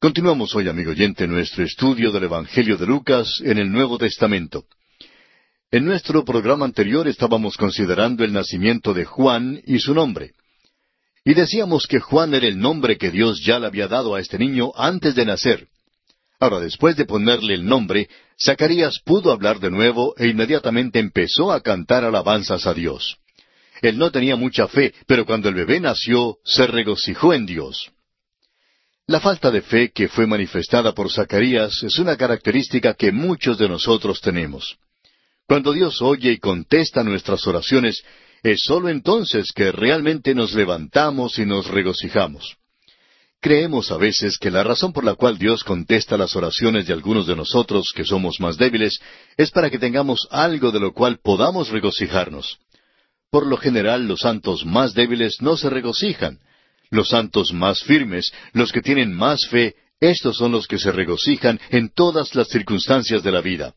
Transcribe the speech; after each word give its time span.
Continuamos 0.00 0.54
hoy, 0.54 0.68
amigo 0.68 0.92
oyente, 0.92 1.26
nuestro 1.26 1.64
estudio 1.64 2.12
del 2.12 2.22
Evangelio 2.22 2.76
de 2.76 2.86
Lucas 2.86 3.40
en 3.44 3.58
el 3.58 3.72
Nuevo 3.72 3.98
Testamento. 3.98 4.64
En 5.72 5.84
nuestro 5.84 6.24
programa 6.24 6.66
anterior 6.66 7.08
estábamos 7.08 7.56
considerando 7.56 8.22
el 8.22 8.32
nacimiento 8.32 8.94
de 8.94 9.04
Juan 9.04 9.60
y 9.66 9.80
su 9.80 9.94
nombre. 9.94 10.34
Y 11.24 11.34
decíamos 11.34 11.88
que 11.88 11.98
Juan 11.98 12.32
era 12.32 12.46
el 12.46 12.60
nombre 12.60 12.96
que 12.96 13.10
Dios 13.10 13.42
ya 13.44 13.58
le 13.58 13.66
había 13.66 13.88
dado 13.88 14.14
a 14.14 14.20
este 14.20 14.38
niño 14.38 14.70
antes 14.76 15.16
de 15.16 15.24
nacer. 15.24 15.66
Ahora, 16.38 16.60
después 16.60 16.94
de 16.94 17.04
ponerle 17.04 17.54
el 17.54 17.66
nombre, 17.66 18.08
Zacarías 18.40 19.00
pudo 19.04 19.32
hablar 19.32 19.58
de 19.58 19.72
nuevo 19.72 20.14
e 20.16 20.28
inmediatamente 20.28 21.00
empezó 21.00 21.50
a 21.50 21.60
cantar 21.60 22.04
alabanzas 22.04 22.68
a 22.68 22.72
Dios. 22.72 23.16
Él 23.82 23.98
no 23.98 24.12
tenía 24.12 24.36
mucha 24.36 24.68
fe, 24.68 24.94
pero 25.08 25.26
cuando 25.26 25.48
el 25.48 25.56
bebé 25.56 25.80
nació, 25.80 26.36
se 26.44 26.68
regocijó 26.68 27.34
en 27.34 27.46
Dios. 27.46 27.90
La 29.08 29.20
falta 29.20 29.50
de 29.50 29.62
fe 29.62 29.90
que 29.90 30.06
fue 30.06 30.26
manifestada 30.26 30.92
por 30.92 31.10
Zacarías 31.10 31.82
es 31.82 31.98
una 31.98 32.18
característica 32.18 32.92
que 32.92 33.10
muchos 33.10 33.56
de 33.56 33.66
nosotros 33.66 34.20
tenemos. 34.20 34.76
Cuando 35.46 35.72
Dios 35.72 36.02
oye 36.02 36.32
y 36.32 36.38
contesta 36.38 37.02
nuestras 37.02 37.46
oraciones, 37.46 38.02
es 38.42 38.60
sólo 38.64 38.90
entonces 38.90 39.52
que 39.54 39.72
realmente 39.72 40.34
nos 40.34 40.52
levantamos 40.52 41.38
y 41.38 41.46
nos 41.46 41.68
regocijamos. 41.68 42.58
Creemos 43.40 43.90
a 43.90 43.96
veces 43.96 44.36
que 44.36 44.50
la 44.50 44.62
razón 44.62 44.92
por 44.92 45.04
la 45.04 45.14
cual 45.14 45.38
Dios 45.38 45.64
contesta 45.64 46.18
las 46.18 46.36
oraciones 46.36 46.86
de 46.86 46.92
algunos 46.92 47.26
de 47.26 47.34
nosotros 47.34 47.92
que 47.94 48.04
somos 48.04 48.40
más 48.40 48.58
débiles 48.58 49.00
es 49.38 49.50
para 49.50 49.70
que 49.70 49.78
tengamos 49.78 50.28
algo 50.30 50.70
de 50.70 50.80
lo 50.80 50.92
cual 50.92 51.18
podamos 51.22 51.70
regocijarnos. 51.70 52.58
Por 53.30 53.46
lo 53.46 53.56
general 53.56 54.06
los 54.06 54.20
santos 54.20 54.66
más 54.66 54.92
débiles 54.92 55.40
no 55.40 55.56
se 55.56 55.70
regocijan, 55.70 56.40
los 56.90 57.08
santos 57.08 57.52
más 57.52 57.82
firmes, 57.82 58.32
los 58.52 58.72
que 58.72 58.82
tienen 58.82 59.12
más 59.14 59.46
fe, 59.46 59.74
estos 60.00 60.36
son 60.36 60.52
los 60.52 60.66
que 60.66 60.78
se 60.78 60.92
regocijan 60.92 61.60
en 61.70 61.90
todas 61.90 62.34
las 62.34 62.48
circunstancias 62.48 63.22
de 63.22 63.32
la 63.32 63.40
vida. 63.40 63.74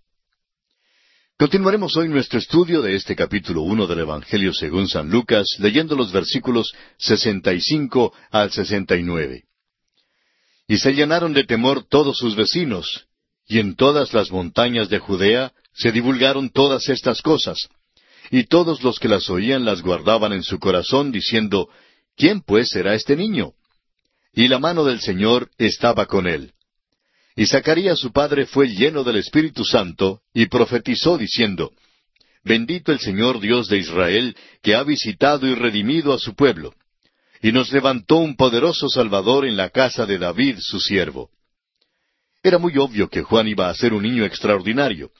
Continuaremos 1.37 1.97
hoy 1.97 2.07
nuestro 2.07 2.37
estudio 2.37 2.83
de 2.83 2.95
este 2.95 3.15
capítulo 3.15 3.63
uno 3.63 3.87
del 3.87 3.99
Evangelio 3.99 4.53
según 4.53 4.87
San 4.87 5.09
Lucas, 5.09 5.47
leyendo 5.57 5.95
los 5.95 6.11
versículos 6.11 6.71
sesenta 6.99 7.51
y 7.53 7.61
cinco 7.61 8.13
al 8.29 8.51
sesenta 8.51 8.95
y 8.95 9.01
nueve. 9.01 9.45
Y 10.67 10.77
se 10.77 10.93
llenaron 10.93 11.33
de 11.33 11.43
temor 11.43 11.83
todos 11.89 12.19
sus 12.19 12.35
vecinos, 12.35 13.07
y 13.47 13.57
en 13.57 13.75
todas 13.75 14.13
las 14.13 14.29
montañas 14.29 14.87
de 14.89 14.99
Judea 14.99 15.51
se 15.73 15.91
divulgaron 15.91 16.51
todas 16.51 16.87
estas 16.89 17.23
cosas. 17.23 17.57
Y 18.29 18.43
todos 18.43 18.83
los 18.83 18.99
que 18.99 19.09
las 19.09 19.29
oían 19.29 19.65
las 19.65 19.81
guardaban 19.81 20.31
en 20.31 20.43
su 20.43 20.59
corazón, 20.59 21.11
diciendo, 21.11 21.69
¿Quién 22.15 22.41
pues 22.41 22.69
será 22.69 22.95
este 22.95 23.15
niño? 23.15 23.53
Y 24.33 24.47
la 24.47 24.59
mano 24.59 24.83
del 24.83 25.01
Señor 25.01 25.49
estaba 25.57 26.05
con 26.05 26.27
él. 26.27 26.53
Y 27.35 27.47
Zacarías 27.47 27.99
su 27.99 28.11
padre 28.11 28.45
fue 28.45 28.67
lleno 28.67 29.03
del 29.03 29.17
Espíritu 29.17 29.63
Santo, 29.63 30.21
y 30.33 30.47
profetizó 30.47 31.17
diciendo, 31.17 31.71
Bendito 32.43 32.91
el 32.91 32.99
Señor 32.99 33.39
Dios 33.39 33.67
de 33.67 33.77
Israel, 33.77 34.35
que 34.61 34.75
ha 34.75 34.83
visitado 34.83 35.47
y 35.47 35.55
redimido 35.55 36.13
a 36.13 36.19
su 36.19 36.35
pueblo, 36.35 36.73
y 37.41 37.51
nos 37.51 37.71
levantó 37.71 38.17
un 38.17 38.35
poderoso 38.35 38.89
Salvador 38.89 39.45
en 39.45 39.57
la 39.57 39.69
casa 39.69 40.05
de 40.05 40.17
David 40.17 40.57
su 40.59 40.79
siervo. 40.79 41.29
Era 42.43 42.57
muy 42.57 42.77
obvio 42.77 43.09
que 43.09 43.21
Juan 43.21 43.47
iba 43.47 43.69
a 43.69 43.75
ser 43.75 43.93
un 43.93 44.03
niño 44.03 44.25
extraordinario. 44.25 45.11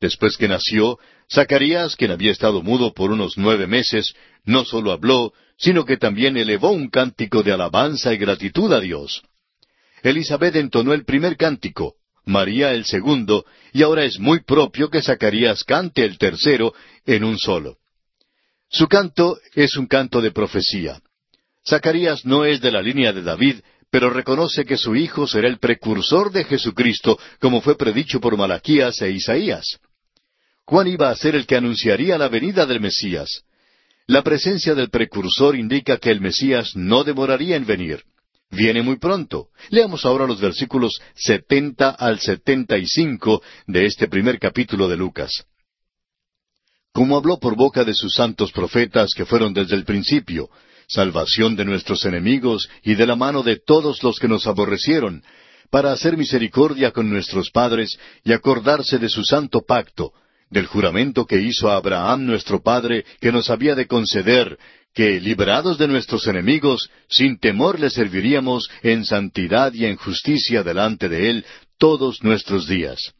Después 0.00 0.36
que 0.36 0.48
nació, 0.48 0.98
Zacarías, 1.32 1.96
quien 1.96 2.10
había 2.10 2.32
estado 2.32 2.62
mudo 2.62 2.92
por 2.92 3.10
unos 3.10 3.36
nueve 3.36 3.66
meses, 3.66 4.14
no 4.44 4.64
sólo 4.64 4.92
habló, 4.92 5.32
sino 5.58 5.84
que 5.84 5.96
también 5.96 6.36
elevó 6.36 6.70
un 6.70 6.88
cántico 6.88 7.42
de 7.42 7.52
alabanza 7.52 8.14
y 8.14 8.16
gratitud 8.16 8.72
a 8.72 8.80
Dios. 8.80 9.22
Elizabeth 10.02 10.56
entonó 10.56 10.94
el 10.94 11.04
primer 11.04 11.36
cántico, 11.36 11.96
María 12.24 12.72
el 12.72 12.84
segundo, 12.84 13.44
y 13.72 13.82
ahora 13.82 14.04
es 14.04 14.18
muy 14.20 14.40
propio 14.44 14.88
que 14.88 15.02
Zacarías 15.02 15.64
cante 15.64 16.04
el 16.04 16.16
tercero 16.16 16.74
en 17.04 17.24
un 17.24 17.38
solo. 17.38 17.78
Su 18.70 18.86
canto 18.86 19.38
es 19.54 19.76
un 19.76 19.86
canto 19.86 20.20
de 20.20 20.30
profecía. 20.30 21.02
Zacarías 21.66 22.24
no 22.24 22.44
es 22.44 22.60
de 22.60 22.70
la 22.70 22.80
línea 22.80 23.12
de 23.12 23.22
David, 23.22 23.56
pero 23.90 24.10
reconoce 24.10 24.64
que 24.64 24.76
su 24.76 24.94
hijo 24.94 25.26
será 25.26 25.48
el 25.48 25.58
precursor 25.58 26.30
de 26.30 26.44
Jesucristo, 26.44 27.18
como 27.40 27.60
fue 27.62 27.76
predicho 27.76 28.20
por 28.20 28.36
Malaquías 28.36 29.00
e 29.00 29.10
Isaías. 29.10 29.78
Juan 30.66 30.86
iba 30.86 31.08
a 31.08 31.16
ser 31.16 31.34
el 31.34 31.46
que 31.46 31.56
anunciaría 31.56 32.18
la 32.18 32.28
venida 32.28 32.66
del 32.66 32.80
Mesías. 32.80 33.42
La 34.08 34.22
presencia 34.22 34.74
del 34.74 34.88
precursor 34.88 35.54
indica 35.54 35.98
que 35.98 36.10
el 36.10 36.22
Mesías 36.22 36.74
no 36.74 37.04
demoraría 37.04 37.56
en 37.56 37.66
venir. 37.66 38.04
Viene 38.50 38.82
muy 38.82 38.96
pronto. 38.96 39.48
Leamos 39.68 40.06
ahora 40.06 40.26
los 40.26 40.40
versículos 40.40 40.98
setenta 41.14 41.90
al 41.90 42.18
setenta 42.18 42.78
y 42.78 42.86
cinco 42.86 43.42
de 43.66 43.84
este 43.84 44.08
primer 44.08 44.38
capítulo 44.38 44.88
de 44.88 44.96
Lucas. 44.96 45.44
Como 46.90 47.18
habló 47.18 47.38
por 47.38 47.54
boca 47.54 47.84
de 47.84 47.92
sus 47.92 48.14
santos 48.14 48.50
profetas 48.50 49.12
que 49.12 49.26
fueron 49.26 49.52
desde 49.52 49.76
el 49.76 49.84
principio, 49.84 50.48
salvación 50.88 51.54
de 51.54 51.66
nuestros 51.66 52.06
enemigos 52.06 52.66
y 52.82 52.94
de 52.94 53.06
la 53.06 53.14
mano 53.14 53.42
de 53.42 53.56
todos 53.56 54.02
los 54.02 54.18
que 54.18 54.26
nos 54.26 54.46
aborrecieron, 54.46 55.22
para 55.68 55.92
hacer 55.92 56.16
misericordia 56.16 56.92
con 56.92 57.10
nuestros 57.10 57.50
padres 57.50 57.98
y 58.24 58.32
acordarse 58.32 58.96
de 58.98 59.10
su 59.10 59.22
santo 59.22 59.60
pacto, 59.66 60.14
del 60.50 60.66
juramento 60.66 61.26
que 61.26 61.40
hizo 61.40 61.70
a 61.70 61.76
Abraham 61.76 62.26
nuestro 62.26 62.62
Padre, 62.62 63.04
que 63.20 63.32
nos 63.32 63.50
había 63.50 63.74
de 63.74 63.86
conceder, 63.86 64.58
que, 64.94 65.20
librados 65.20 65.78
de 65.78 65.88
nuestros 65.88 66.26
enemigos, 66.26 66.90
sin 67.08 67.38
temor 67.38 67.78
le 67.78 67.90
serviríamos 67.90 68.68
en 68.82 69.04
santidad 69.04 69.72
y 69.72 69.84
en 69.84 69.96
justicia 69.96 70.62
delante 70.62 71.08
de 71.08 71.30
Él 71.30 71.44
todos 71.78 72.22
nuestros 72.22 72.66
días. 72.66 73.12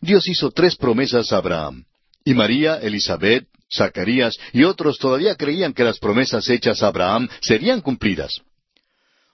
Dios 0.00 0.26
hizo 0.28 0.50
tres 0.50 0.76
promesas 0.76 1.32
a 1.32 1.38
Abraham, 1.38 1.84
y 2.24 2.34
María, 2.34 2.76
Elizabeth, 2.76 3.46
Zacarías 3.72 4.36
y 4.52 4.64
otros 4.64 4.98
todavía 4.98 5.36
creían 5.36 5.72
que 5.72 5.84
las 5.84 5.98
promesas 5.98 6.48
hechas 6.48 6.82
a 6.82 6.88
Abraham 6.88 7.28
serían 7.40 7.80
cumplidas. 7.80 8.40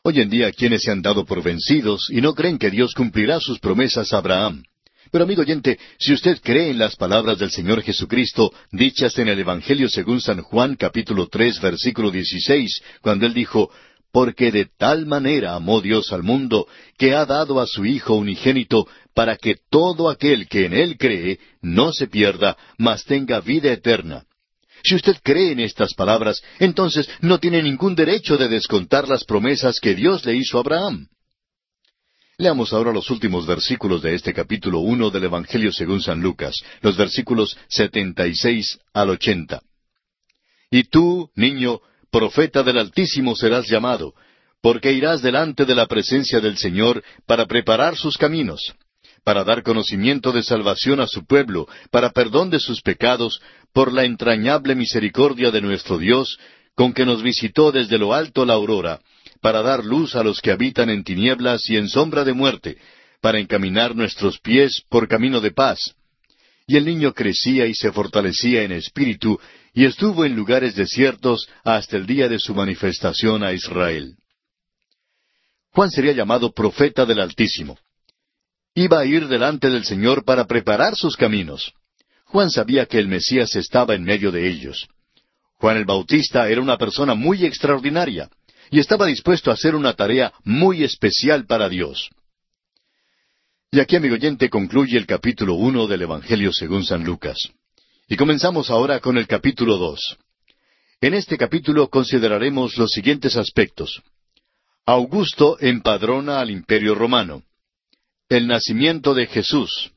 Hoy 0.03 0.21
en 0.21 0.31
día 0.31 0.53
quienes 0.53 0.83
se 0.83 0.91
han 0.91 1.03
dado 1.03 1.25
por 1.25 1.43
vencidos 1.43 2.09
y 2.11 2.21
no 2.21 2.35
creen 2.35 2.59
que 2.59 2.71
Dios 2.71 2.93
cumplirá 2.95 3.41
sus 3.41 3.59
promesas 3.59 4.13
a 4.13 4.19
Abraham. 4.19 4.63
Pero 5.11 5.25
amigo 5.25 5.43
oyente, 5.43 5.79
si 5.99 6.13
usted 6.13 6.39
cree 6.43 6.71
en 6.71 6.79
las 6.79 6.97
palabras 6.97 7.39
del 7.39 7.51
Señor 7.51 7.83
Jesucristo, 7.83 8.53
dichas 8.73 9.19
en 9.19 9.29
el 9.29 9.39
Evangelio 9.39 9.89
según 9.89 10.21
San 10.21 10.43
Juan 10.43 10.77
capítulo 10.77 11.29
tres 11.29 11.61
versículo 11.61 12.11
dieciséis, 12.11 12.83
cuando 13.01 13.27
él 13.27 13.35
dijo, 13.35 13.71
Porque 14.13 14.51
de 14.51 14.67
tal 14.79 15.07
manera 15.07 15.55
amó 15.55 15.81
Dios 15.81 16.13
al 16.13 16.23
mundo, 16.23 16.67
que 16.99 17.15
ha 17.15 17.25
dado 17.25 17.61
a 17.61 17.67
su 17.67 17.85
Hijo 17.85 18.15
unigénito, 18.15 18.89
para 19.15 19.37
que 19.37 19.57
todo 19.71 20.11
aquel 20.11 20.49
que 20.49 20.67
en 20.67 20.73
él 20.73 20.97
cree 20.99 21.39
no 21.63 21.93
se 21.93 22.07
pierda, 22.07 22.57
mas 22.79 23.05
tenga 23.05 23.41
vida 23.41 23.73
eterna. 23.73 24.25
Si 24.83 24.95
usted 24.95 25.17
cree 25.23 25.53
en 25.53 25.61
estas 25.61 25.95
palabras, 25.95 26.43
entonces 26.59 27.09
no 27.21 27.39
tiene 27.39 27.63
ningún 27.63 27.95
derecho 27.95 28.37
de 28.37 28.49
descontar 28.49 29.09
las 29.09 29.25
promesas 29.25 29.81
que 29.81 29.95
Dios 29.95 30.25
le 30.25 30.37
hizo 30.37 30.59
a 30.59 30.61
Abraham. 30.61 31.09
Leamos 32.39 32.75
ahora 32.75 32.93
los 32.93 33.09
últimos 33.09 33.47
versículos 33.47 34.03
de 34.03 34.15
este 34.15 34.35
capítulo 34.35 34.81
uno 34.81 35.09
del 35.09 35.25
Evangelio 35.25 35.73
según 35.73 36.03
San 36.03 36.21
Lucas, 36.21 36.55
los 36.83 36.95
versículos 36.95 37.57
setenta 37.67 38.27
y 38.27 38.35
seis 38.35 38.79
al 38.93 39.09
ochenta. 39.09 39.63
Y 40.71 40.85
tú, 40.85 41.31
niño, 41.35 41.81
profeta 42.11 42.63
del 42.63 42.77
Altísimo 42.77 43.35
serás 43.35 43.67
llamado, 43.69 44.13
porque 44.61 44.93
irás 44.93 45.23
delante 45.23 45.65
de 45.65 45.75
la 45.75 45.87
presencia 45.87 46.39
del 46.41 46.59
Señor 46.59 47.03
para 47.25 47.47
preparar 47.47 47.97
sus 47.97 48.19
caminos, 48.19 48.75
para 49.25 49.43
dar 49.43 49.63
conocimiento 49.63 50.31
de 50.31 50.43
salvación 50.43 51.01
a 51.01 51.07
su 51.07 51.25
pueblo, 51.25 51.67
para 51.91 52.11
perdón 52.11 52.51
de 52.51 52.61
sus 52.61 52.83
pecados, 52.83 53.41
por 53.73 53.91
la 53.95 54.05
entrañable 54.05 54.75
misericordia 54.75 55.51
de 55.51 55.63
nuestro 55.63 55.97
Dios, 55.97 56.39
con 56.75 56.93
que 56.93 57.07
nos 57.07 57.23
visitó 57.23 57.73
desde 57.73 57.97
lo 57.97 58.13
alto 58.13 58.45
la 58.45 58.53
aurora, 58.53 59.01
para 59.41 59.63
dar 59.63 59.85
luz 59.85 60.15
a 60.15 60.23
los 60.23 60.41
que 60.41 60.51
habitan 60.51 60.91
en 60.91 61.05
tinieblas 61.05 61.69
y 61.69 61.77
en 61.77 61.89
sombra 61.89 62.25
de 62.25 62.33
muerte, 62.33 62.79
para 63.21 63.39
encaminar 63.39 63.95
nuestros 63.97 64.39
pies 64.39 64.83
por 64.89 65.09
camino 65.09 65.41
de 65.41 65.51
paz. 65.51 65.95
Y 66.67 66.77
el 66.77 66.85
niño 66.85 67.13
crecía 67.13 67.67
y 67.67 67.75
se 67.75 67.93
fortalecía 67.93 68.63
en 68.63 68.73
espíritu, 68.73 69.39
y 69.73 69.85
estuvo 69.85 70.25
en 70.25 70.35
lugares 70.35 70.75
desiertos 70.75 71.49
hasta 71.65 71.97
el 71.97 72.07
día 72.07 72.29
de 72.29 72.39
su 72.39 72.55
manifestación 72.55 73.43
a 73.43 73.53
Israel. 73.53 74.17
Juan 75.71 75.91
sería 75.91 76.13
llamado 76.13 76.53
profeta 76.53 77.05
del 77.05 77.21
Altísimo. 77.21 77.79
Iba 78.75 79.01
a 79.01 79.05
ir 79.05 79.29
delante 79.29 79.71
del 79.71 79.85
Señor 79.85 80.25
para 80.25 80.47
preparar 80.47 80.97
sus 80.97 81.17
caminos. 81.17 81.73
Juan 82.25 82.51
sabía 82.51 82.87
que 82.87 82.99
el 82.99 83.09
Mesías 83.09 83.55
estaba 83.57 83.95
en 83.95 84.03
medio 84.03 84.33
de 84.33 84.49
ellos. 84.49 84.89
Juan 85.55 85.77
el 85.77 85.85
Bautista 85.85 86.49
era 86.49 86.61
una 86.61 86.77
persona 86.77 87.15
muy 87.15 87.45
extraordinaria 87.45 88.29
y 88.71 88.81
estaba 88.81 89.07
dispuesto 89.07 89.51
a 89.51 89.55
hacer 89.55 89.75
una 89.75 89.95
tarea 89.95 90.33
muy 90.45 90.85
especial 90.85 91.47
para 91.47 91.69
Dios. 91.69 92.11
Y 93.71 93.81
aquí, 93.81 93.97
amigo 93.97 94.15
oyente, 94.15 94.49
concluye 94.49 94.97
el 94.97 95.07
capítulo 95.07 95.55
uno 95.55 95.87
del 95.87 96.03
Evangelio 96.03 96.53
según 96.53 96.85
San 96.85 97.05
Lucas. 97.05 97.51
Y 98.09 98.17
comenzamos 98.17 98.71
ahora 98.71 99.01
con 99.01 99.19
el 99.19 99.27
capítulo 99.27 99.77
dos. 99.77 100.17
En 101.01 101.13
este 101.13 101.37
capítulo 101.37 101.89
consideraremos 101.89 102.79
los 102.79 102.93
siguientes 102.93 103.37
aspectos. 103.37 104.03
Augusto 104.87 105.59
empadrona 105.61 106.41
al 106.41 106.51
imperio 106.51 106.95
romano. 106.95 107.43
El 108.29 108.47
nacimiento 108.47 109.13
de 109.15 109.27
Jesús. 109.27 109.93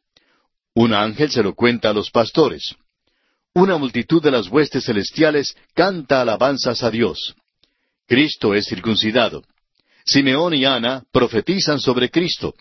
Un 0.73 0.93
ángel 0.93 1.31
se 1.31 1.43
lo 1.43 1.53
cuenta 1.53 1.91
a 1.91 1.93
los 1.93 2.11
pastores. 2.11 2.75
Una 3.53 3.77
multitud 3.77 4.21
de 4.21 4.31
las 4.31 4.47
huestes 4.47 4.85
celestiales 4.85 5.55
canta 5.73 6.21
alabanzas 6.21 6.83
a 6.83 6.91
Dios. 6.91 7.35
Cristo 8.09 8.55
es 8.55 8.65
circuncidado. 8.65 9.43
Simeón 10.03 10.55
y 10.55 10.65
Ana 10.65 11.03
profetizan 11.11 11.79
sobre 11.79 12.09
Cristo. 12.09 12.55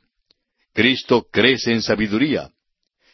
Cristo 0.74 1.26
crece 1.32 1.72
en 1.72 1.80
sabiduría. 1.80 2.50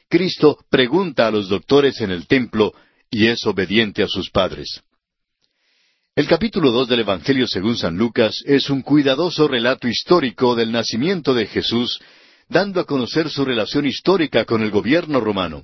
Cristo 0.09 0.59
pregunta 0.69 1.29
a 1.29 1.31
los 1.31 1.49
doctores 1.49 2.01
en 2.01 2.11
el 2.11 2.27
templo 2.27 2.75
y 3.09 3.29
es 3.29 3.47
obediente 3.47 4.03
a 4.03 4.09
sus 4.09 4.31
padres. 4.31 4.83
El 6.17 6.27
capítulo 6.27 6.73
dos 6.73 6.89
del 6.89 7.01
Evangelio 7.01 7.47
según 7.47 7.77
San 7.77 7.97
Lucas 7.97 8.43
es 8.45 8.69
un 8.69 8.83
cuidadoso 8.83 9.47
relato 9.47 9.87
histórico 9.87 10.57
del 10.57 10.73
nacimiento 10.73 11.35
de 11.35 11.47
Jesús, 11.47 12.01
dando 12.49 12.81
a 12.81 12.85
conocer 12.85 13.31
su 13.31 13.45
relación 13.45 13.87
histórica 13.87 14.45
con 14.45 14.61
el 14.65 14.73
gobierno 14.73 15.21
romano. 15.21 15.63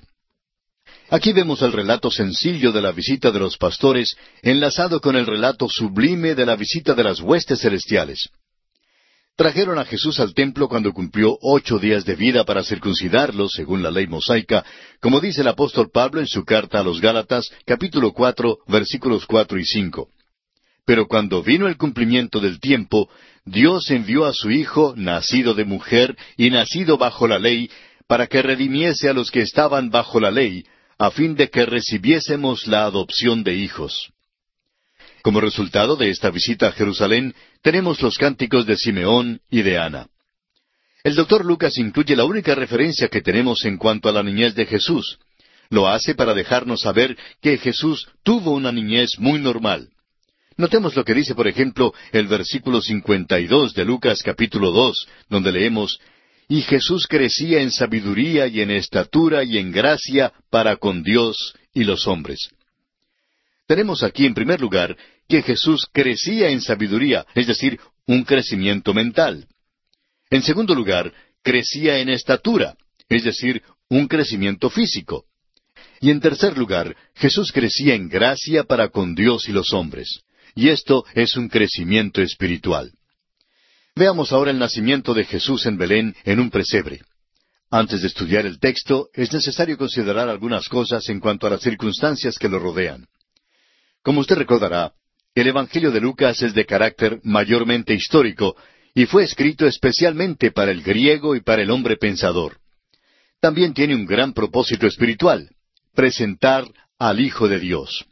Aquí 1.13 1.33
vemos 1.33 1.61
el 1.63 1.73
relato 1.73 2.09
sencillo 2.09 2.71
de 2.71 2.81
la 2.81 2.93
visita 2.93 3.33
de 3.33 3.41
los 3.41 3.57
pastores 3.57 4.17
enlazado 4.43 5.01
con 5.01 5.17
el 5.17 5.27
relato 5.27 5.69
sublime 5.69 6.37
de 6.37 6.47
la 6.47 6.55
visita 6.55 6.95
de 6.95 7.03
las 7.03 7.21
huestes 7.21 7.63
celestiales. 7.63 8.29
Trajeron 9.35 9.81
a 9.81 9.85
Jesús 9.85 10.21
al 10.21 10.35
templo 10.35 10.69
cuando 10.69 10.93
cumplió 10.93 11.37
ocho 11.43 11.81
días 11.81 12.05
de 12.05 12.15
vida 12.15 12.45
para 12.45 12.63
circuncidarlo, 12.63 13.49
según 13.49 13.83
la 13.83 13.91
ley 13.91 14.07
mosaica, 14.07 14.65
como 15.01 15.19
dice 15.19 15.41
el 15.41 15.49
apóstol 15.49 15.91
Pablo 15.93 16.21
en 16.21 16.29
su 16.29 16.45
carta 16.45 16.79
a 16.79 16.85
los 16.85 17.01
Gálatas, 17.01 17.51
capítulo 17.65 18.13
cuatro, 18.13 18.59
versículos 18.69 19.27
cuatro 19.27 19.59
y 19.59 19.65
cinco. 19.65 20.11
Pero 20.85 21.09
cuando 21.09 21.43
vino 21.43 21.67
el 21.67 21.77
cumplimiento 21.77 22.39
del 22.39 22.61
tiempo, 22.61 23.09
Dios 23.45 23.91
envió 23.91 24.27
a 24.27 24.33
su 24.33 24.53
Hijo, 24.53 24.95
nacido 24.97 25.55
de 25.55 25.65
mujer 25.65 26.17
y 26.37 26.51
nacido 26.51 26.99
bajo 26.99 27.27
la 27.27 27.41
ley, 27.41 27.69
para 28.07 28.29
que 28.29 28.43
redimiese 28.43 29.09
a 29.09 29.13
los 29.13 29.33
que 29.33 29.41
estaban 29.41 29.91
bajo 29.91 30.21
la 30.21 30.31
ley, 30.31 30.65
a 31.01 31.11
fin 31.11 31.35
de 31.35 31.49
que 31.49 31.65
recibiésemos 31.65 32.67
la 32.67 32.85
adopción 32.85 33.43
de 33.43 33.55
hijos. 33.55 34.13
Como 35.23 35.41
resultado 35.41 35.97
de 35.97 36.11
esta 36.11 36.29
visita 36.31 36.69
a 36.69 36.73
Jerusalén, 36.73 37.35
tenemos 37.63 38.03
los 38.03 38.19
cánticos 38.19 38.67
de 38.67 38.77
Simeón 38.77 39.41
y 39.51 39.63
de 39.63 39.79
Ana. 39.79 40.09
El 41.03 41.15
doctor 41.15 41.47
Lucas 41.47 41.79
incluye 41.79 42.15
la 42.15 42.25
única 42.25 42.55
referencia 42.55 43.09
que 43.09 43.23
tenemos 43.23 43.65
en 43.65 43.79
cuanto 43.79 44.11
a 44.11 44.13
la 44.13 44.23
niñez 44.23 44.55
de 44.55 44.67
Jesús. 44.67 45.19
Lo 45.71 45.89
hace 45.89 46.15
para 46.15 46.35
dejarnos 46.35 46.83
saber 46.83 47.17
que 47.41 47.57
Jesús 47.57 48.07
tuvo 48.23 48.51
una 48.51 48.71
niñez 48.71 49.19
muy 49.19 49.41
normal. 49.41 49.89
Notemos 50.59 50.95
lo 50.97 51.05
que 51.07 51.15
dice, 51.15 51.35
por 51.35 51.49
ejemplo, 51.49 51.95
el 52.13 52.27
versículo 52.27 52.83
52 52.83 53.73
de 53.73 53.85
Lucas 53.87 54.23
capítulo 54.23 54.71
2, 54.71 55.09
donde 55.31 55.51
leemos, 55.51 55.99
Y 56.51 56.63
Jesús 56.63 57.07
crecía 57.07 57.63
en 57.63 57.71
sabiduría 57.71 58.49
y 58.49 58.61
en 58.61 58.73
estatura 58.73 59.45
y 59.45 59.57
en 59.57 59.71
gracia 59.71 60.33
para 60.51 60.79
con 60.79 61.05
Dios 61.05 61.55
y 61.73 61.85
los 61.85 62.09
hombres. 62.09 62.51
Tenemos 63.69 64.03
aquí, 64.03 64.27
en 64.27 64.35
primer 64.35 64.61
lugar, 64.61 64.97
que 65.29 65.43
Jesús 65.43 65.87
crecía 65.93 66.49
en 66.49 66.61
sabiduría, 66.61 67.25
es 67.37 67.47
decir, 67.47 67.79
un 68.05 68.25
crecimiento 68.25 68.93
mental. 68.93 69.47
En 70.29 70.43
segundo 70.43 70.75
lugar, 70.75 71.13
crecía 71.41 72.01
en 72.01 72.09
estatura, 72.09 72.77
es 73.09 73.23
decir, 73.23 73.63
un 73.89 74.09
crecimiento 74.09 74.71
físico. 74.71 75.27
Y 76.01 76.11
en 76.11 76.19
tercer 76.21 76.59
lugar, 76.59 76.97
Jesús 77.15 77.53
crecía 77.53 77.95
en 77.95 78.09
gracia 78.09 78.65
para 78.65 78.89
con 78.89 79.15
Dios 79.15 79.49
y 79.49 79.53
los 79.53 79.73
hombres. 79.73 80.23
Y 80.57 80.71
esto 80.71 81.05
es 81.15 81.37
un 81.37 81.49
crecimiento 81.49 82.21
espiritual. 82.21 82.91
Veamos 84.01 84.33
ahora 84.33 84.51
el 84.51 84.59
nacimiento 84.59 85.13
de 85.13 85.27
Jesús 85.27 85.67
en 85.67 85.77
Belén 85.77 86.17
en 86.25 86.41
un 86.41 86.49
presebre. 86.49 87.03
Antes 87.71 88.01
de 88.01 88.07
estudiar 88.07 88.47
el 88.47 88.59
texto, 88.59 89.11
es 89.13 89.31
necesario 89.31 89.77
considerar 89.77 90.27
algunas 90.27 90.71
cosas 90.71 91.07
en 91.11 91.21
cuanto 91.21 91.47
a 91.47 91.51
las 91.51 91.61
circunstancias 91.61 92.39
que 92.39 92.49
lo 92.49 92.59
rodean. 92.59 93.07
Como 94.03 94.21
usted 94.23 94.37
recordará, 94.37 94.95
el 95.35 95.49
Evangelio 95.49 95.91
de 95.91 96.01
Lucas 96.01 96.41
es 96.41 96.55
de 96.55 96.65
carácter 96.65 97.21
mayormente 97.25 97.93
histórico 97.93 98.57
y 98.95 99.05
fue 99.05 99.25
escrito 99.25 99.67
especialmente 99.67 100.51
para 100.51 100.71
el 100.71 100.83
griego 100.83 101.37
y 101.37 101.43
para 101.43 101.61
el 101.61 101.71
hombre 101.71 101.99
pensador. 101.99 102.57
También 103.39 103.75
tiene 103.75 103.95
un 103.95 104.07
gran 104.07 104.33
propósito 104.33 104.87
espiritual, 104.87 105.51
presentar 105.95 106.65
al 106.99 107.21
Hijo 107.21 107.49
de 107.49 107.61
Dios. 107.61 108.07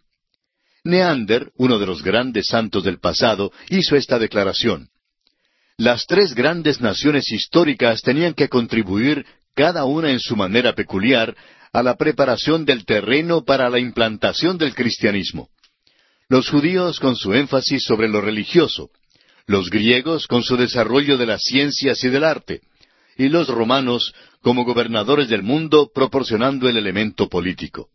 Neander, 0.85 1.51
uno 1.57 1.79
de 1.79 1.87
los 1.87 2.03
grandes 2.03 2.49
santos 2.49 2.85
del 2.85 3.01
pasado, 3.01 3.53
hizo 3.71 3.97
esta 3.97 4.19
declaración. 4.19 4.91
Las 5.79 6.05
tres 6.07 6.35
grandes 6.35 6.81
naciones 6.81 7.33
históricas 7.33 8.03
tenían 8.03 8.35
que 8.35 8.49
contribuir, 8.49 9.25
cada 9.55 9.85
una 9.87 10.11
en 10.11 10.21
su 10.21 10.37
manera 10.37 10.75
peculiar, 10.75 11.35
a 11.73 11.83
la 11.83 11.97
preparación 11.97 12.67
del 12.67 12.85
terreno 12.85 13.45
para 13.45 13.71
la 13.71 13.79
implantación 13.79 14.59
del 14.59 14.75
cristianismo 14.75 15.49
los 16.29 16.51
judíos 16.51 17.01
con 17.01 17.17
su 17.17 17.33
énfasis 17.33 17.85
sobre 17.85 18.09
lo 18.09 18.21
religioso, 18.21 18.91
los 19.47 19.71
griegos 19.71 20.27
con 20.27 20.43
su 20.43 20.57
desarrollo 20.57 21.17
de 21.17 21.25
las 21.25 21.43
ciencias 21.43 22.05
y 22.05 22.09
del 22.09 22.25
arte, 22.25 22.61
y 23.17 23.29
los 23.29 23.49
romanos 23.49 24.13
como 24.43 24.65
gobernadores 24.65 25.29
del 25.29 25.43
mundo 25.43 25.91
proporcionando 25.93 26.69
el 26.69 26.77
elemento 26.77 27.29
político. 27.29 27.89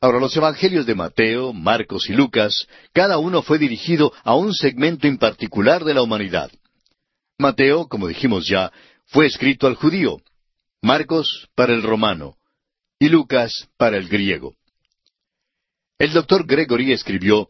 Ahora, 0.00 0.18
los 0.18 0.36
evangelios 0.36 0.86
de 0.86 0.94
Mateo, 0.94 1.52
Marcos 1.52 2.08
y 2.08 2.14
Lucas, 2.14 2.66
cada 2.92 3.18
uno 3.18 3.42
fue 3.42 3.58
dirigido 3.58 4.12
a 4.24 4.34
un 4.34 4.52
segmento 4.52 5.06
en 5.06 5.18
particular 5.18 5.84
de 5.84 5.94
la 5.94 6.02
humanidad. 6.02 6.50
Mateo, 7.40 7.88
como 7.88 8.06
dijimos 8.06 8.46
ya, 8.46 8.70
fue 9.06 9.26
escrito 9.26 9.66
al 9.66 9.74
judío, 9.74 10.18
Marcos 10.82 11.48
para 11.54 11.74
el 11.74 11.82
romano 11.82 12.36
y 12.98 13.08
Lucas 13.08 13.68
para 13.76 13.96
el 13.96 14.08
griego. 14.08 14.54
El 15.98 16.12
doctor 16.12 16.46
Gregory 16.46 16.92
escribió, 16.92 17.48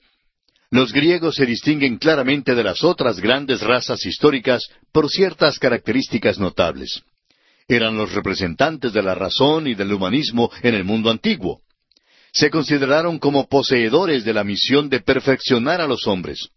Los 0.71 0.93
griegos 0.93 1.37
se 1.37 1.47
distinguen 1.47 1.99
claramente 1.99 2.55
de 2.55 2.65
las 2.65 2.83
otras 2.83 3.21
grandes 3.21 3.61
razas 3.61 4.05
históricas 4.07 4.69
por 4.93 5.11
ciertas 5.11 5.59
características 5.59 6.39
notables. 6.39 7.03
Eran 7.69 7.97
los 7.97 8.13
representantes 8.13 8.93
de 8.93 9.03
la 9.03 9.15
razón 9.15 9.69
y 9.69 9.75
del 9.75 9.93
humanismo 9.93 10.51
en 10.63 10.75
el 10.75 10.85
mundo 10.85 11.11
antiguo. 11.11 11.61
Se 12.33 12.51
consideraron 12.51 13.19
como 13.19 13.49
poseedores 13.49 14.25
de 14.25 14.33
la 14.33 14.45
misión 14.45 14.89
de 14.89 15.01
perfeccionar 15.01 15.81
a 15.81 15.87
los 15.87 16.07
hombres. 16.07 16.49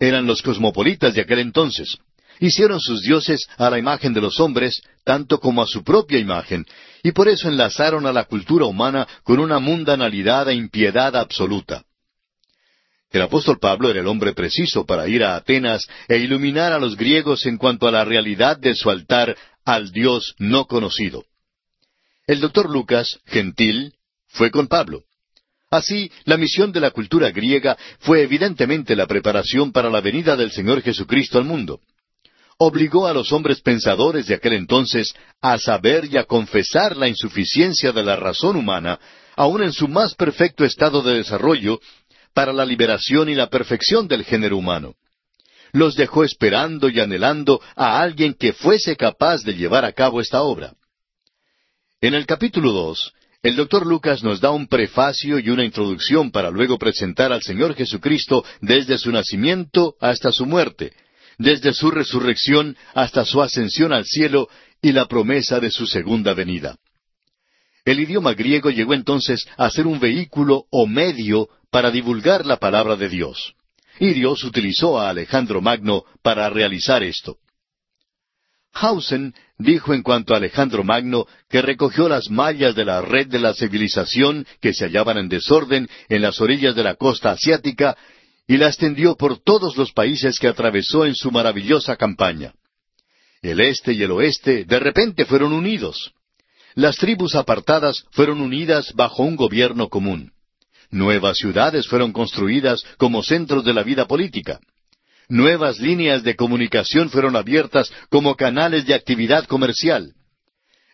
Eran 0.00 0.26
los 0.26 0.42
cosmopolitas 0.42 1.14
de 1.14 1.20
aquel 1.20 1.40
entonces. 1.40 1.98
Hicieron 2.40 2.80
sus 2.80 3.02
dioses 3.02 3.48
a 3.56 3.68
la 3.68 3.78
imagen 3.78 4.12
de 4.12 4.20
los 4.20 4.38
hombres, 4.38 4.80
tanto 5.04 5.40
como 5.40 5.62
a 5.62 5.66
su 5.66 5.82
propia 5.82 6.18
imagen, 6.18 6.64
y 7.02 7.12
por 7.12 7.28
eso 7.28 7.48
enlazaron 7.48 8.06
a 8.06 8.12
la 8.12 8.24
cultura 8.24 8.66
humana 8.66 9.06
con 9.24 9.40
una 9.40 9.58
mundanalidad 9.58 10.48
e 10.48 10.54
impiedad 10.54 11.16
absoluta. 11.16 11.84
El 13.10 13.22
apóstol 13.22 13.58
Pablo 13.58 13.90
era 13.90 14.00
el 14.00 14.06
hombre 14.06 14.34
preciso 14.34 14.84
para 14.84 15.08
ir 15.08 15.24
a 15.24 15.34
Atenas 15.34 15.86
e 16.08 16.18
iluminar 16.18 16.72
a 16.72 16.78
los 16.78 16.96
griegos 16.96 17.46
en 17.46 17.56
cuanto 17.56 17.88
a 17.88 17.90
la 17.90 18.04
realidad 18.04 18.58
de 18.58 18.74
su 18.74 18.90
altar 18.90 19.34
al 19.64 19.90
Dios 19.90 20.34
no 20.38 20.66
conocido. 20.66 21.24
El 22.26 22.40
doctor 22.40 22.70
Lucas, 22.70 23.18
gentil, 23.24 23.94
fue 24.26 24.50
con 24.50 24.68
Pablo. 24.68 25.04
Así, 25.70 26.10
la 26.24 26.36
misión 26.36 26.70
de 26.70 26.80
la 26.80 26.90
cultura 26.90 27.30
griega 27.30 27.76
fue 28.00 28.22
evidentemente 28.22 28.94
la 28.94 29.06
preparación 29.06 29.72
para 29.72 29.90
la 29.90 30.00
venida 30.00 30.36
del 30.36 30.50
Señor 30.50 30.82
Jesucristo 30.82 31.38
al 31.38 31.44
mundo 31.44 31.80
obligó 32.58 33.06
a 33.06 33.14
los 33.14 33.32
hombres 33.32 33.60
pensadores 33.60 34.26
de 34.26 34.34
aquel 34.34 34.54
entonces 34.54 35.14
a 35.40 35.58
saber 35.58 36.06
y 36.06 36.16
a 36.16 36.24
confesar 36.24 36.96
la 36.96 37.08
insuficiencia 37.08 37.92
de 37.92 38.02
la 38.02 38.16
razón 38.16 38.56
humana, 38.56 38.98
aun 39.36 39.62
en 39.62 39.72
su 39.72 39.86
más 39.86 40.14
perfecto 40.16 40.64
estado 40.64 41.00
de 41.02 41.14
desarrollo, 41.14 41.80
para 42.34 42.52
la 42.52 42.64
liberación 42.64 43.28
y 43.28 43.34
la 43.34 43.48
perfección 43.48 44.08
del 44.08 44.24
género 44.24 44.56
humano. 44.56 44.94
Los 45.72 45.94
dejó 45.94 46.24
esperando 46.24 46.88
y 46.88 46.98
anhelando 46.98 47.60
a 47.76 48.00
alguien 48.00 48.34
que 48.34 48.52
fuese 48.52 48.96
capaz 48.96 49.42
de 49.44 49.54
llevar 49.54 49.84
a 49.84 49.92
cabo 49.92 50.20
esta 50.20 50.42
obra. 50.42 50.74
En 52.00 52.14
el 52.14 52.26
capítulo 52.26 52.72
dos, 52.72 53.12
el 53.42 53.54
doctor 53.54 53.86
Lucas 53.86 54.24
nos 54.24 54.40
da 54.40 54.50
un 54.50 54.66
prefacio 54.66 55.38
y 55.38 55.50
una 55.50 55.64
introducción 55.64 56.32
para 56.32 56.50
luego 56.50 56.76
presentar 56.78 57.32
al 57.32 57.42
Señor 57.42 57.74
Jesucristo 57.74 58.44
desde 58.60 58.98
su 58.98 59.12
nacimiento 59.12 59.94
hasta 60.00 60.32
su 60.32 60.44
muerte, 60.44 60.92
desde 61.38 61.72
su 61.72 61.90
resurrección 61.90 62.76
hasta 62.94 63.24
su 63.24 63.40
ascensión 63.40 63.92
al 63.92 64.04
cielo 64.04 64.48
y 64.82 64.92
la 64.92 65.06
promesa 65.06 65.60
de 65.60 65.70
su 65.70 65.86
segunda 65.86 66.34
venida. 66.34 66.76
El 67.84 68.00
idioma 68.00 68.34
griego 68.34 68.70
llegó 68.70 68.92
entonces 68.92 69.46
a 69.56 69.70
ser 69.70 69.86
un 69.86 69.98
vehículo 69.98 70.64
o 70.70 70.86
medio 70.86 71.48
para 71.70 71.90
divulgar 71.90 72.44
la 72.44 72.58
palabra 72.58 72.96
de 72.96 73.08
Dios. 73.08 73.54
Y 73.98 74.12
Dios 74.12 74.44
utilizó 74.44 75.00
a 75.00 75.08
Alejandro 75.08 75.60
Magno 75.60 76.04
para 76.22 76.50
realizar 76.50 77.02
esto. 77.02 77.38
Hausen 78.72 79.34
dijo 79.58 79.92
en 79.94 80.02
cuanto 80.02 80.34
a 80.34 80.36
Alejandro 80.36 80.84
Magno 80.84 81.26
que 81.48 81.62
recogió 81.62 82.08
las 82.08 82.30
mallas 82.30 82.74
de 82.74 82.84
la 82.84 83.00
red 83.00 83.26
de 83.26 83.40
la 83.40 83.54
civilización 83.54 84.46
que 84.60 84.72
se 84.72 84.84
hallaban 84.84 85.18
en 85.18 85.28
desorden 85.28 85.88
en 86.08 86.22
las 86.22 86.40
orillas 86.40 86.76
de 86.76 86.84
la 86.84 86.94
costa 86.94 87.32
asiática 87.32 87.96
y 88.48 88.56
la 88.56 88.66
extendió 88.66 89.14
por 89.14 89.38
todos 89.38 89.76
los 89.76 89.92
países 89.92 90.38
que 90.38 90.48
atravesó 90.48 91.04
en 91.04 91.14
su 91.14 91.30
maravillosa 91.30 91.96
campaña. 91.96 92.54
El 93.42 93.60
este 93.60 93.92
y 93.92 94.02
el 94.02 94.10
oeste 94.10 94.64
de 94.64 94.78
repente 94.80 95.26
fueron 95.26 95.52
unidos. 95.52 96.12
Las 96.74 96.96
tribus 96.96 97.34
apartadas 97.34 98.04
fueron 98.10 98.40
unidas 98.40 98.92
bajo 98.94 99.22
un 99.22 99.36
gobierno 99.36 99.88
común. 99.88 100.32
Nuevas 100.90 101.36
ciudades 101.36 101.86
fueron 101.86 102.12
construidas 102.12 102.82
como 102.96 103.22
centros 103.22 103.64
de 103.64 103.74
la 103.74 103.82
vida 103.82 104.06
política. 104.06 104.58
Nuevas 105.28 105.78
líneas 105.78 106.22
de 106.22 106.34
comunicación 106.34 107.10
fueron 107.10 107.36
abiertas 107.36 107.92
como 108.08 108.34
canales 108.34 108.86
de 108.86 108.94
actividad 108.94 109.44
comercial. 109.44 110.14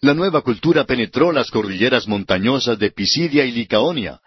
La 0.00 0.12
nueva 0.12 0.42
cultura 0.42 0.84
penetró 0.84 1.30
las 1.30 1.50
cordilleras 1.52 2.08
montañosas 2.08 2.78
de 2.80 2.90
Pisidia 2.90 3.44
y 3.44 3.52
Licaonia. 3.52 4.20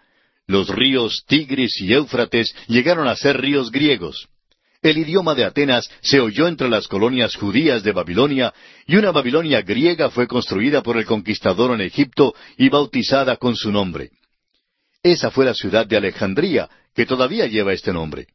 Los 0.48 0.70
ríos 0.70 1.24
Tigris 1.26 1.78
y 1.82 1.92
Éufrates 1.92 2.54
llegaron 2.68 3.06
a 3.06 3.14
ser 3.14 3.38
ríos 3.38 3.70
griegos. 3.70 4.28
El 4.80 4.96
idioma 4.96 5.34
de 5.34 5.44
Atenas 5.44 5.90
se 6.00 6.20
oyó 6.20 6.48
entre 6.48 6.70
las 6.70 6.88
colonias 6.88 7.36
judías 7.36 7.82
de 7.82 7.92
Babilonia 7.92 8.54
y 8.86 8.96
una 8.96 9.10
Babilonia 9.10 9.60
griega 9.60 10.08
fue 10.08 10.26
construida 10.26 10.82
por 10.82 10.96
el 10.96 11.04
conquistador 11.04 11.74
en 11.74 11.82
Egipto 11.82 12.34
y 12.56 12.70
bautizada 12.70 13.36
con 13.36 13.56
su 13.56 13.70
nombre. 13.70 14.10
Esa 15.02 15.30
fue 15.30 15.44
la 15.44 15.52
ciudad 15.52 15.86
de 15.86 15.98
Alejandría, 15.98 16.70
que 16.94 17.04
todavía 17.04 17.46
lleva 17.46 17.74
este 17.74 17.92
nombre. 17.92 18.28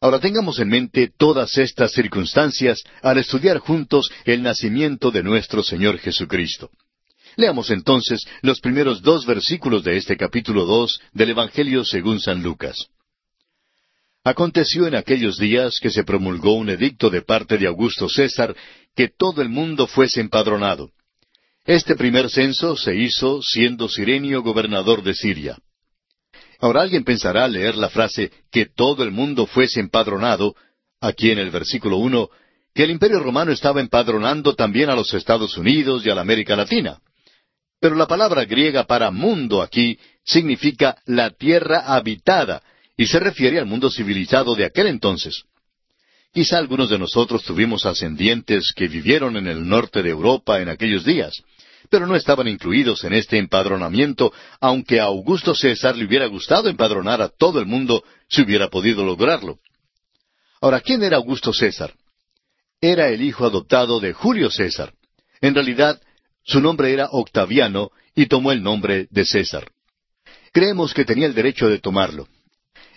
Ahora 0.00 0.20
tengamos 0.20 0.60
en 0.60 0.68
mente 0.68 1.10
todas 1.18 1.58
estas 1.58 1.92
circunstancias 1.92 2.84
al 3.02 3.18
estudiar 3.18 3.58
juntos 3.58 4.08
el 4.24 4.42
nacimiento 4.42 5.10
de 5.10 5.24
nuestro 5.24 5.64
Señor 5.64 5.98
Jesucristo. 5.98 6.70
Leamos 7.36 7.70
entonces 7.70 8.20
los 8.42 8.60
primeros 8.60 9.02
dos 9.02 9.24
versículos 9.26 9.84
de 9.84 9.96
este 9.96 10.16
capítulo 10.16 10.64
dos 10.66 11.00
del 11.12 11.30
Evangelio 11.30 11.84
según 11.84 12.20
San 12.20 12.42
Lucas. 12.42 12.88
Aconteció 14.24 14.86
en 14.86 14.94
aquellos 14.94 15.38
días 15.38 15.78
que 15.80 15.90
se 15.90 16.04
promulgó 16.04 16.54
un 16.54 16.70
edicto 16.70 17.10
de 17.10 17.22
parte 17.22 17.58
de 17.58 17.66
Augusto 17.66 18.08
César 18.08 18.54
que 18.94 19.08
todo 19.08 19.42
el 19.42 19.48
mundo 19.48 19.86
fuese 19.86 20.20
empadronado. 20.20 20.90
Este 21.64 21.96
primer 21.96 22.30
censo 22.30 22.76
se 22.76 22.94
hizo 22.94 23.40
siendo 23.42 23.88
Sirenio 23.88 24.42
gobernador 24.42 25.02
de 25.02 25.14
Siria. 25.14 25.58
Ahora 26.60 26.82
alguien 26.82 27.02
pensará 27.02 27.48
leer 27.48 27.76
la 27.76 27.88
frase 27.88 28.30
que 28.52 28.66
todo 28.66 29.02
el 29.02 29.10
mundo 29.10 29.46
fuese 29.46 29.80
empadronado, 29.80 30.54
aquí 31.00 31.30
en 31.30 31.38
el 31.38 31.50
versículo 31.50 31.96
uno, 31.96 32.30
que 32.74 32.84
el 32.84 32.90
Imperio 32.90 33.20
Romano 33.20 33.50
estaba 33.50 33.80
empadronando 33.80 34.54
también 34.54 34.88
a 34.88 34.94
los 34.94 35.12
Estados 35.14 35.56
Unidos 35.56 36.06
y 36.06 36.10
a 36.10 36.14
la 36.14 36.20
América 36.20 36.54
Latina. 36.54 37.00
Pero 37.82 37.96
la 37.96 38.06
palabra 38.06 38.44
griega 38.44 38.84
para 38.84 39.10
mundo 39.10 39.60
aquí 39.60 39.98
significa 40.24 40.98
la 41.04 41.30
tierra 41.30 41.80
habitada 41.92 42.62
y 42.96 43.06
se 43.06 43.18
refiere 43.18 43.58
al 43.58 43.66
mundo 43.66 43.90
civilizado 43.90 44.54
de 44.54 44.66
aquel 44.66 44.86
entonces. 44.86 45.42
Quizá 46.32 46.58
algunos 46.58 46.90
de 46.90 47.00
nosotros 47.00 47.42
tuvimos 47.42 47.84
ascendientes 47.84 48.72
que 48.72 48.86
vivieron 48.86 49.36
en 49.36 49.48
el 49.48 49.68
norte 49.68 50.00
de 50.00 50.10
Europa 50.10 50.60
en 50.60 50.68
aquellos 50.68 51.04
días, 51.04 51.42
pero 51.90 52.06
no 52.06 52.14
estaban 52.14 52.46
incluidos 52.46 53.02
en 53.02 53.14
este 53.14 53.36
empadronamiento, 53.36 54.32
aunque 54.60 55.00
a 55.00 55.06
Augusto 55.06 55.52
César 55.52 55.96
le 55.96 56.04
hubiera 56.04 56.26
gustado 56.26 56.68
empadronar 56.68 57.20
a 57.20 57.30
todo 57.30 57.58
el 57.58 57.66
mundo 57.66 58.04
si 58.28 58.42
hubiera 58.42 58.68
podido 58.70 59.04
lograrlo. 59.04 59.58
Ahora, 60.60 60.80
¿quién 60.80 61.02
era 61.02 61.16
Augusto 61.16 61.52
César? 61.52 61.92
Era 62.80 63.08
el 63.08 63.22
hijo 63.22 63.44
adoptado 63.44 63.98
de 63.98 64.12
Julio 64.12 64.52
César. 64.52 64.94
En 65.40 65.56
realidad, 65.56 66.00
su 66.44 66.60
nombre 66.60 66.92
era 66.92 67.08
Octaviano 67.10 67.90
y 68.14 68.26
tomó 68.26 68.52
el 68.52 68.62
nombre 68.62 69.06
de 69.10 69.24
César. 69.24 69.70
Creemos 70.52 70.92
que 70.92 71.04
tenía 71.04 71.26
el 71.26 71.34
derecho 71.34 71.68
de 71.68 71.78
tomarlo. 71.78 72.28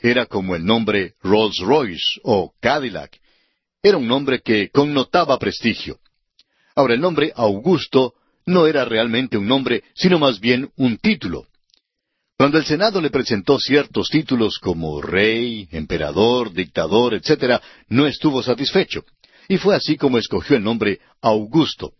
Era 0.02 0.26
como 0.26 0.56
el 0.56 0.66
nombre 0.66 1.14
Rolls 1.22 1.58
Royce 1.60 2.20
o 2.24 2.54
Cadillac. 2.60 3.18
Era 3.82 3.98
un 3.98 4.08
nombre 4.08 4.42
que 4.42 4.70
connotaba 4.70 5.40
prestigio. 5.40 6.00
Ahora, 6.76 6.96
el 6.96 7.02
nombre 7.02 7.32
Augusto 7.36 8.16
no 8.46 8.68
era 8.68 8.86
realmente 8.86 9.38
un 9.38 9.48
nombre, 9.48 9.84
sino 9.94 10.20
más 10.20 10.40
bien 10.40 10.70
un 10.76 10.98
título. 10.98 11.48
Cuando 12.38 12.58
el 12.58 12.66
Senado 12.66 13.00
le 13.00 13.10
presentó 13.10 13.58
ciertos 13.60 14.10
títulos 14.10 14.60
como 14.60 15.02
rey, 15.02 15.70
emperador, 15.72 16.52
dictador, 16.52 17.14
etc., 17.14 17.62
no 17.88 18.06
estuvo 18.06 18.44
satisfecho, 18.44 19.06
y 19.48 19.58
fue 19.58 19.76
así 19.76 19.96
como 19.96 20.18
escogió 20.18 20.58
el 20.58 20.64
nombre 20.64 21.00
Augusto. 21.22 21.94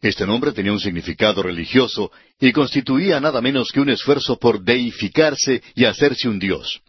Este 0.00 0.26
nombre 0.26 0.52
tenía 0.52 0.72
un 0.72 0.78
significado 0.78 1.42
religioso 1.42 2.12
y 2.38 2.52
constituía 2.52 3.18
nada 3.18 3.40
menos 3.40 3.72
que 3.72 3.80
un 3.80 3.90
esfuerzo 3.90 4.38
por 4.38 4.62
deificarse 4.62 5.62
y 5.74 5.84
hacerse 5.84 6.28
un 6.28 6.38
dios. 6.38 6.80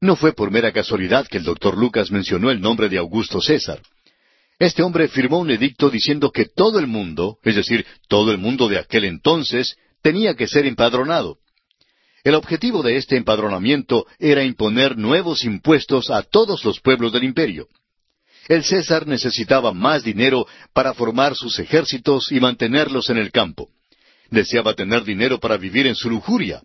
No 0.00 0.16
fue 0.16 0.32
por 0.32 0.50
mera 0.50 0.72
casualidad 0.72 1.26
que 1.26 1.38
el 1.38 1.44
doctor 1.44 1.76
Lucas 1.76 2.10
mencionó 2.10 2.50
el 2.50 2.60
nombre 2.60 2.88
de 2.88 2.98
Augusto 2.98 3.40
César. 3.40 3.80
Este 4.58 4.82
hombre 4.82 5.08
firmó 5.08 5.38
un 5.38 5.50
edicto 5.50 5.90
diciendo 5.90 6.30
que 6.30 6.46
todo 6.46 6.78
el 6.78 6.86
mundo, 6.86 7.38
es 7.42 7.56
decir, 7.56 7.84
todo 8.08 8.30
el 8.30 8.38
mundo 8.38 8.68
de 8.68 8.78
aquel 8.78 9.04
entonces, 9.04 9.76
tenía 10.00 10.34
que 10.34 10.46
ser 10.46 10.64
empadronado. 10.66 11.38
El 12.22 12.36
objetivo 12.36 12.82
de 12.82 12.96
este 12.96 13.18
empadronamiento 13.18 14.06
era 14.18 14.44
imponer 14.44 14.96
nuevos 14.96 15.44
impuestos 15.44 16.08
a 16.10 16.22
todos 16.22 16.64
los 16.64 16.80
pueblos 16.80 17.12
del 17.12 17.24
imperio. 17.24 17.68
El 18.48 18.62
César 18.62 19.06
necesitaba 19.06 19.72
más 19.72 20.04
dinero 20.04 20.46
para 20.72 20.92
formar 20.94 21.34
sus 21.34 21.58
ejércitos 21.58 22.30
y 22.30 22.40
mantenerlos 22.40 23.08
en 23.10 23.16
el 23.16 23.30
campo. 23.32 23.70
Deseaba 24.30 24.74
tener 24.74 25.04
dinero 25.04 25.40
para 25.40 25.56
vivir 25.56 25.86
en 25.86 25.94
su 25.94 26.10
lujuria. 26.10 26.62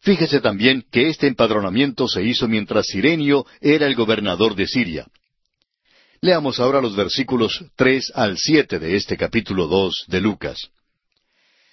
Fíjese 0.00 0.40
también 0.40 0.84
que 0.90 1.08
este 1.08 1.26
empadronamiento 1.26 2.08
se 2.08 2.22
hizo 2.22 2.48
mientras 2.48 2.86
Sirenio 2.86 3.44
era 3.60 3.86
el 3.86 3.94
gobernador 3.94 4.54
de 4.54 4.66
Siria. 4.66 5.06
Leamos 6.20 6.58
ahora 6.58 6.80
los 6.80 6.96
versículos 6.96 7.64
tres 7.76 8.10
al 8.14 8.38
siete 8.38 8.78
de 8.78 8.96
este 8.96 9.16
capítulo 9.16 9.66
dos 9.66 10.04
de 10.08 10.20
Lucas. 10.20 10.70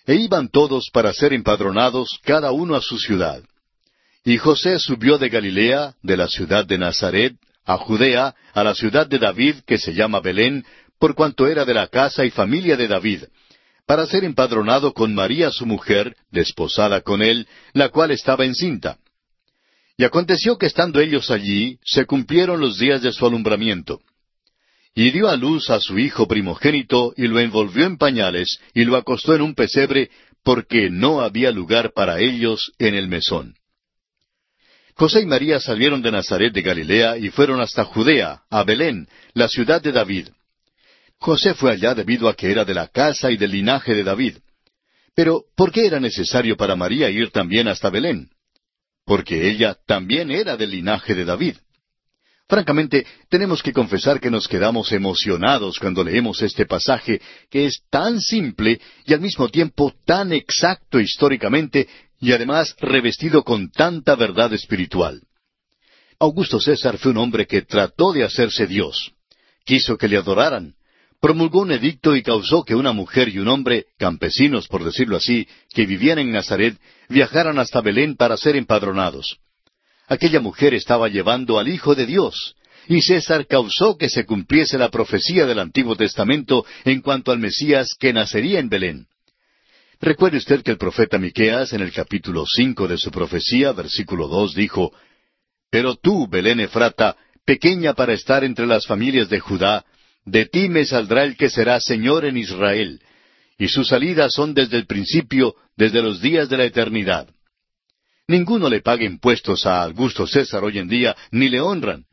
E 0.05 0.15
iban 0.15 0.50
todos 0.50 0.89
para 0.91 1.13
ser 1.13 1.34
empadronados, 1.34 2.19
cada 2.24 2.51
uno 2.51 2.75
a 2.75 2.81
su 2.81 2.98
ciudad. 3.00 3.41
Y 4.24 4.38
José 4.38 4.77
subió 4.79 5.17
de 5.17 5.29
Galilea, 5.29 5.95
de 6.03 6.17
la 6.17 6.27
ciudad 6.27 6.65
de 6.65 6.77
Nazaret, 6.77 7.36
a 7.65 7.77
Judea, 7.77 8.36
a 8.53 8.63
la 8.63 8.75
ciudad 8.75 9.07
de 9.07 9.19
David, 9.19 9.57
que 9.65 9.77
se 9.77 9.93
llama 9.93 10.19
Belén, 10.19 10.65
por 11.00 11.15
cuanto 11.15 11.48
era 11.48 11.65
de 11.65 11.74
la 11.74 11.88
casa 11.88 12.25
y 12.25 12.31
familia 12.31 12.77
de 12.77 12.88
David, 12.88 13.24
para 13.86 14.05
ser 14.05 14.24
empadronado 14.24 14.93
con 14.93 15.13
María 15.13 15.51
su 15.51 15.65
mujer, 15.65 16.15
desposada 16.31 17.01
con 17.01 17.22
él, 17.22 17.48
la 17.74 17.89
cual 17.89 18.12
estaba 18.12 18.45
encinta. 18.45 18.98
Y 19.98 20.03
aconteció 20.03 20.57
que 20.57 20.65
estando 20.65 21.00
ellos 21.00 21.31
allí, 21.31 21.79
se 21.84 22.05
cumplieron 22.05 22.60
los 22.60 22.77
días 22.77 23.01
de 23.01 23.12
su 23.12 23.25
alumbramiento 23.25 24.01
y 24.95 25.12
dio 25.12 25.27
a 25.27 25.36
luz 25.36 25.69
a 25.69 25.81
su 25.81 26.00
hijo 26.00 26.25
primogénito, 26.25 27.13
y 27.17 27.27
lo 27.27 27.39
envolvió 27.41 27.86
en 27.86 27.98
pañales, 27.98 28.60
y 28.74 28.86
lo 28.86 28.95
acostó 28.95 29.36
en 29.36 29.41
un 29.41 29.53
pesebre, 29.53 30.10
porque 30.41 30.89
no 30.89 31.19
había 31.19 31.51
lugar 31.51 31.91
para 31.93 32.22
ellos 32.22 32.72
en 32.79 32.95
el 32.95 33.10
mesón. 33.10 33.55
José 34.97 35.21
y 35.21 35.25
María 35.25 35.59
salieron 35.59 36.01
de 36.01 36.09
Nazaret 36.09 36.53
de 36.53 36.61
Galilea 36.61 37.17
y 37.17 37.29
fueron 37.29 37.59
hasta 37.59 37.83
Judea, 37.83 38.43
a 38.49 38.63
Belén, 38.63 39.09
la 39.33 39.49
ciudad 39.49 39.81
de 39.81 39.91
David. 39.91 40.29
José 41.19 41.53
fue 41.53 41.71
allá 41.71 41.93
debido 41.93 42.29
a 42.29 42.35
que 42.35 42.49
era 42.49 42.63
de 42.63 42.73
la 42.73 42.87
casa 42.87 43.29
y 43.29 43.35
del 43.35 43.51
linaje 43.51 43.93
de 43.93 44.03
David. 44.03 44.37
Pero, 45.13 45.43
¿por 45.55 45.71
qué 45.71 45.85
era 45.85 45.99
necesario 45.99 46.55
para 46.55 46.77
María 46.77 47.09
ir 47.09 47.31
también 47.31 47.67
hasta 47.67 47.89
Belén? 47.89 48.29
Porque 49.05 49.49
ella 49.49 49.77
también 49.85 50.31
era 50.31 50.55
del 50.55 50.71
linaje 50.71 51.13
de 51.13 51.25
David. 51.25 51.57
Francamente, 52.47 53.05
tenemos 53.27 53.63
que 53.63 53.73
confesar 53.73 54.19
que 54.19 54.29
nos 54.29 54.47
quedamos 54.47 54.91
emocionados 54.91 55.77
cuando 55.79 56.03
leemos 56.03 56.41
este 56.41 56.65
pasaje 56.65 57.19
que 57.49 57.65
es 57.65 57.81
tan 57.89 58.21
simple 58.21 58.79
y 59.05 59.13
al 59.13 59.19
mismo 59.19 59.49
tiempo 59.49 59.93
tan 60.05 60.31
exacto 60.31 60.99
históricamente 60.99 61.87
y 62.19 62.31
además 62.31 62.75
revestido 62.79 63.43
con 63.43 63.72
tanta 63.72 64.15
verdad 64.15 64.53
espiritual. 64.53 65.22
Augusto 66.19 66.60
César 66.60 66.98
fue 66.98 67.12
un 67.12 67.17
hombre 67.17 67.45
que 67.45 67.62
trató 67.62 68.13
de 68.13 68.24
hacerse 68.24 68.67
Dios. 68.67 69.12
Quiso 69.65 69.98
que 69.98 70.07
le 70.07 70.17
adoraran. 70.17 70.75
Promulgó 71.19 71.62
un 71.62 71.72
edicto 71.72 72.15
y 72.15 72.24
causó 72.24 72.63
que 72.63 72.75
una 72.75 72.93
mujer 72.93 73.29
y 73.29 73.39
un 73.39 73.48
hombre, 73.48 73.88
campesinos 73.98 74.67
por 74.67 74.84
decirlo 74.84 75.17
así, 75.17 75.48
que 75.74 75.86
vivían 75.86 76.19
en 76.19 76.31
Nazaret, 76.31 76.77
viajaran 77.10 77.60
hasta 77.60 77.81
Belén 77.81 78.15
para 78.15 78.38
ser 78.38 78.55
empadronados. 78.55 79.39
Aquella 80.07 80.39
mujer 80.39 80.74
estaba 80.74 81.10
llevando 81.10 81.57
al 81.57 81.67
Hijo 81.67 81.95
de 81.95 82.05
Dios, 82.05 82.55
y 82.88 83.01
César 83.01 83.48
causó 83.48 83.98
que 83.98 84.10
se 84.10 84.25
cumpliese 84.25 84.77
la 84.77 84.89
profecía 84.89 85.45
del 85.45 85.60
Antiguo 85.60 85.95
Testamento 85.95 86.65
en 86.84 87.01
cuanto 87.01 87.31
al 87.31 87.39
Mesías 87.39 87.95
que 88.00 88.13
nacería 88.13 88.60
en 88.60 88.69
Belén. 88.69 89.07
Recuerde 90.05 90.38
usted 90.38 90.62
que 90.62 90.69
el 90.69 90.77
profeta 90.77 91.17
Miqueas, 91.17 91.74
en 91.74 91.81
el 91.81 91.91
capítulo 91.91 92.45
cinco 92.45 92.88
de 92.88 92.95
su 92.95 93.09
profecía, 93.09 93.71
versículo 93.71 94.27
dos, 94.27 94.53
dijo 94.53 94.93
Pero 95.71 95.95
tú, 95.95 96.27
Belén 96.27 96.59
Efrata, 96.59 97.17
pequeña 97.43 97.95
para 97.95 98.13
estar 98.13 98.43
entre 98.43 98.67
las 98.67 98.85
familias 98.85 99.29
de 99.29 99.39
Judá, 99.39 99.83
de 100.24 100.45
ti 100.45 100.69
me 100.69 100.85
saldrá 100.85 101.24
el 101.24 101.35
que 101.35 101.50
será 101.50 101.79
Señor 101.79 102.24
en 102.25 102.38
Israel, 102.38 103.01
y 103.57 103.67
sus 103.67 103.88
salidas 103.88 104.31
son 104.35 104.53
desde 104.53 104.77
el 104.77 104.85
principio, 104.85 105.55
desde 105.75 106.03
los 106.03 106.21
días 106.21 106.50
de 106.50 106.57
la 106.57 106.65
eternidad. 106.65 107.27
Ninguno 108.27 108.69
le 108.69 108.81
paga 108.81 109.05
impuestos 109.05 109.65
a 109.65 109.81
Augusto 109.81 110.27
César 110.27 110.63
hoy 110.63 110.77
en 110.77 110.88
día, 110.88 111.15
ni 111.31 111.50
le 111.50 111.62
honran. 111.62 112.05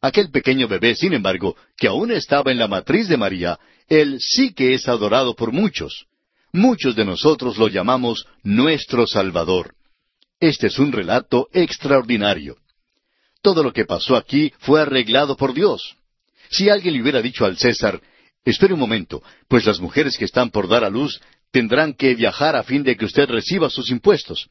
Aquel 0.00 0.30
pequeño 0.30 0.68
bebé, 0.68 0.94
sin 0.94 1.12
embargo, 1.12 1.54
que 1.76 1.88
aún 1.88 2.12
estaba 2.12 2.50
en 2.50 2.58
la 2.58 2.66
matriz 2.66 3.08
de 3.08 3.18
María, 3.18 3.58
él 3.88 4.20
sí 4.20 4.54
que 4.54 4.72
es 4.72 4.88
adorado 4.88 5.36
por 5.36 5.52
muchos. 5.52 6.06
Muchos 6.56 6.96
de 6.96 7.04
nosotros 7.04 7.58
lo 7.58 7.68
llamamos 7.68 8.26
nuestro 8.42 9.06
Salvador. 9.06 9.74
Este 10.40 10.68
es 10.68 10.78
un 10.78 10.90
relato 10.90 11.48
extraordinario. 11.52 12.56
Todo 13.42 13.62
lo 13.62 13.74
que 13.74 13.84
pasó 13.84 14.16
aquí 14.16 14.54
fue 14.60 14.80
arreglado 14.80 15.36
por 15.36 15.52
Dios. 15.52 15.96
Si 16.48 16.70
alguien 16.70 16.94
le 16.94 17.02
hubiera 17.02 17.20
dicho 17.20 17.44
al 17.44 17.58
César, 17.58 18.00
espere 18.42 18.72
un 18.72 18.80
momento, 18.80 19.22
pues 19.48 19.66
las 19.66 19.80
mujeres 19.80 20.16
que 20.16 20.24
están 20.24 20.48
por 20.48 20.66
dar 20.66 20.82
a 20.82 20.88
luz 20.88 21.20
tendrán 21.50 21.92
que 21.92 22.14
viajar 22.14 22.56
a 22.56 22.62
fin 22.62 22.82
de 22.82 22.96
que 22.96 23.04
usted 23.04 23.28
reciba 23.28 23.68
sus 23.68 23.90
impuestos. 23.90 24.48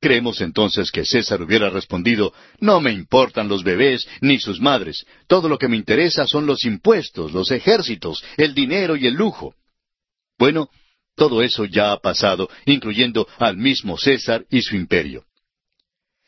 Creemos 0.00 0.40
entonces 0.40 0.90
que 0.90 1.04
César 1.04 1.42
hubiera 1.42 1.68
respondido, 1.68 2.32
no 2.60 2.80
me 2.80 2.92
importan 2.92 3.46
los 3.46 3.62
bebés 3.62 4.08
ni 4.22 4.38
sus 4.38 4.58
madres, 4.58 5.04
todo 5.26 5.50
lo 5.50 5.58
que 5.58 5.68
me 5.68 5.76
interesa 5.76 6.26
son 6.26 6.46
los 6.46 6.64
impuestos, 6.64 7.34
los 7.34 7.50
ejércitos, 7.50 8.24
el 8.38 8.54
dinero 8.54 8.96
y 8.96 9.06
el 9.06 9.12
lujo. 9.12 9.54
Bueno, 10.38 10.70
todo 11.16 11.42
eso 11.42 11.64
ya 11.64 11.92
ha 11.92 11.98
pasado, 11.98 12.48
incluyendo 12.66 13.26
al 13.38 13.56
mismo 13.56 13.98
César 13.98 14.46
y 14.50 14.62
su 14.62 14.76
imperio. 14.76 15.24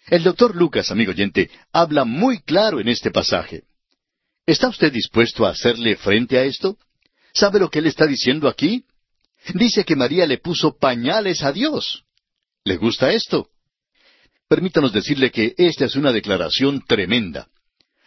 El 0.07 0.25
doctor 0.25 0.57
Lucas, 0.57 0.91
amigo 0.91 1.13
oyente, 1.13 1.51
habla 1.73 2.05
muy 2.05 2.41
claro 2.41 2.81
en 2.81 2.89
este 2.89 3.11
pasaje. 3.11 3.65
¿Está 4.47 4.69
usted 4.69 4.91
dispuesto 4.91 5.47
a 5.47 5.51
hacerle 5.51 5.97
frente 5.97 6.39
a 6.39 6.45
esto? 6.45 6.79
¿Sabe 7.35 7.61
lo 7.61 7.69
que 7.69 7.81
él 7.81 7.87
está 7.87 8.07
diciendo 8.07 8.49
aquí? 8.49 8.87
Dice 9.55 9.85
que 9.85 9.95
María 9.95 10.27
le 10.27 10.39
puso 10.39 10.77
pañales 10.79 11.43
a 11.43 11.53
Dios. 11.53 12.05
¿Le 12.65 12.79
gusta 12.79 13.13
esto? 13.13 13.51
Permítanos 14.49 14.95
decirle 14.95 15.31
que 15.31 15.55
esta 15.59 15.85
es 15.85 15.95
una 15.97 16.13
declaración 16.13 16.83
tremenda. 16.87 17.49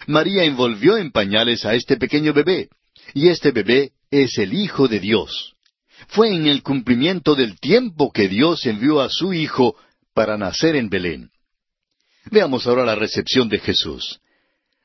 María 0.08 0.44
envolvió 0.44 0.98
en 0.98 1.12
pañales 1.12 1.64
a 1.66 1.76
este 1.76 1.98
pequeño 1.98 2.34
bebé, 2.34 2.70
y 3.14 3.30
este 3.30 3.52
bebé 3.52 3.92
es 4.10 4.40
el 4.40 4.54
Hijo 4.54 4.88
de 4.88 5.00
Dios. 5.00 5.54
Fue 6.12 6.36
en 6.36 6.46
el 6.46 6.62
cumplimiento 6.62 7.36
del 7.36 7.58
tiempo 7.58 8.12
que 8.12 8.28
Dios 8.28 8.66
envió 8.66 9.00
a 9.00 9.08
su 9.10 9.34
Hijo 9.34 9.78
para 10.14 10.38
nacer 10.38 10.76
en 10.76 10.90
Belén. 10.90 11.32
Veamos 12.30 12.68
ahora 12.68 12.84
la 12.84 12.96
recepción 12.96 13.48
de 13.48 13.60
Jesús. 13.60 14.20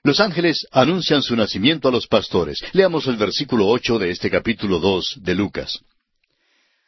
Los 0.05 0.21
ángeles 0.21 0.69
anuncian 0.71 1.25
su 1.25 1.35
nacimiento 1.35 1.89
a 1.89 1.91
los 1.91 2.07
pastores. 2.07 2.61
Leamos 2.73 3.09
el 3.09 3.17
versículo 3.17 3.67
ocho 3.67 3.99
de 3.99 4.13
este 4.13 4.31
capítulo 4.31 4.79
dos 4.79 5.17
de 5.21 5.35
Lucas. 5.35 5.81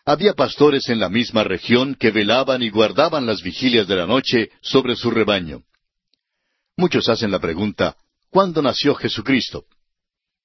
Había 0.04 0.34
pastores 0.34 0.88
en 0.88 1.00
la 1.00 1.08
misma 1.08 1.42
región 1.42 1.96
que 1.96 2.12
velaban 2.12 2.62
y 2.62 2.70
guardaban 2.70 3.26
las 3.26 3.42
vigilias 3.42 3.88
de 3.88 3.96
la 3.96 4.06
noche 4.06 4.50
sobre 4.62 4.94
su 4.94 5.10
rebaño. 5.10 5.64
Muchos 6.76 7.08
hacen 7.08 7.32
la 7.32 7.40
pregunta, 7.40 7.96
¿cuándo 8.30 8.62
nació 8.62 8.94
Jesucristo? 8.94 9.64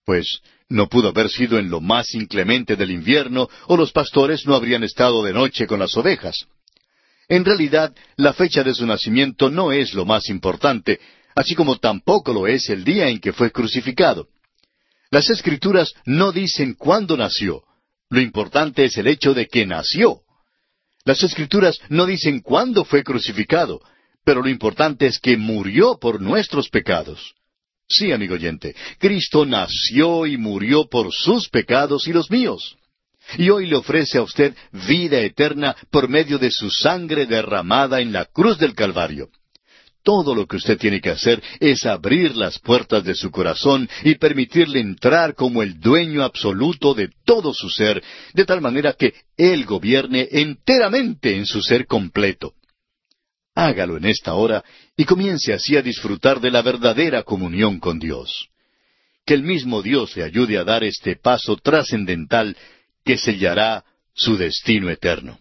Pues 0.05 0.41
no 0.69 0.88
pudo 0.88 1.10
haber 1.10 1.29
sido 1.29 1.60
en 1.60 1.69
lo 1.69 1.81
más 1.81 2.13
inclemente 2.13 2.75
del 2.75 2.91
invierno, 2.91 3.50
o 3.67 3.77
los 3.77 3.91
pastores 3.91 4.45
no 4.45 4.55
habrían 4.55 4.83
estado 4.83 5.24
de 5.24 5.33
noche 5.33 5.67
con 5.67 5.79
las 5.79 5.95
ovejas. 5.95 6.45
En 7.29 7.45
realidad, 7.45 7.95
la 8.17 8.33
fecha 8.33 8.63
de 8.63 8.74
su 8.74 8.86
nacimiento 8.86 9.50
no 9.50 9.72
es 9.72 9.93
lo 9.93 10.05
más 10.05 10.29
importante, 10.29 11.00
así 11.36 11.55
como 11.55 11.77
tampoco 11.77 12.33
lo 12.33 12.48
es 12.48 12.69
el 12.69 12.83
día 12.83 13.07
en 13.07 13.19
que 13.19 13.33
fue 13.33 13.51
crucificado. 13.51 14.27
Las 15.10 15.29
escrituras 15.29 15.93
no 16.05 16.31
dicen 16.31 16.74
cuándo 16.74 17.15
nació, 17.15 17.63
lo 18.10 18.22
importante 18.22 18.86
es 18.86 18.98
el 18.98 19.07
hecho 19.07 19.33
de 19.33 19.48
que 19.48 19.65
nació. 19.65 20.22
Las 21.03 21.24
escrituras 21.24 21.79
no 21.89 22.05
dicen 22.05 22.41
cuándo 22.41 22.86
fue 22.86 23.03
crucificado, 23.03 23.81
pero 24.24 24.41
lo 24.41 24.50
importante 24.50 25.07
es 25.07 25.19
que 25.19 25.36
murió 25.36 25.98
por 26.00 26.22
nuestros 26.22 26.69
pecados. 26.69 27.33
Sí, 27.94 28.12
amigo 28.12 28.34
oyente, 28.34 28.76
Cristo 28.98 29.46
nació 29.46 30.26
y 30.26 30.36
murió 30.36 30.90
por 30.90 31.14
sus 31.14 31.48
pecados 31.48 32.08
y 32.08 32.14
los 32.14 32.32
míos. 32.32 32.76
Y 33.38 33.52
hoy 33.52 33.68
le 33.68 33.76
ofrece 33.76 34.18
a 34.18 34.24
usted 34.24 34.56
vida 34.88 35.20
eterna 35.20 35.75
por 35.92 36.10
medio 36.10 36.40
de 36.40 36.50
su 36.50 36.72
sangre 36.72 37.27
derramada 37.27 38.01
en 38.01 38.12
la 38.12 38.25
cruz 38.25 38.58
del 38.58 38.74
Calvario. 38.74 39.29
Todo 40.03 40.34
lo 40.34 40.48
que 40.48 40.58
usted 40.58 40.77
tiene 40.79 41.00
que 41.01 41.12
hacer 41.12 41.42
es 41.60 41.86
abrir 41.86 42.36
las 42.36 42.58
puertas 42.58 43.03
de 43.03 43.14
su 43.14 43.29
corazón 43.29 43.88
y 44.03 44.16
permitirle 44.16 44.79
entrar 44.79 45.36
como 45.36 45.62
el 45.62 45.79
dueño 45.79 46.24
absoluto 46.24 46.96
de 46.96 47.10
todo 47.24 47.53
su 47.53 47.70
ser, 47.70 48.03
de 48.34 48.46
tal 48.46 48.60
manera 48.60 48.94
que 48.94 49.14
Él 49.38 49.66
gobierne 49.66 50.27
enteramente 50.32 51.38
en 51.38 51.46
su 51.46 51.62
ser 51.62 51.86
completo. 51.86 52.53
Hágalo 53.55 53.98
en 53.98 54.05
esta 54.05 54.33
hora 54.33 54.63
y 54.98 55.05
comience 55.05 55.53
así 55.53 55.77
a 55.77 55.81
disfrutar 55.81 56.39
de 56.39 56.50
la 56.50 56.61
verdadera 56.61 57.24
comunión 57.24 57.79
con 57.79 58.00
Dios. 58.00 58.50
Que 59.25 59.35
el 59.35 59.44
mismo 59.44 59.81
Dios 59.81 60.18
le 60.18 60.24
ayude 60.24 60.57
a 60.57 60.63
dar 60.63 60.83
este 60.83 61.16
paso 61.16 61.55
trascendental 61.57 62.57
que 63.05 63.18
sellará 63.18 63.85
su 64.13 64.37
destino 64.37 64.89
eterno. 64.89 65.39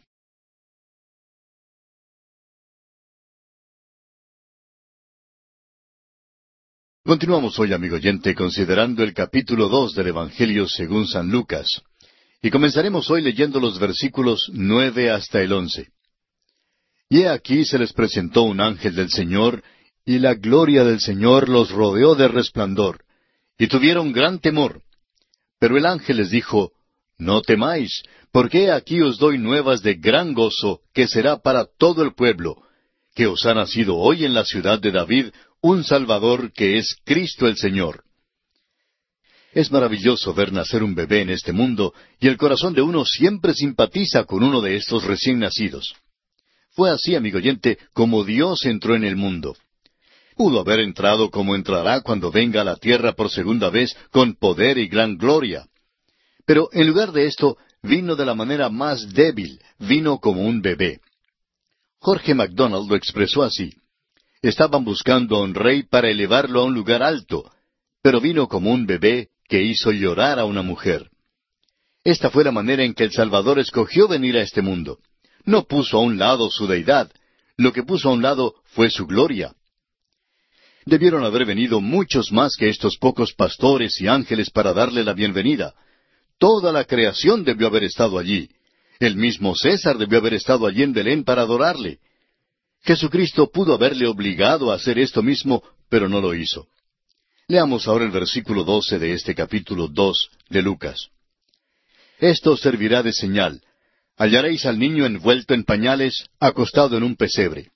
Continuamos 7.04 7.58
hoy, 7.58 7.72
amigo 7.72 7.96
oyente, 7.96 8.34
considerando 8.34 9.02
el 9.02 9.12
capítulo 9.12 9.68
dos 9.68 9.92
del 9.94 10.08
Evangelio 10.08 10.68
según 10.68 11.08
San 11.08 11.30
Lucas. 11.30 11.82
Y 12.40 12.50
comenzaremos 12.50 13.10
hoy 13.10 13.22
leyendo 13.22 13.58
los 13.58 13.80
versículos 13.80 14.48
nueve 14.52 15.10
hasta 15.10 15.42
el 15.42 15.52
once. 15.52 15.90
Y 17.12 17.24
he 17.24 17.28
aquí 17.28 17.66
se 17.66 17.78
les 17.78 17.92
presentó 17.92 18.44
un 18.44 18.58
ángel 18.58 18.94
del 18.94 19.10
Señor, 19.10 19.62
y 20.06 20.18
la 20.18 20.32
gloria 20.32 20.82
del 20.82 20.98
Señor 20.98 21.46
los 21.46 21.70
rodeó 21.70 22.14
de 22.14 22.26
resplandor, 22.26 23.04
y 23.58 23.66
tuvieron 23.66 24.12
gran 24.12 24.38
temor. 24.38 24.80
Pero 25.58 25.76
el 25.76 25.84
ángel 25.84 26.16
les 26.16 26.30
dijo, 26.30 26.72
No 27.18 27.42
temáis, 27.42 28.02
porque 28.32 28.70
aquí 28.70 29.02
os 29.02 29.18
doy 29.18 29.36
nuevas 29.36 29.82
de 29.82 29.96
gran 29.96 30.32
gozo, 30.32 30.80
que 30.94 31.06
será 31.06 31.36
para 31.36 31.66
todo 31.66 32.02
el 32.02 32.14
pueblo, 32.14 32.62
que 33.14 33.26
os 33.26 33.44
ha 33.44 33.52
nacido 33.52 33.98
hoy 33.98 34.24
en 34.24 34.32
la 34.32 34.46
ciudad 34.46 34.80
de 34.80 34.90
David 34.90 35.26
un 35.60 35.84
Salvador 35.84 36.50
que 36.54 36.78
es 36.78 36.96
Cristo 37.04 37.46
el 37.46 37.58
Señor. 37.58 38.04
Es 39.52 39.70
maravilloso 39.70 40.32
ver 40.32 40.50
nacer 40.50 40.82
un 40.82 40.94
bebé 40.94 41.20
en 41.20 41.28
este 41.28 41.52
mundo 41.52 41.92
y 42.18 42.28
el 42.28 42.38
corazón 42.38 42.72
de 42.72 42.80
uno 42.80 43.04
siempre 43.04 43.52
simpatiza 43.52 44.24
con 44.24 44.42
uno 44.42 44.62
de 44.62 44.76
estos 44.76 45.04
recién 45.04 45.40
nacidos. 45.40 45.94
Fue 46.72 46.90
así, 46.90 47.14
amigo 47.14 47.38
oyente, 47.38 47.78
como 47.92 48.24
Dios 48.24 48.64
entró 48.64 48.94
en 48.96 49.04
el 49.04 49.16
mundo. 49.16 49.56
Pudo 50.36 50.60
haber 50.60 50.80
entrado 50.80 51.30
como 51.30 51.54
entrará 51.54 52.00
cuando 52.00 52.30
venga 52.30 52.62
a 52.62 52.64
la 52.64 52.76
tierra 52.76 53.12
por 53.12 53.30
segunda 53.30 53.68
vez 53.68 53.94
con 54.10 54.34
poder 54.34 54.78
y 54.78 54.88
gran 54.88 55.18
gloria. 55.18 55.66
Pero 56.46 56.70
en 56.72 56.88
lugar 56.88 57.12
de 57.12 57.26
esto, 57.26 57.58
vino 57.82 58.16
de 58.16 58.24
la 58.24 58.34
manera 58.34 58.70
más 58.70 59.12
débil, 59.12 59.60
vino 59.78 60.18
como 60.18 60.42
un 60.42 60.62
bebé. 60.62 61.00
Jorge 61.98 62.34
MacDonald 62.34 62.88
lo 62.88 62.96
expresó 62.96 63.42
así. 63.42 63.74
Estaban 64.40 64.84
buscando 64.84 65.36
a 65.36 65.42
un 65.42 65.54
rey 65.54 65.82
para 65.84 66.08
elevarlo 66.08 66.62
a 66.62 66.64
un 66.64 66.74
lugar 66.74 67.02
alto, 67.02 67.52
pero 68.02 68.20
vino 68.20 68.48
como 68.48 68.72
un 68.72 68.86
bebé 68.86 69.28
que 69.46 69.62
hizo 69.62 69.92
llorar 69.92 70.38
a 70.38 70.46
una 70.46 70.62
mujer. 70.62 71.10
Esta 72.02 72.30
fue 72.30 72.42
la 72.42 72.50
manera 72.50 72.82
en 72.82 72.94
que 72.94 73.04
el 73.04 73.12
Salvador 73.12 73.58
escogió 73.60 74.08
venir 74.08 74.36
a 74.36 74.42
este 74.42 74.62
mundo. 74.62 74.98
No 75.44 75.64
puso 75.64 75.98
a 75.98 76.00
un 76.00 76.18
lado 76.18 76.50
su 76.50 76.66
deidad, 76.66 77.10
lo 77.56 77.72
que 77.72 77.82
puso 77.82 78.08
a 78.08 78.12
un 78.12 78.22
lado 78.22 78.54
fue 78.64 78.90
su 78.90 79.06
gloria. 79.06 79.54
Debieron 80.84 81.24
haber 81.24 81.44
venido 81.44 81.80
muchos 81.80 82.32
más 82.32 82.56
que 82.56 82.68
estos 82.68 82.96
pocos 82.96 83.32
pastores 83.34 84.00
y 84.00 84.08
ángeles 84.08 84.50
para 84.50 84.72
darle 84.72 85.04
la 85.04 85.12
bienvenida. 85.12 85.74
Toda 86.38 86.72
la 86.72 86.84
creación 86.84 87.44
debió 87.44 87.68
haber 87.68 87.84
estado 87.84 88.18
allí. 88.18 88.50
El 88.98 89.16
mismo 89.16 89.54
César 89.54 89.96
debió 89.96 90.18
haber 90.18 90.34
estado 90.34 90.66
allí 90.66 90.82
en 90.82 90.92
Belén 90.92 91.24
para 91.24 91.42
adorarle. 91.42 91.98
Jesucristo 92.82 93.50
pudo 93.50 93.74
haberle 93.74 94.06
obligado 94.06 94.72
a 94.72 94.74
hacer 94.74 94.98
esto 94.98 95.22
mismo, 95.22 95.62
pero 95.88 96.08
no 96.08 96.20
lo 96.20 96.34
hizo. 96.34 96.66
Leamos 97.46 97.86
ahora 97.86 98.04
el 98.04 98.10
versículo 98.10 98.64
doce 98.64 98.98
de 98.98 99.12
este 99.12 99.34
capítulo 99.34 99.86
dos 99.86 100.30
de 100.48 100.62
Lucas. 100.62 101.08
Esto 102.18 102.56
servirá 102.56 103.02
de 103.02 103.12
señal. 103.12 103.62
Hallaréis 104.22 104.66
al 104.66 104.78
niño 104.78 105.04
envuelto 105.04 105.52
en 105.52 105.64
pañales, 105.64 106.26
acostado 106.38 106.96
en 106.96 107.02
un 107.02 107.16
pesebre. 107.16 107.72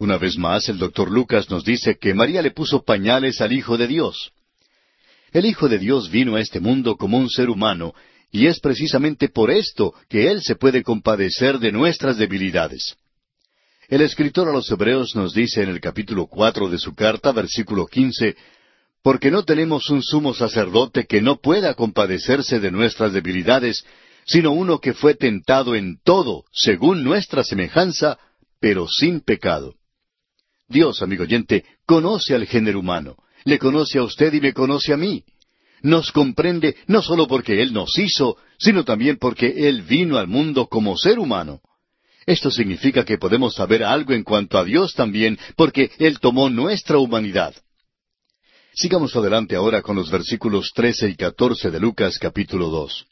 Una 0.00 0.18
vez 0.18 0.36
más, 0.36 0.68
el 0.68 0.78
doctor 0.78 1.08
Lucas 1.08 1.48
nos 1.48 1.64
dice 1.64 1.96
que 1.96 2.12
María 2.12 2.42
le 2.42 2.50
puso 2.50 2.82
pañales 2.82 3.40
al 3.40 3.52
Hijo 3.52 3.76
de 3.76 3.86
Dios. 3.86 4.32
El 5.30 5.46
Hijo 5.46 5.68
de 5.68 5.78
Dios 5.78 6.10
vino 6.10 6.34
a 6.34 6.40
este 6.40 6.58
mundo 6.58 6.96
como 6.96 7.18
un 7.18 7.30
ser 7.30 7.50
humano, 7.50 7.94
y 8.32 8.48
es 8.48 8.58
precisamente 8.58 9.28
por 9.28 9.52
esto 9.52 9.94
que 10.08 10.28
Él 10.28 10.42
se 10.42 10.56
puede 10.56 10.82
compadecer 10.82 11.60
de 11.60 11.70
nuestras 11.70 12.16
debilidades. 12.16 12.96
El 13.86 14.00
escritor 14.00 14.48
a 14.48 14.52
los 14.52 14.68
Hebreos 14.72 15.14
nos 15.14 15.34
dice 15.34 15.62
en 15.62 15.68
el 15.68 15.80
capítulo 15.80 16.26
cuatro 16.26 16.68
de 16.68 16.78
su 16.78 16.96
carta, 16.96 17.30
versículo 17.30 17.86
quince, 17.86 18.34
porque 19.04 19.30
no 19.30 19.44
tenemos 19.44 19.88
un 19.88 20.02
sumo 20.02 20.34
sacerdote 20.34 21.06
que 21.06 21.22
no 21.22 21.36
pueda 21.36 21.74
compadecerse 21.74 22.58
de 22.58 22.72
nuestras 22.72 23.12
debilidades, 23.12 23.84
sino 24.26 24.52
uno 24.52 24.80
que 24.80 24.94
fue 24.94 25.14
tentado 25.14 25.74
en 25.74 25.98
todo, 26.02 26.44
según 26.52 27.04
nuestra 27.04 27.44
semejanza, 27.44 28.18
pero 28.60 28.88
sin 28.88 29.20
pecado. 29.20 29.74
Dios, 30.68 31.02
amigo 31.02 31.24
oyente, 31.24 31.64
conoce 31.86 32.34
al 32.34 32.46
género 32.46 32.80
humano, 32.80 33.16
le 33.44 33.58
conoce 33.58 33.98
a 33.98 34.02
usted 34.02 34.32
y 34.32 34.40
me 34.40 34.52
conoce 34.52 34.92
a 34.92 34.96
mí. 34.96 35.24
Nos 35.82 36.12
comprende 36.12 36.76
no 36.86 37.02
solo 37.02 37.26
porque 37.26 37.60
Él 37.60 37.74
nos 37.74 37.98
hizo, 37.98 38.38
sino 38.58 38.84
también 38.84 39.18
porque 39.18 39.68
Él 39.68 39.82
vino 39.82 40.16
al 40.16 40.28
mundo 40.28 40.66
como 40.66 40.96
ser 40.96 41.18
humano. 41.18 41.60
Esto 42.24 42.50
significa 42.50 43.04
que 43.04 43.18
podemos 43.18 43.54
saber 43.54 43.84
algo 43.84 44.14
en 44.14 44.24
cuanto 44.24 44.56
a 44.56 44.64
Dios 44.64 44.94
también, 44.94 45.38
porque 45.56 45.90
Él 45.98 46.20
tomó 46.20 46.48
nuestra 46.48 46.96
humanidad. 46.96 47.54
Sigamos 48.72 49.14
adelante 49.14 49.54
ahora 49.54 49.82
con 49.82 49.94
los 49.94 50.10
versículos 50.10 50.72
trece 50.74 51.08
y 51.08 51.16
catorce 51.16 51.70
de 51.70 51.78
Lucas 51.78 52.18
capítulo 52.18 52.70
dos. 52.70 53.06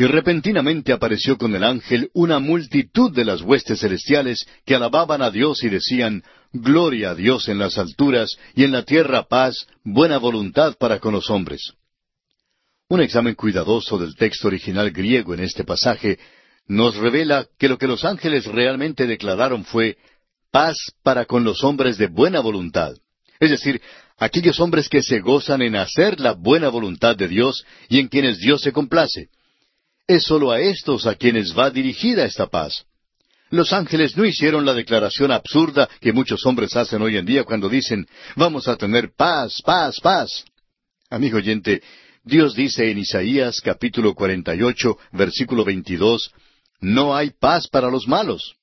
Y 0.00 0.06
repentinamente 0.06 0.92
apareció 0.92 1.36
con 1.36 1.56
el 1.56 1.64
ángel 1.64 2.08
una 2.14 2.38
multitud 2.38 3.12
de 3.12 3.24
las 3.24 3.42
huestes 3.42 3.80
celestiales 3.80 4.46
que 4.64 4.76
alababan 4.76 5.22
a 5.22 5.32
Dios 5.32 5.64
y 5.64 5.68
decían, 5.68 6.22
Gloria 6.52 7.10
a 7.10 7.14
Dios 7.16 7.48
en 7.48 7.58
las 7.58 7.78
alturas 7.78 8.38
y 8.54 8.62
en 8.62 8.70
la 8.70 8.84
tierra 8.84 9.24
paz, 9.24 9.66
buena 9.82 10.18
voluntad 10.18 10.76
para 10.78 11.00
con 11.00 11.14
los 11.14 11.28
hombres. 11.30 11.72
Un 12.88 13.00
examen 13.00 13.34
cuidadoso 13.34 13.98
del 13.98 14.14
texto 14.14 14.46
original 14.46 14.92
griego 14.92 15.34
en 15.34 15.40
este 15.40 15.64
pasaje 15.64 16.20
nos 16.68 16.94
revela 16.94 17.48
que 17.58 17.68
lo 17.68 17.76
que 17.76 17.88
los 17.88 18.04
ángeles 18.04 18.46
realmente 18.46 19.04
declararon 19.04 19.64
fue 19.64 19.98
paz 20.52 20.76
para 21.02 21.24
con 21.24 21.42
los 21.42 21.64
hombres 21.64 21.98
de 21.98 22.06
buena 22.06 22.38
voluntad. 22.38 22.92
Es 23.40 23.50
decir, 23.50 23.82
aquellos 24.16 24.60
hombres 24.60 24.88
que 24.88 25.02
se 25.02 25.18
gozan 25.18 25.60
en 25.60 25.74
hacer 25.74 26.20
la 26.20 26.34
buena 26.34 26.68
voluntad 26.68 27.16
de 27.16 27.26
Dios 27.26 27.64
y 27.88 27.98
en 27.98 28.06
quienes 28.06 28.38
Dios 28.38 28.62
se 28.62 28.70
complace. 28.70 29.28
Es 30.08 30.22
sólo 30.24 30.50
a 30.50 30.58
estos 30.58 31.06
a 31.06 31.16
quienes 31.16 31.56
va 31.56 31.70
dirigida 31.70 32.24
esta 32.24 32.46
paz. 32.46 32.86
Los 33.50 33.74
ángeles 33.74 34.16
no 34.16 34.24
hicieron 34.24 34.64
la 34.64 34.72
declaración 34.72 35.30
absurda 35.30 35.86
que 36.00 36.14
muchos 36.14 36.46
hombres 36.46 36.74
hacen 36.76 37.02
hoy 37.02 37.18
en 37.18 37.26
día 37.26 37.44
cuando 37.44 37.68
dicen, 37.68 38.06
vamos 38.34 38.68
a 38.68 38.76
tener 38.76 39.10
paz, 39.14 39.60
paz, 39.62 40.00
paz. 40.00 40.46
Amigo 41.10 41.36
oyente, 41.36 41.82
Dios 42.24 42.54
dice 42.54 42.90
en 42.90 42.98
Isaías 42.98 43.60
capítulo 43.60 44.14
48, 44.14 44.98
versículo 45.12 45.62
22, 45.62 46.30
no 46.80 47.14
hay 47.14 47.30
paz 47.30 47.68
para 47.68 47.90
los 47.90 48.08
malos. 48.08 48.54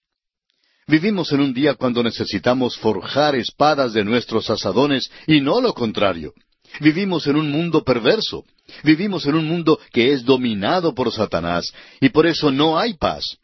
Vivimos 0.87 1.31
en 1.31 1.41
un 1.41 1.53
día 1.53 1.75
cuando 1.75 2.01
necesitamos 2.01 2.75
forjar 2.77 3.35
espadas 3.35 3.93
de 3.93 4.03
nuestros 4.03 4.49
asadones 4.49 5.11
y 5.27 5.41
no 5.41 5.61
lo 5.61 5.73
contrario. 5.73 6.33
Vivimos 6.79 7.27
en 7.27 7.35
un 7.35 7.51
mundo 7.51 7.83
perverso. 7.83 8.45
Vivimos 8.83 9.25
en 9.25 9.35
un 9.35 9.47
mundo 9.47 9.79
que 9.91 10.13
es 10.13 10.23
dominado 10.23 10.93
por 10.93 11.11
Satanás 11.11 11.71
y 11.99 12.09
por 12.09 12.25
eso 12.25 12.51
no 12.51 12.77
hay 12.77 12.95
paz. 12.95 13.37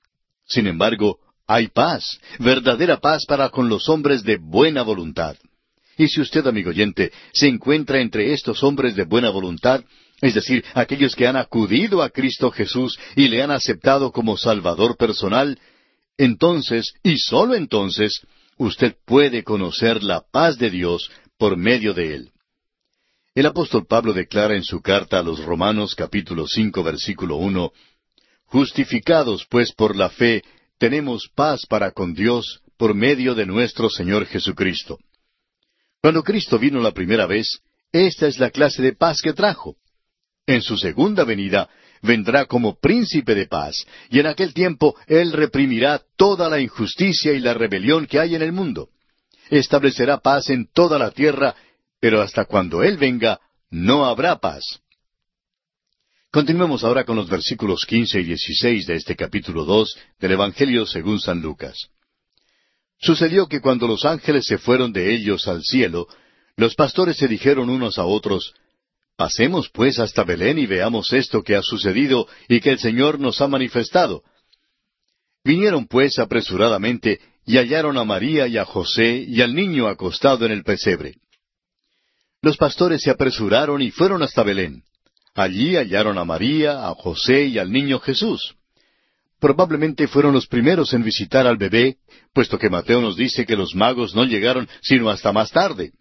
Sin 0.46 0.68
embargo, 0.68 1.20
hay 1.48 1.68
paz, 1.68 2.20
verdadera 2.40 2.98
paz 2.98 3.26
para 3.28 3.50
con 3.50 3.70
los 3.70 3.90
hombres 3.90 4.24
de 4.24 4.38
buena 4.38 4.84
voluntad. 4.84 5.36
Y 5.98 6.08
si 6.08 6.22
usted, 6.22 6.46
amigo 6.48 6.70
oyente, 6.70 7.12
se 7.34 7.48
encuentra 7.48 8.00
entre 8.00 8.34
estos 8.34 8.64
hombres 8.64 8.96
de 8.96 9.04
buena 9.04 9.30
voluntad, 9.30 9.84
es 10.22 10.34
decir, 10.34 10.64
aquellos 10.74 11.16
que 11.16 11.28
han 11.28 11.36
acudido 11.36 12.02
a 12.02 12.10
Cristo 12.10 12.52
Jesús 12.52 12.98
y 13.16 13.28
le 13.28 13.44
han 13.44 13.52
aceptado 13.52 14.12
como 14.12 14.38
Salvador 14.38 14.98
personal, 14.98 15.60
entonces, 16.18 16.94
y 17.04 17.18
sólo 17.18 17.56
entonces, 17.56 18.22
usted 18.58 18.96
puede 19.06 19.44
conocer 19.44 20.04
la 20.04 20.22
paz 20.22 20.58
de 20.58 20.70
Dios 20.70 21.10
por 21.38 21.58
medio 21.58 21.94
de 21.94 22.16
él. 22.16 22.32
El 23.34 23.46
apóstol 23.46 23.86
Pablo 23.88 24.12
declara 24.12 24.56
en 24.56 24.64
su 24.64 24.82
carta 24.82 25.20
a 25.20 25.24
los 25.24 25.40
Romanos 25.46 25.96
capítulo 25.96 26.48
cinco 26.48 26.84
versículo 26.84 27.38
uno 27.38 27.72
Justificados 28.44 29.48
pues 29.50 29.72
por 29.72 29.96
la 29.96 30.10
fe, 30.10 30.44
tenemos 30.78 31.30
paz 31.34 31.66
para 31.66 31.92
con 31.92 32.14
Dios 32.14 32.62
por 32.76 32.94
medio 32.94 33.34
de 33.34 33.46
nuestro 33.46 33.90
Señor 33.90 34.26
Jesucristo. 34.26 35.00
Cuando 36.02 36.24
Cristo 36.24 36.60
vino 36.60 36.82
la 36.82 36.92
primera 36.92 37.26
vez, 37.26 37.62
esta 37.94 38.28
es 38.28 38.38
la 38.38 38.50
clase 38.50 38.82
de 38.82 38.96
paz 38.96 39.22
que 39.22 39.32
trajo. 39.32 39.78
En 40.46 40.62
su 40.62 40.78
segunda 40.78 41.24
venida 41.24 41.70
vendrá 42.02 42.48
como 42.48 42.80
príncipe 42.82 43.34
de 43.34 43.48
paz, 43.48 43.86
y 44.10 44.20
en 44.20 44.26
aquel 44.26 44.54
tiempo 44.54 44.98
Él 45.08 45.32
reprimirá 45.32 46.02
toda 46.18 46.50
la 46.50 46.60
injusticia 46.60 47.32
y 47.32 47.40
la 47.40 47.54
rebelión 47.54 48.08
que 48.08 48.20
hay 48.20 48.36
en 48.36 48.42
el 48.42 48.52
mundo. 48.52 48.90
Establecerá 49.50 50.18
paz 50.18 50.50
en 50.50 50.68
toda 50.74 51.00
la 51.00 51.12
tierra 51.12 51.56
pero 52.02 52.20
hasta 52.22 52.46
cuando 52.46 52.84
Él 52.84 52.98
venga, 52.98 53.40
no 53.70 54.06
habrá 54.06 54.40
paz. 54.40 54.82
Continuemos 56.32 56.84
ahora 56.84 57.06
con 57.06 57.16
los 57.16 57.30
versículos 57.30 57.86
quince 57.86 58.20
y 58.20 58.24
dieciséis 58.24 58.88
de 58.88 58.96
este 58.96 59.16
capítulo 59.16 59.64
dos 59.64 59.96
del 60.20 60.32
Evangelio 60.32 60.86
según 60.86 61.20
San 61.20 61.42
Lucas. 61.42 61.90
Sucedió 63.00 63.48
que 63.48 63.62
cuando 63.62 63.88
los 63.88 64.04
ángeles 64.04 64.46
se 64.46 64.58
fueron 64.58 64.92
de 64.92 65.14
ellos 65.14 65.48
al 65.48 65.62
cielo, 65.62 66.08
los 66.58 66.76
pastores 66.76 67.18
se 67.18 67.28
dijeron 67.28 67.70
unos 67.70 68.00
a 68.00 68.06
otros, 68.06 68.54
Pasemos 69.16 69.70
pues 69.70 70.00
hasta 70.00 70.24
Belén 70.24 70.58
y 70.58 70.66
veamos 70.66 71.14
esto 71.14 71.44
que 71.44 71.56
ha 71.56 71.62
sucedido 71.62 72.28
y 72.48 72.60
que 72.60 72.72
el 72.72 72.80
Señor 72.80 73.20
nos 73.20 73.40
ha 73.42 73.48
manifestado. 73.48 74.24
Vinieron 75.44 75.86
pues 75.86 76.18
apresuradamente 76.18 77.20
y 77.46 77.58
hallaron 77.58 77.98
a 77.98 78.06
María 78.06 78.48
y 78.48 78.58
a 78.58 78.66
José 78.66 79.24
y 79.28 79.42
al 79.42 79.54
niño 79.54 79.88
acostado 79.88 80.46
en 80.48 80.52
el 80.52 80.64
pesebre. 80.64 81.16
Los 82.42 82.58
pastores 82.58 83.02
se 83.04 83.12
apresuraron 83.12 83.82
y 83.82 83.92
fueron 83.92 84.24
hasta 84.24 84.44
Belén. 84.44 84.84
Allí 85.36 85.76
hallaron 85.76 86.18
a 86.18 86.26
María, 86.26 86.88
a 86.88 86.96
José 86.96 87.46
y 87.46 87.60
al 87.60 87.72
niño 87.72 88.00
Jesús. 88.00 88.56
Probablemente 89.40 90.08
fueron 90.08 90.34
los 90.34 90.48
primeros 90.48 90.94
en 90.94 91.04
visitar 91.04 91.48
al 91.48 91.58
bebé, 91.58 91.98
puesto 92.34 92.58
que 92.58 92.70
Mateo 92.70 93.02
nos 93.02 93.16
dice 93.16 93.46
que 93.46 93.56
los 93.56 93.76
magos 93.76 94.16
no 94.16 94.24
llegaron 94.26 94.68
sino 94.82 95.10
hasta 95.10 95.32
más 95.32 95.52
tarde. 95.52 95.94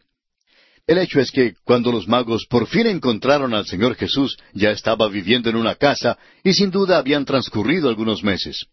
El 0.86 0.98
hecho 0.98 1.20
es 1.20 1.30
que 1.30 1.54
cuando 1.64 1.92
los 1.92 2.08
magos 2.08 2.46
por 2.48 2.66
fin 2.66 2.86
encontraron 2.86 3.54
al 3.54 3.66
Señor 3.66 3.94
Jesús, 3.94 4.36
ya 4.54 4.70
estaba 4.70 5.08
viviendo 5.08 5.48
en 5.48 5.56
una 5.56 5.74
casa 5.74 6.18
y 6.42 6.54
sin 6.54 6.70
duda 6.70 6.98
habían 6.98 7.24
transcurrido 7.24 7.88
algunos 7.88 8.24
meses. 8.24 8.66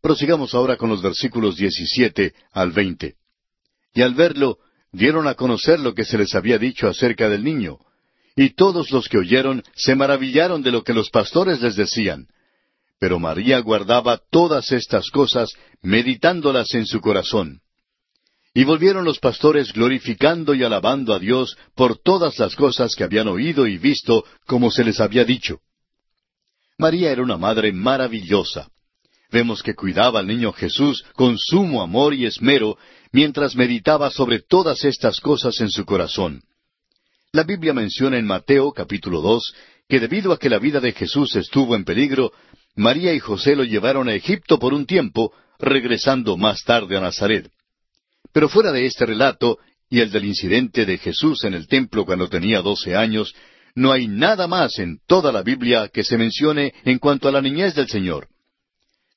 Prosigamos 0.00 0.54
ahora 0.54 0.76
con 0.76 0.90
los 0.90 1.02
versículos 1.02 1.56
17 1.56 2.34
al 2.52 2.72
20. 2.72 3.16
Y 3.94 4.02
al 4.02 4.14
verlo, 4.14 4.58
dieron 4.92 5.26
a 5.28 5.34
conocer 5.34 5.80
lo 5.80 5.94
que 5.94 6.04
se 6.04 6.18
les 6.18 6.34
había 6.34 6.58
dicho 6.58 6.88
acerca 6.88 7.28
del 7.28 7.44
niño. 7.44 7.78
Y 8.36 8.50
todos 8.50 8.90
los 8.90 9.08
que 9.08 9.18
oyeron 9.18 9.62
se 9.74 9.94
maravillaron 9.94 10.62
de 10.62 10.70
lo 10.70 10.82
que 10.82 10.94
los 10.94 11.10
pastores 11.10 11.60
les 11.60 11.76
decían. 11.76 12.26
Pero 12.98 13.18
María 13.18 13.58
guardaba 13.60 14.20
todas 14.30 14.72
estas 14.72 15.10
cosas, 15.10 15.50
meditándolas 15.82 16.74
en 16.74 16.86
su 16.86 17.00
corazón. 17.00 17.60
Y 18.52 18.64
volvieron 18.64 19.04
los 19.04 19.20
pastores 19.20 19.72
glorificando 19.72 20.54
y 20.54 20.64
alabando 20.64 21.14
a 21.14 21.18
Dios 21.18 21.56
por 21.74 21.98
todas 21.98 22.38
las 22.38 22.56
cosas 22.56 22.94
que 22.94 23.04
habían 23.04 23.28
oído 23.28 23.66
y 23.66 23.78
visto, 23.78 24.24
como 24.46 24.70
se 24.70 24.84
les 24.84 25.00
había 25.00 25.24
dicho. 25.24 25.60
María 26.76 27.12
era 27.12 27.22
una 27.22 27.36
madre 27.36 27.72
maravillosa. 27.72 28.68
Vemos 29.30 29.62
que 29.62 29.74
cuidaba 29.74 30.18
al 30.18 30.26
niño 30.26 30.52
Jesús 30.52 31.04
con 31.14 31.38
sumo 31.38 31.82
amor 31.82 32.14
y 32.14 32.26
esmero, 32.26 32.76
mientras 33.12 33.56
meditaba 33.56 34.10
sobre 34.10 34.40
todas 34.40 34.84
estas 34.84 35.20
cosas 35.20 35.60
en 35.60 35.70
su 35.70 35.84
corazón. 35.84 36.42
La 37.32 37.44
Biblia 37.44 37.72
menciona 37.72 38.18
en 38.18 38.26
Mateo 38.26 38.72
capítulo 38.72 39.20
dos 39.20 39.54
que 39.88 40.00
debido 40.00 40.32
a 40.32 40.38
que 40.38 40.48
la 40.48 40.58
vida 40.58 40.80
de 40.80 40.92
Jesús 40.92 41.34
estuvo 41.36 41.74
en 41.74 41.84
peligro, 41.84 42.32
María 42.76 43.12
y 43.12 43.18
José 43.18 43.56
lo 43.56 43.64
llevaron 43.64 44.08
a 44.08 44.14
Egipto 44.14 44.58
por 44.58 44.72
un 44.72 44.86
tiempo, 44.86 45.32
regresando 45.58 46.36
más 46.36 46.62
tarde 46.62 46.96
a 46.96 47.00
Nazaret. 47.00 47.50
Pero 48.32 48.48
fuera 48.48 48.70
de 48.70 48.86
este 48.86 49.04
relato 49.04 49.58
y 49.88 50.00
el 50.00 50.12
del 50.12 50.24
incidente 50.24 50.86
de 50.86 50.98
Jesús 50.98 51.42
en 51.44 51.54
el 51.54 51.66
templo 51.66 52.06
cuando 52.06 52.28
tenía 52.28 52.62
doce 52.62 52.96
años, 52.96 53.34
no 53.74 53.92
hay 53.92 54.06
nada 54.06 54.46
más 54.46 54.78
en 54.78 55.00
toda 55.06 55.32
la 55.32 55.42
Biblia 55.42 55.88
que 55.88 56.04
se 56.04 56.16
mencione 56.16 56.72
en 56.84 56.98
cuanto 56.98 57.28
a 57.28 57.32
la 57.32 57.42
niñez 57.42 57.74
del 57.74 57.88
Señor. 57.88 58.28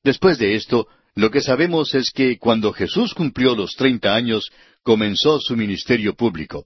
Después 0.04 0.38
de 0.40 0.56
esto, 0.56 0.88
lo 1.16 1.30
que 1.30 1.42
sabemos 1.42 1.94
es 1.94 2.12
que 2.12 2.38
cuando 2.38 2.74
Jesús 2.74 3.14
cumplió 3.14 3.56
los 3.56 3.76
treinta 3.76 4.16
años, 4.16 4.50
comenzó 4.82 5.40
su 5.40 5.56
ministerio 5.56 6.16
público. 6.16 6.66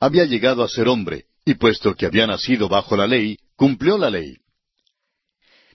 Había 0.00 0.24
llegado 0.24 0.62
a 0.62 0.68
ser 0.68 0.88
hombre, 0.88 1.24
y 1.44 1.54
puesto 1.54 1.94
que 1.94 2.06
había 2.06 2.26
nacido 2.26 2.68
bajo 2.68 2.96
la 2.96 3.06
ley, 3.06 3.38
cumplió 3.56 3.96
la 3.96 4.10
ley. 4.10 4.36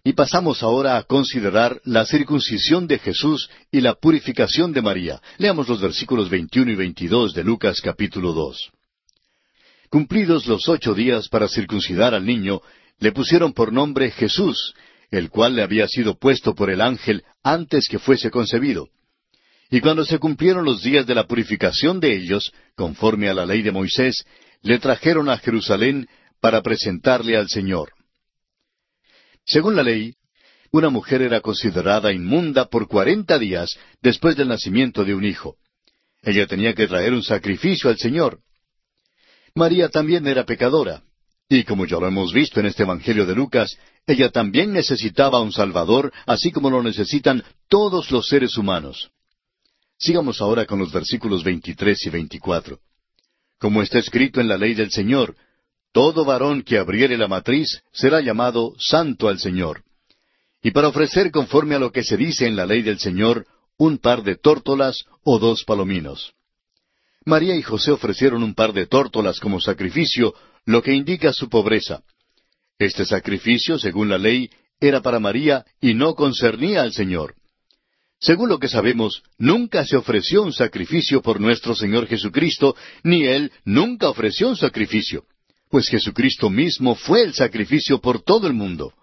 Y 0.03 0.13
pasamos 0.13 0.63
ahora 0.63 0.97
a 0.97 1.03
considerar 1.03 1.79
la 1.83 2.05
circuncisión 2.05 2.87
de 2.87 2.99
Jesús 2.99 3.49
y 3.71 3.81
la 3.81 3.95
purificación 3.95 4.71
de 4.73 4.81
María. 4.81 5.21
Leamos 5.37 5.67
los 5.67 5.81
versículos 5.81 6.29
21 6.29 6.71
y 6.71 6.75
22 6.75 7.33
de 7.33 7.43
Lucas 7.43 7.81
capítulo 7.81 8.33
2. 8.33 8.71
Cumplidos 9.89 10.47
los 10.47 10.69
ocho 10.69 10.93
días 10.93 11.27
para 11.27 11.47
circuncidar 11.47 12.13
al 12.15 12.25
niño, 12.25 12.61
le 12.99 13.11
pusieron 13.11 13.53
por 13.53 13.73
nombre 13.73 14.09
Jesús, 14.11 14.73
el 15.11 15.29
cual 15.29 15.55
le 15.55 15.61
había 15.61 15.87
sido 15.87 16.17
puesto 16.17 16.55
por 16.55 16.69
el 16.69 16.81
ángel 16.81 17.23
antes 17.43 17.87
que 17.89 17.99
fuese 17.99 18.31
concebido. 18.31 18.89
Y 19.69 19.81
cuando 19.81 20.05
se 20.05 20.19
cumplieron 20.19 20.65
los 20.65 20.81
días 20.81 21.05
de 21.05 21.15
la 21.15 21.27
purificación 21.27 21.99
de 21.99 22.15
ellos, 22.15 22.51
conforme 22.75 23.29
a 23.29 23.33
la 23.33 23.45
ley 23.45 23.61
de 23.61 23.71
Moisés, 23.71 24.25
le 24.61 24.79
trajeron 24.79 25.29
a 25.29 25.37
Jerusalén 25.37 26.07
para 26.39 26.61
presentarle 26.61 27.37
al 27.37 27.49
Señor. 27.49 27.91
Según 29.45 29.75
la 29.75 29.83
ley, 29.83 30.15
una 30.71 30.89
mujer 30.89 31.21
era 31.21 31.41
considerada 31.41 32.13
inmunda 32.13 32.65
por 32.65 32.87
cuarenta 32.87 33.37
días 33.37 33.77
después 34.01 34.37
del 34.37 34.47
nacimiento 34.47 35.03
de 35.03 35.13
un 35.13 35.25
hijo. 35.25 35.57
Ella 36.21 36.47
tenía 36.47 36.73
que 36.73 36.87
traer 36.87 37.13
un 37.13 37.23
sacrificio 37.23 37.89
al 37.89 37.97
Señor. 37.97 38.39
María 39.55 39.89
también 39.89 40.27
era 40.27 40.45
pecadora, 40.45 41.03
y 41.57 41.63
como 41.65 41.85
ya 41.85 41.97
lo 41.97 42.07
hemos 42.07 42.31
visto 42.33 42.59
en 42.59 42.65
este 42.65 42.83
Evangelio 42.83 43.25
de 43.25 43.35
Lucas, 43.35 43.77
ella 44.07 44.29
también 44.29 44.71
necesitaba 44.71 45.41
un 45.41 45.51
Salvador, 45.51 46.11
así 46.25 46.51
como 46.51 46.69
lo 46.69 46.81
necesitan 46.81 47.43
todos 47.67 48.09
los 48.11 48.27
seres 48.27 48.57
humanos. 48.57 49.11
Sigamos 49.97 50.41
ahora 50.41 50.65
con 50.65 50.79
los 50.79 50.91
versículos 50.91 51.43
23 51.43 52.05
y 52.05 52.09
24. 52.09 52.79
Como 53.59 53.81
está 53.81 53.99
escrito 53.99 54.39
en 54.39 54.47
la 54.47 54.57
ley 54.57 54.73
del 54.73 54.91
Señor, 54.91 55.35
todo 55.91 56.23
varón 56.23 56.63
que 56.63 56.77
abriere 56.77 57.17
la 57.17 57.27
matriz 57.27 57.83
será 57.91 58.21
llamado 58.21 58.73
santo 58.79 59.27
al 59.27 59.39
Señor. 59.39 59.83
Y 60.63 60.71
para 60.71 60.87
ofrecer 60.87 61.31
conforme 61.31 61.75
a 61.75 61.79
lo 61.79 61.91
que 61.91 62.03
se 62.03 62.15
dice 62.15 62.47
en 62.47 62.55
la 62.55 62.65
ley 62.65 62.81
del 62.81 62.99
Señor, 62.99 63.45
un 63.77 63.97
par 63.97 64.23
de 64.23 64.37
tórtolas 64.37 65.03
o 65.23 65.37
dos 65.37 65.65
palominos. 65.65 66.33
María 67.25 67.55
y 67.55 67.61
José 67.61 67.91
ofrecieron 67.91 68.41
un 68.41 68.55
par 68.55 68.73
de 68.73 68.87
tórtolas 68.87 69.39
como 69.39 69.59
sacrificio, 69.59 70.33
lo 70.65 70.81
que 70.81 70.93
indica 70.93 71.33
su 71.33 71.49
pobreza. 71.49 72.03
Este 72.77 73.05
sacrificio, 73.05 73.77
según 73.77 74.09
la 74.09 74.17
ley, 74.17 74.49
era 74.79 75.01
para 75.01 75.19
María 75.19 75.65
y 75.79 75.93
no 75.93 76.15
concernía 76.15 76.81
al 76.81 76.93
Señor. 76.93 77.35
Según 78.19 78.49
lo 78.49 78.59
que 78.59 78.67
sabemos, 78.67 79.23
nunca 79.37 79.85
se 79.85 79.97
ofreció 79.97 80.43
un 80.43 80.53
sacrificio 80.53 81.21
por 81.21 81.39
nuestro 81.39 81.75
Señor 81.75 82.07
Jesucristo, 82.07 82.75
ni 83.03 83.25
Él 83.25 83.51
nunca 83.65 84.09
ofreció 84.09 84.49
un 84.49 84.55
sacrificio, 84.55 85.25
pues 85.69 85.89
Jesucristo 85.89 86.49
mismo 86.49 86.95
fue 86.95 87.23
el 87.23 87.33
sacrificio 87.33 87.99
por 87.99 88.21
todo 88.21 88.45
el 88.45 88.53
mundo. 88.53 88.93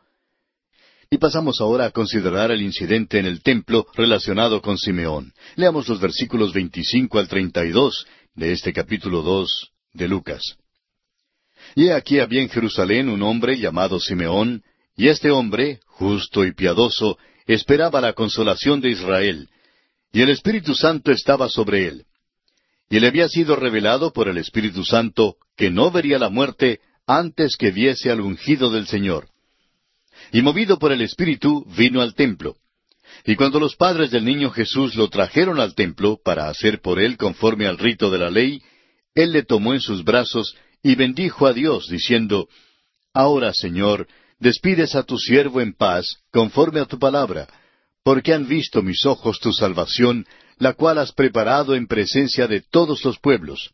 Y 1.10 1.18
pasamos 1.18 1.60
ahora 1.60 1.86
a 1.86 1.90
considerar 1.90 2.50
el 2.50 2.60
incidente 2.62 3.18
en 3.18 3.26
el 3.26 3.42
templo 3.42 3.86
relacionado 3.94 4.60
con 4.60 4.76
Simeón. 4.76 5.32
Leamos 5.56 5.88
los 5.88 6.00
versículos 6.00 6.52
25 6.52 7.18
al 7.18 7.26
32 7.26 8.06
de 8.34 8.52
este 8.52 8.72
capítulo 8.72 9.22
2 9.22 9.72
de 9.94 10.06
Lucas. 10.06 10.58
Y 11.78 11.90
aquí 11.90 12.18
había 12.18 12.42
en 12.42 12.48
Jerusalén 12.48 13.08
un 13.08 13.22
hombre 13.22 13.56
llamado 13.56 14.00
Simeón, 14.00 14.64
y 14.96 15.06
este 15.06 15.30
hombre, 15.30 15.78
justo 15.86 16.44
y 16.44 16.52
piadoso, 16.52 17.18
esperaba 17.46 18.00
la 18.00 18.14
consolación 18.14 18.80
de 18.80 18.88
Israel, 18.90 19.48
y 20.12 20.22
el 20.22 20.30
Espíritu 20.30 20.74
Santo 20.74 21.12
estaba 21.12 21.48
sobre 21.48 21.86
él. 21.86 22.04
Y 22.90 22.98
le 22.98 23.06
había 23.06 23.28
sido 23.28 23.54
revelado 23.54 24.12
por 24.12 24.26
el 24.26 24.38
Espíritu 24.38 24.82
Santo 24.82 25.36
que 25.56 25.70
no 25.70 25.92
vería 25.92 26.18
la 26.18 26.30
muerte 26.30 26.80
antes 27.06 27.56
que 27.56 27.70
viese 27.70 28.10
al 28.10 28.22
ungido 28.22 28.70
del 28.70 28.88
Señor. 28.88 29.28
Y 30.32 30.42
movido 30.42 30.80
por 30.80 30.90
el 30.90 31.00
Espíritu, 31.00 31.64
vino 31.76 32.02
al 32.02 32.16
templo. 32.16 32.56
Y 33.24 33.36
cuando 33.36 33.60
los 33.60 33.76
padres 33.76 34.10
del 34.10 34.24
niño 34.24 34.50
Jesús 34.50 34.96
lo 34.96 35.10
trajeron 35.10 35.60
al 35.60 35.76
templo 35.76 36.18
para 36.24 36.48
hacer 36.48 36.80
por 36.80 36.98
él 36.98 37.16
conforme 37.16 37.68
al 37.68 37.78
rito 37.78 38.10
de 38.10 38.18
la 38.18 38.30
ley, 38.30 38.64
él 39.14 39.30
le 39.30 39.44
tomó 39.44 39.74
en 39.74 39.80
sus 39.80 40.02
brazos 40.02 40.56
y 40.82 40.94
bendijo 40.94 41.46
a 41.46 41.52
Dios, 41.52 41.88
diciendo, 41.88 42.48
Ahora, 43.12 43.52
Señor, 43.52 44.06
despides 44.38 44.94
a 44.94 45.02
tu 45.02 45.18
siervo 45.18 45.60
en 45.60 45.74
paz, 45.74 46.18
conforme 46.30 46.80
a 46.80 46.86
tu 46.86 46.98
palabra, 46.98 47.48
porque 48.04 48.32
han 48.32 48.46
visto 48.46 48.82
mis 48.82 49.04
ojos 49.06 49.40
tu 49.40 49.52
salvación, 49.52 50.26
la 50.58 50.74
cual 50.74 50.98
has 50.98 51.12
preparado 51.12 51.74
en 51.74 51.86
presencia 51.86 52.46
de 52.46 52.60
todos 52.60 53.04
los 53.04 53.18
pueblos, 53.18 53.70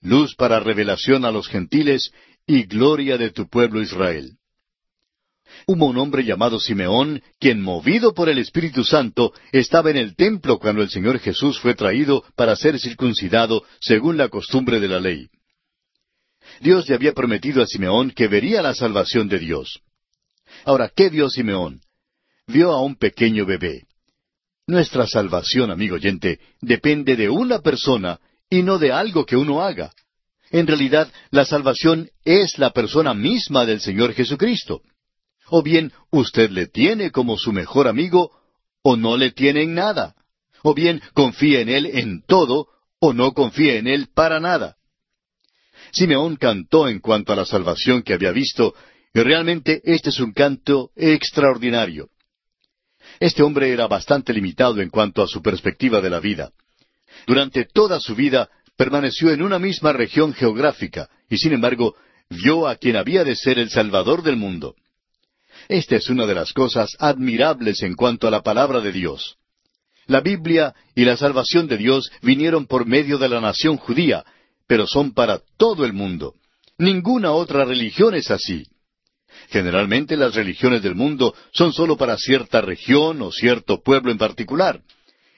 luz 0.00 0.34
para 0.34 0.60
revelación 0.60 1.24
a 1.24 1.30
los 1.30 1.48
gentiles 1.48 2.12
y 2.46 2.64
gloria 2.64 3.18
de 3.18 3.30
tu 3.30 3.48
pueblo 3.48 3.80
Israel. 3.80 4.36
Hubo 5.66 5.86
un 5.86 5.98
hombre 5.98 6.24
llamado 6.24 6.58
Simeón, 6.58 7.22
quien, 7.38 7.60
movido 7.60 8.14
por 8.14 8.28
el 8.28 8.38
Espíritu 8.38 8.84
Santo, 8.84 9.32
estaba 9.52 9.90
en 9.90 9.96
el 9.96 10.16
templo 10.16 10.58
cuando 10.58 10.82
el 10.82 10.90
Señor 10.90 11.18
Jesús 11.18 11.60
fue 11.60 11.74
traído 11.74 12.24
para 12.36 12.56
ser 12.56 12.78
circuncidado 12.78 13.62
según 13.80 14.16
la 14.16 14.28
costumbre 14.28 14.80
de 14.80 14.88
la 14.88 14.98
ley. 14.98 15.28
Dios 16.62 16.88
le 16.88 16.94
había 16.94 17.12
prometido 17.12 17.60
a 17.60 17.66
Simeón 17.66 18.12
que 18.12 18.28
vería 18.28 18.62
la 18.62 18.72
salvación 18.72 19.28
de 19.28 19.40
Dios. 19.40 19.80
Ahora, 20.64 20.92
¿qué 20.94 21.08
vio 21.08 21.28
Simeón? 21.28 21.80
Vio 22.46 22.70
a 22.70 22.80
un 22.80 22.94
pequeño 22.94 23.44
bebé. 23.44 23.82
Nuestra 24.68 25.08
salvación, 25.08 25.72
amigo 25.72 25.96
oyente, 25.96 26.38
depende 26.60 27.16
de 27.16 27.28
una 27.28 27.58
persona 27.58 28.20
y 28.48 28.62
no 28.62 28.78
de 28.78 28.92
algo 28.92 29.26
que 29.26 29.36
uno 29.36 29.60
haga. 29.60 29.92
En 30.50 30.68
realidad, 30.68 31.12
la 31.32 31.44
salvación 31.44 32.10
es 32.24 32.56
la 32.58 32.70
persona 32.70 33.12
misma 33.12 33.66
del 33.66 33.80
Señor 33.80 34.12
Jesucristo. 34.12 34.82
O 35.48 35.64
bien 35.64 35.92
usted 36.10 36.50
le 36.50 36.68
tiene 36.68 37.10
como 37.10 37.38
su 37.38 37.52
mejor 37.52 37.88
amigo, 37.88 38.30
o 38.82 38.96
no 38.96 39.16
le 39.16 39.32
tiene 39.32 39.62
en 39.62 39.74
nada. 39.74 40.14
O 40.62 40.74
bien 40.74 41.02
confía 41.12 41.60
en 41.60 41.68
Él 41.68 41.86
en 41.86 42.22
todo, 42.24 42.68
o 43.00 43.12
no 43.12 43.32
confía 43.32 43.74
en 43.78 43.88
Él 43.88 44.08
para 44.14 44.38
nada. 44.38 44.76
Simeón 45.92 46.36
cantó 46.36 46.88
en 46.88 47.00
cuanto 47.00 47.32
a 47.32 47.36
la 47.36 47.44
salvación 47.44 48.02
que 48.02 48.14
había 48.14 48.32
visto 48.32 48.74
y 49.14 49.20
realmente 49.20 49.82
este 49.84 50.08
es 50.08 50.20
un 50.20 50.32
canto 50.32 50.90
extraordinario. 50.96 52.08
Este 53.20 53.42
hombre 53.42 53.70
era 53.70 53.86
bastante 53.86 54.32
limitado 54.32 54.80
en 54.80 54.88
cuanto 54.88 55.22
a 55.22 55.26
su 55.26 55.42
perspectiva 55.42 56.00
de 56.00 56.10
la 56.10 56.18
vida. 56.18 56.50
Durante 57.26 57.66
toda 57.66 58.00
su 58.00 58.14
vida 58.14 58.48
permaneció 58.76 59.30
en 59.30 59.42
una 59.42 59.58
misma 59.58 59.92
región 59.92 60.32
geográfica 60.32 61.10
y 61.28 61.36
sin 61.36 61.52
embargo 61.52 61.94
vio 62.30 62.66
a 62.66 62.76
quien 62.76 62.96
había 62.96 63.22
de 63.22 63.36
ser 63.36 63.58
el 63.58 63.68
Salvador 63.68 64.22
del 64.22 64.36
mundo. 64.36 64.74
Esta 65.68 65.96
es 65.96 66.08
una 66.08 66.26
de 66.26 66.34
las 66.34 66.52
cosas 66.54 66.96
admirables 66.98 67.82
en 67.82 67.94
cuanto 67.94 68.26
a 68.26 68.30
la 68.30 68.42
palabra 68.42 68.80
de 68.80 68.92
Dios. 68.92 69.36
La 70.06 70.20
Biblia 70.20 70.74
y 70.94 71.04
la 71.04 71.16
salvación 71.16 71.68
de 71.68 71.76
Dios 71.76 72.10
vinieron 72.22 72.66
por 72.66 72.86
medio 72.86 73.18
de 73.18 73.28
la 73.28 73.40
nación 73.40 73.76
judía, 73.76 74.24
pero 74.66 74.86
son 74.86 75.12
para 75.12 75.40
todo 75.56 75.84
el 75.84 75.92
mundo. 75.92 76.34
Ninguna 76.78 77.32
otra 77.32 77.64
religión 77.64 78.14
es 78.14 78.30
así. 78.30 78.66
Generalmente 79.50 80.16
las 80.16 80.34
religiones 80.34 80.82
del 80.82 80.94
mundo 80.94 81.34
son 81.52 81.72
sólo 81.72 81.96
para 81.96 82.16
cierta 82.16 82.60
región 82.60 83.22
o 83.22 83.30
cierto 83.30 83.82
pueblo 83.82 84.10
en 84.10 84.18
particular. 84.18 84.82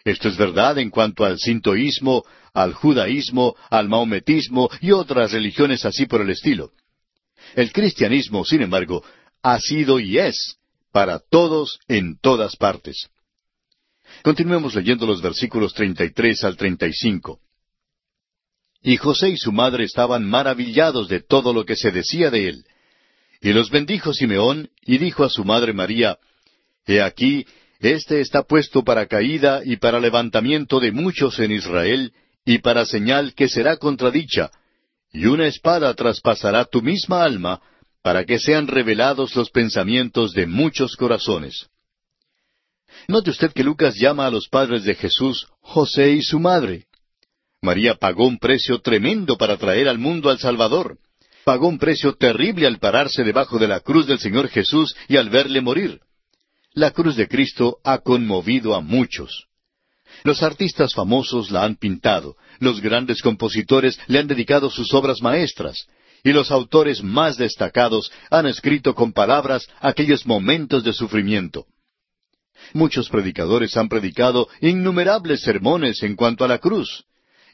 Esto 0.04 0.28
es 0.28 0.36
verdad 0.36 0.78
en 0.78 0.90
cuanto 0.90 1.24
al 1.24 1.38
sintoísmo, 1.38 2.24
al 2.52 2.74
judaísmo, 2.74 3.56
al 3.70 3.88
maometismo 3.88 4.68
y 4.80 4.92
otras 4.92 5.32
religiones 5.32 5.84
así 5.84 6.06
por 6.06 6.20
el 6.20 6.30
estilo. 6.30 6.72
El 7.54 7.72
cristianismo, 7.72 8.44
sin 8.44 8.62
embargo, 8.62 9.04
ha 9.42 9.58
sido 9.60 9.98
y 9.98 10.18
es 10.18 10.58
para 10.92 11.18
todos 11.18 11.80
en 11.88 12.18
todas 12.18 12.56
partes. 12.56 13.08
Continuemos 14.22 14.74
leyendo 14.74 15.06
los 15.06 15.20
versículos 15.20 15.74
33 15.74 16.44
al 16.44 16.56
35. 16.56 17.40
Y 18.86 18.98
José 18.98 19.30
y 19.30 19.38
su 19.38 19.50
madre 19.50 19.84
estaban 19.84 20.28
maravillados 20.28 21.08
de 21.08 21.20
todo 21.20 21.54
lo 21.54 21.64
que 21.64 21.74
se 21.74 21.90
decía 21.90 22.30
de 22.30 22.48
él. 22.50 22.64
Y 23.40 23.54
los 23.54 23.70
bendijo 23.70 24.12
Simeón, 24.12 24.68
y 24.82 24.98
dijo 24.98 25.24
a 25.24 25.30
su 25.30 25.42
madre 25.42 25.72
María, 25.72 26.18
He 26.86 27.00
aquí, 27.00 27.46
este 27.80 28.20
está 28.20 28.42
puesto 28.42 28.84
para 28.84 29.06
caída 29.06 29.62
y 29.64 29.76
para 29.76 30.00
levantamiento 30.00 30.80
de 30.80 30.92
muchos 30.92 31.38
en 31.38 31.52
Israel, 31.52 32.12
y 32.44 32.58
para 32.58 32.84
señal 32.84 33.32
que 33.34 33.48
será 33.48 33.78
contradicha, 33.78 34.50
y 35.14 35.24
una 35.26 35.46
espada 35.46 35.94
traspasará 35.94 36.66
tu 36.66 36.82
misma 36.82 37.24
alma, 37.24 37.62
para 38.02 38.26
que 38.26 38.38
sean 38.38 38.66
revelados 38.66 39.34
los 39.34 39.48
pensamientos 39.48 40.34
de 40.34 40.46
muchos 40.46 40.94
corazones. 40.94 41.70
Note 43.08 43.30
usted 43.30 43.52
que 43.52 43.64
Lucas 43.64 43.94
llama 43.96 44.26
a 44.26 44.30
los 44.30 44.46
padres 44.48 44.84
de 44.84 44.94
Jesús 44.94 45.48
José 45.62 46.12
y 46.12 46.22
su 46.22 46.38
madre. 46.38 46.84
María 47.64 47.96
pagó 47.96 48.26
un 48.26 48.38
precio 48.38 48.80
tremendo 48.80 49.36
para 49.36 49.56
traer 49.56 49.88
al 49.88 49.98
mundo 49.98 50.30
al 50.30 50.38
Salvador 50.38 50.98
pagó 51.44 51.68
un 51.68 51.78
precio 51.78 52.14
terrible 52.14 52.66
al 52.66 52.78
pararse 52.78 53.22
debajo 53.22 53.58
de 53.58 53.68
la 53.68 53.80
cruz 53.80 54.06
del 54.06 54.18
Señor 54.18 54.48
Jesús 54.48 54.96
y 55.08 55.16
al 55.16 55.28
verle 55.28 55.60
morir. 55.60 56.00
La 56.72 56.90
cruz 56.90 57.16
de 57.16 57.28
Cristo 57.28 57.78
ha 57.84 57.98
conmovido 57.98 58.74
a 58.74 58.80
muchos. 58.80 59.46
Los 60.24 60.42
artistas 60.42 60.94
famosos 60.94 61.50
la 61.50 61.64
han 61.64 61.76
pintado, 61.76 62.36
los 62.58 62.80
grandes 62.80 63.20
compositores 63.20 63.98
le 64.06 64.18
han 64.18 64.26
dedicado 64.26 64.70
sus 64.70 64.92
obras 64.94 65.20
maestras, 65.20 65.86
y 66.24 66.32
los 66.32 66.50
autores 66.50 67.02
más 67.02 67.36
destacados 67.36 68.10
han 68.30 68.46
escrito 68.46 68.94
con 68.94 69.12
palabras 69.12 69.68
aquellos 69.80 70.26
momentos 70.26 70.82
de 70.82 70.92
sufrimiento. 70.92 71.66
Muchos 72.72 73.10
predicadores 73.10 73.76
han 73.76 73.88
predicado 73.88 74.48
innumerables 74.60 75.42
sermones 75.42 76.02
en 76.02 76.16
cuanto 76.16 76.44
a 76.44 76.48
la 76.48 76.58
cruz, 76.58 77.04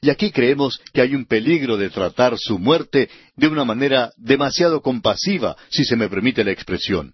y 0.03 0.09
aquí 0.09 0.31
creemos 0.31 0.81
que 0.93 1.03
hay 1.03 1.15
un 1.15 1.27
peligro 1.27 1.77
de 1.77 1.91
tratar 1.91 2.39
su 2.39 2.59
muerte 2.59 3.11
de 3.37 3.49
una 3.49 3.65
manera 3.65 4.13
demasiado 4.17 4.81
compasiva, 4.81 5.57
si 5.69 5.85
se 5.85 5.97
me 5.97 6.09
permite 6.09 6.43
la 6.43 6.53
expresión. 6.53 7.13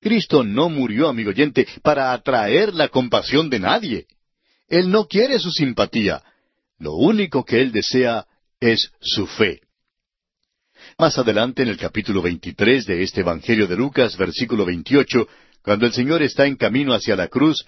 Cristo 0.00 0.42
no 0.42 0.68
murió, 0.68 1.08
amigo 1.08 1.30
oyente, 1.30 1.66
para 1.82 2.12
atraer 2.12 2.74
la 2.74 2.88
compasión 2.88 3.48
de 3.50 3.60
nadie. 3.60 4.06
Él 4.68 4.90
no 4.90 5.06
quiere 5.06 5.38
su 5.38 5.50
simpatía. 5.50 6.22
Lo 6.78 6.94
único 6.94 7.44
que 7.44 7.60
Él 7.60 7.72
desea 7.72 8.26
es 8.60 8.90
su 9.00 9.26
fe. 9.26 9.60
Más 10.98 11.18
adelante, 11.18 11.62
en 11.62 11.68
el 11.68 11.76
capítulo 11.76 12.22
23 12.22 12.86
de 12.86 13.02
este 13.02 13.20
Evangelio 13.20 13.66
de 13.66 13.76
Lucas, 13.76 14.16
versículo 14.16 14.64
28, 14.64 15.26
cuando 15.62 15.86
el 15.86 15.92
Señor 15.92 16.22
está 16.22 16.46
en 16.46 16.56
camino 16.56 16.94
hacia 16.94 17.16
la 17.16 17.28
cruz, 17.28 17.64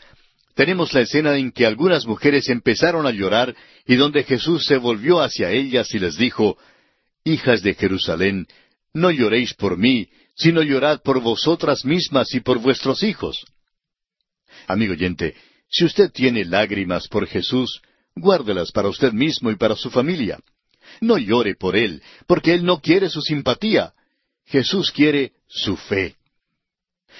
tenemos 0.54 0.92
la 0.92 1.02
escena 1.02 1.36
en 1.36 1.52
que 1.52 1.66
algunas 1.66 2.06
mujeres 2.06 2.48
empezaron 2.48 3.06
a 3.06 3.10
llorar 3.10 3.54
y 3.86 3.96
donde 3.96 4.24
Jesús 4.24 4.66
se 4.66 4.76
volvió 4.76 5.20
hacia 5.20 5.50
ellas 5.50 5.94
y 5.94 5.98
les 5.98 6.16
dijo, 6.16 6.58
Hijas 7.24 7.62
de 7.62 7.74
Jerusalén, 7.74 8.46
no 8.92 9.10
lloréis 9.10 9.54
por 9.54 9.76
mí, 9.76 10.08
sino 10.34 10.62
llorad 10.62 11.02
por 11.02 11.20
vosotras 11.20 11.84
mismas 11.84 12.34
y 12.34 12.40
por 12.40 12.58
vuestros 12.58 13.02
hijos. 13.02 13.44
Amigo 14.66 14.92
oyente, 14.92 15.34
si 15.68 15.84
usted 15.84 16.10
tiene 16.10 16.44
lágrimas 16.44 17.08
por 17.08 17.26
Jesús, 17.26 17.80
guárdelas 18.14 18.72
para 18.72 18.88
usted 18.88 19.12
mismo 19.12 19.50
y 19.50 19.56
para 19.56 19.76
su 19.76 19.90
familia. 19.90 20.38
No 21.00 21.18
llore 21.18 21.54
por 21.54 21.76
Él, 21.76 22.02
porque 22.26 22.54
Él 22.54 22.64
no 22.64 22.80
quiere 22.80 23.08
su 23.08 23.20
simpatía. 23.20 23.92
Jesús 24.46 24.90
quiere 24.90 25.32
su 25.46 25.76
fe. 25.76 26.16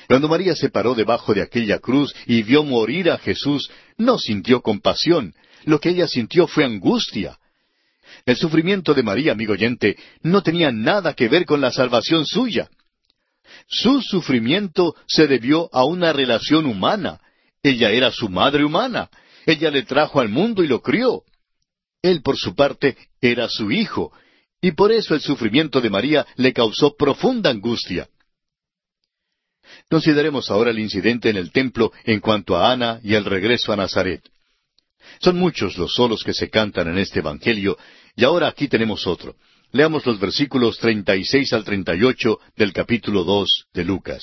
Cuando 0.09 0.29
María 0.29 0.55
se 0.55 0.71
paró 0.71 0.95
debajo 0.95 1.35
de 1.35 1.43
aquella 1.43 1.79
cruz 1.79 2.15
y 2.27 2.43
vio 2.43 2.65
morir 2.65 3.11
a 3.11 3.19
Jesús, 3.19 3.71
no 3.97 4.19
sintió 4.19 4.61
compasión. 4.61 5.35
Lo 5.65 5.79
que 5.81 5.91
ella 5.91 6.09
sintió 6.09 6.47
fue 6.47 6.65
angustia. 6.65 7.39
El 8.27 8.37
sufrimiento 8.37 8.95
de 8.95 9.03
María, 9.03 9.33
amigo 9.33 9.53
oyente, 9.53 9.97
no 10.23 10.43
tenía 10.43 10.73
nada 10.73 11.15
que 11.15 11.29
ver 11.29 11.45
con 11.45 11.61
la 11.61 11.71
salvación 11.71 12.27
suya. 12.27 12.69
Su 13.67 14.01
sufrimiento 14.03 14.95
se 15.07 15.27
debió 15.27 15.69
a 15.73 15.85
una 15.85 16.13
relación 16.13 16.67
humana. 16.67 17.21
Ella 17.63 17.91
era 17.91 18.11
su 18.11 18.29
madre 18.29 18.65
humana. 18.65 19.11
Ella 19.47 19.71
le 19.71 19.83
trajo 19.83 20.21
al 20.21 20.29
mundo 20.29 20.63
y 20.63 20.69
lo 20.69 20.83
crió. 20.83 21.23
Él, 22.03 22.23
por 22.23 22.37
su 22.37 22.55
parte, 22.55 22.97
era 23.21 23.49
su 23.49 23.71
hijo, 23.71 24.13
y 24.61 24.73
por 24.73 24.93
eso 24.93 25.15
el 25.15 25.21
sufrimiento 25.21 25.81
de 25.81 25.91
María 25.91 26.27
le 26.37 26.53
causó 26.53 26.95
profunda 26.97 27.51
angustia. 27.51 28.09
Consideremos 29.91 30.51
ahora 30.53 30.71
el 30.71 30.79
incidente 30.79 31.31
en 31.31 31.37
el 31.37 31.51
templo 31.51 31.93
en 32.05 32.21
cuanto 32.21 32.57
a 32.57 32.71
Ana 32.71 33.01
y 33.03 33.15
el 33.15 33.25
regreso 33.25 33.73
a 33.73 33.77
Nazaret. 33.77 34.23
Son 35.21 35.37
muchos 35.37 35.77
los 35.77 35.95
solos 35.95 36.23
que 36.23 36.33
se 36.33 36.49
cantan 36.49 36.87
en 36.89 36.99
este 36.99 37.19
Evangelio, 37.19 37.77
y 38.15 38.23
ahora 38.23 38.47
aquí 38.47 38.69
tenemos 38.69 39.09
otro. 39.09 39.35
Leamos 39.73 40.07
los 40.07 40.21
versículos 40.21 40.79
36 40.79 41.53
al 41.53 41.65
38 41.65 42.39
del 42.57 42.73
capítulo 42.73 43.25
2 43.25 43.67
de 43.75 43.85
Lucas. 43.85 44.23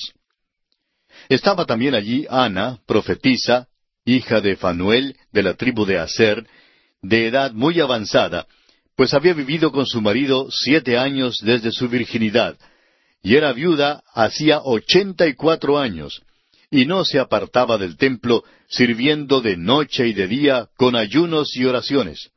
Estaba 1.28 1.66
también 1.66 1.94
allí 1.94 2.26
Ana, 2.30 2.78
profetisa, 2.86 3.68
hija 4.06 4.40
de 4.40 4.56
Fanuel, 4.56 5.16
de 5.32 5.42
la 5.42 5.52
tribu 5.54 5.84
de 5.84 5.98
Aser, 5.98 6.46
de 7.02 7.26
edad 7.26 7.52
muy 7.52 7.78
avanzada, 7.80 8.46
pues 8.96 9.12
había 9.12 9.34
vivido 9.34 9.70
con 9.70 9.84
su 9.84 10.00
marido 10.00 10.48
siete 10.50 10.96
años 10.96 11.40
desde 11.42 11.72
su 11.72 11.88
virginidad, 11.88 12.56
y 13.22 13.36
era 13.36 13.52
viuda 13.52 14.02
hacía 14.14 14.60
ochenta 14.62 15.26
y 15.26 15.34
cuatro 15.34 15.78
años, 15.78 16.22
y 16.70 16.84
no 16.84 17.04
se 17.04 17.18
apartaba 17.18 17.78
del 17.78 17.96
templo, 17.96 18.44
sirviendo 18.68 19.40
de 19.40 19.56
noche 19.56 20.08
y 20.08 20.12
de 20.12 20.28
día 20.28 20.68
con 20.76 20.96
ayunos 20.96 21.56
y 21.56 21.64
oraciones. 21.64 22.30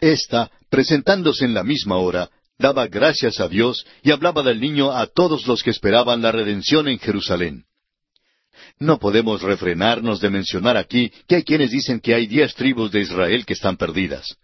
Esta, 0.00 0.50
presentándose 0.70 1.44
en 1.44 1.54
la 1.54 1.64
misma 1.64 1.96
hora, 1.96 2.30
daba 2.58 2.86
gracias 2.86 3.40
a 3.40 3.48
Dios 3.48 3.86
y 4.02 4.10
hablaba 4.10 4.42
del 4.42 4.60
niño 4.60 4.92
a 4.92 5.06
todos 5.06 5.46
los 5.46 5.62
que 5.62 5.70
esperaban 5.70 6.22
la 6.22 6.32
redención 6.32 6.88
en 6.88 6.98
Jerusalén. 6.98 7.64
No 8.78 8.98
podemos 8.98 9.42
refrenarnos 9.42 10.20
de 10.20 10.30
mencionar 10.30 10.76
aquí 10.76 11.12
que 11.26 11.36
hay 11.36 11.44
quienes 11.44 11.70
dicen 11.70 12.00
que 12.00 12.14
hay 12.14 12.26
diez 12.26 12.54
tribus 12.54 12.90
de 12.90 13.00
Israel 13.00 13.44
que 13.44 13.52
están 13.54 13.76
perdidas. 13.76 14.36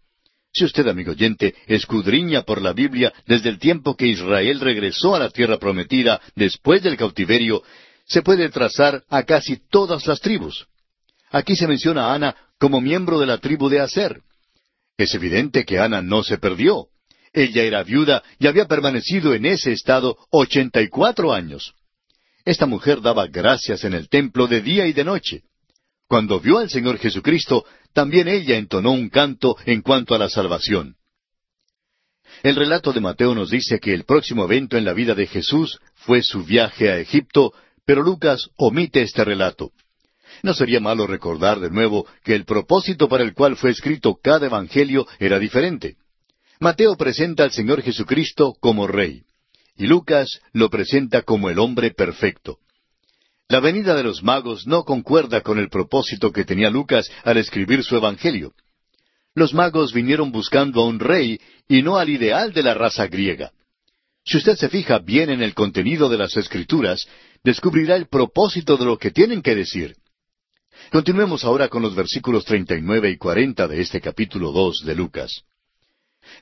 Si 0.58 0.64
usted, 0.64 0.88
amigo 0.88 1.12
oyente, 1.12 1.54
escudriña 1.68 2.42
por 2.42 2.60
la 2.60 2.72
Biblia 2.72 3.12
desde 3.28 3.48
el 3.48 3.60
tiempo 3.60 3.96
que 3.96 4.08
Israel 4.08 4.58
regresó 4.58 5.14
a 5.14 5.20
la 5.20 5.30
tierra 5.30 5.56
prometida 5.56 6.20
después 6.34 6.82
del 6.82 6.96
cautiverio, 6.96 7.62
se 8.08 8.22
puede 8.22 8.48
trazar 8.48 9.04
a 9.08 9.22
casi 9.22 9.60
todas 9.70 10.04
las 10.08 10.20
tribus. 10.20 10.66
Aquí 11.30 11.54
se 11.54 11.68
menciona 11.68 12.06
a 12.06 12.14
Ana 12.14 12.34
como 12.58 12.80
miembro 12.80 13.20
de 13.20 13.26
la 13.26 13.38
tribu 13.38 13.68
de 13.68 13.78
Aser. 13.78 14.20
Es 14.96 15.14
evidente 15.14 15.64
que 15.64 15.78
Ana 15.78 16.02
no 16.02 16.24
se 16.24 16.38
perdió. 16.38 16.88
Ella 17.32 17.62
era 17.62 17.84
viuda 17.84 18.24
y 18.40 18.48
había 18.48 18.64
permanecido 18.64 19.34
en 19.34 19.46
ese 19.46 19.70
estado 19.70 20.18
ochenta 20.32 20.82
y 20.82 20.88
cuatro 20.88 21.32
años. 21.32 21.72
Esta 22.44 22.66
mujer 22.66 23.00
daba 23.00 23.28
gracias 23.28 23.84
en 23.84 23.94
el 23.94 24.08
templo 24.08 24.48
de 24.48 24.60
día 24.60 24.88
y 24.88 24.92
de 24.92 25.04
noche. 25.04 25.42
Cuando 26.08 26.40
vio 26.40 26.58
al 26.58 26.68
Señor 26.68 26.98
Jesucristo, 26.98 27.64
también 27.92 28.28
ella 28.28 28.56
entonó 28.56 28.92
un 28.92 29.08
canto 29.08 29.56
en 29.66 29.82
cuanto 29.82 30.14
a 30.14 30.18
la 30.18 30.28
salvación. 30.28 30.96
El 32.42 32.56
relato 32.56 32.92
de 32.92 33.00
Mateo 33.00 33.34
nos 33.34 33.50
dice 33.50 33.80
que 33.80 33.94
el 33.94 34.04
próximo 34.04 34.44
evento 34.44 34.76
en 34.76 34.84
la 34.84 34.92
vida 34.92 35.14
de 35.14 35.26
Jesús 35.26 35.80
fue 35.94 36.22
su 36.22 36.44
viaje 36.44 36.90
a 36.90 36.98
Egipto, 36.98 37.52
pero 37.84 38.02
Lucas 38.02 38.50
omite 38.56 39.02
este 39.02 39.24
relato. 39.24 39.72
No 40.42 40.54
sería 40.54 40.78
malo 40.78 41.06
recordar 41.06 41.58
de 41.58 41.70
nuevo 41.70 42.06
que 42.22 42.34
el 42.34 42.44
propósito 42.44 43.08
para 43.08 43.24
el 43.24 43.34
cual 43.34 43.56
fue 43.56 43.70
escrito 43.70 44.18
cada 44.22 44.46
evangelio 44.46 45.06
era 45.18 45.38
diferente. 45.38 45.96
Mateo 46.60 46.96
presenta 46.96 47.44
al 47.44 47.52
Señor 47.52 47.82
Jesucristo 47.82 48.54
como 48.60 48.86
Rey, 48.86 49.22
y 49.76 49.86
Lucas 49.86 50.40
lo 50.52 50.70
presenta 50.70 51.22
como 51.22 51.50
el 51.50 51.58
hombre 51.58 51.92
perfecto. 51.92 52.58
La 53.50 53.60
venida 53.60 53.94
de 53.94 54.02
los 54.02 54.22
magos 54.22 54.66
no 54.66 54.84
concuerda 54.84 55.40
con 55.40 55.58
el 55.58 55.70
propósito 55.70 56.32
que 56.32 56.44
tenía 56.44 56.68
Lucas 56.68 57.10
al 57.24 57.38
escribir 57.38 57.82
su 57.82 57.96
Evangelio. 57.96 58.52
Los 59.34 59.54
magos 59.54 59.94
vinieron 59.94 60.30
buscando 60.30 60.82
a 60.82 60.86
un 60.86 60.98
rey 61.00 61.40
y 61.66 61.80
no 61.80 61.96
al 61.96 62.10
ideal 62.10 62.52
de 62.52 62.62
la 62.62 62.74
raza 62.74 63.06
griega. 63.06 63.52
Si 64.22 64.36
usted 64.36 64.56
se 64.56 64.68
fija 64.68 64.98
bien 64.98 65.30
en 65.30 65.40
el 65.40 65.54
contenido 65.54 66.10
de 66.10 66.18
las 66.18 66.36
Escrituras, 66.36 67.08
descubrirá 67.42 67.96
el 67.96 68.08
propósito 68.08 68.76
de 68.76 68.84
lo 68.84 68.98
que 68.98 69.12
tienen 69.12 69.40
que 69.40 69.54
decir. 69.54 69.96
Continuemos 70.92 71.42
ahora 71.42 71.68
con 71.68 71.80
los 71.80 71.94
versículos 71.94 72.44
39 72.44 73.10
y 73.12 73.16
40 73.16 73.66
de 73.66 73.80
este 73.80 74.02
capítulo 74.02 74.52
2 74.52 74.84
de 74.84 74.94
Lucas. 74.94 75.44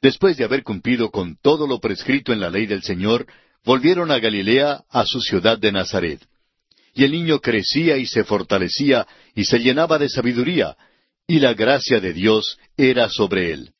Después 0.02 0.36
de 0.36 0.44
haber 0.44 0.64
cumplido 0.64 1.12
con 1.12 1.36
todo 1.40 1.68
lo 1.68 1.78
prescrito 1.78 2.32
en 2.32 2.40
la 2.40 2.50
ley 2.50 2.66
del 2.66 2.82
Señor, 2.82 3.26
volvieron 3.64 4.10
a 4.10 4.18
Galilea, 4.18 4.82
a 4.90 5.06
su 5.06 5.20
ciudad 5.20 5.56
de 5.56 5.70
Nazaret. 5.70 6.26
Y 6.96 7.04
el 7.04 7.12
niño 7.12 7.40
crecía 7.40 7.98
y 7.98 8.06
se 8.06 8.24
fortalecía 8.24 9.06
y 9.34 9.44
se 9.44 9.58
llenaba 9.58 9.98
de 9.98 10.08
sabiduría, 10.08 10.78
y 11.26 11.40
la 11.40 11.52
gracia 11.52 12.00
de 12.00 12.14
Dios 12.14 12.58
era 12.74 13.10
sobre 13.10 13.52
él. 13.52 13.72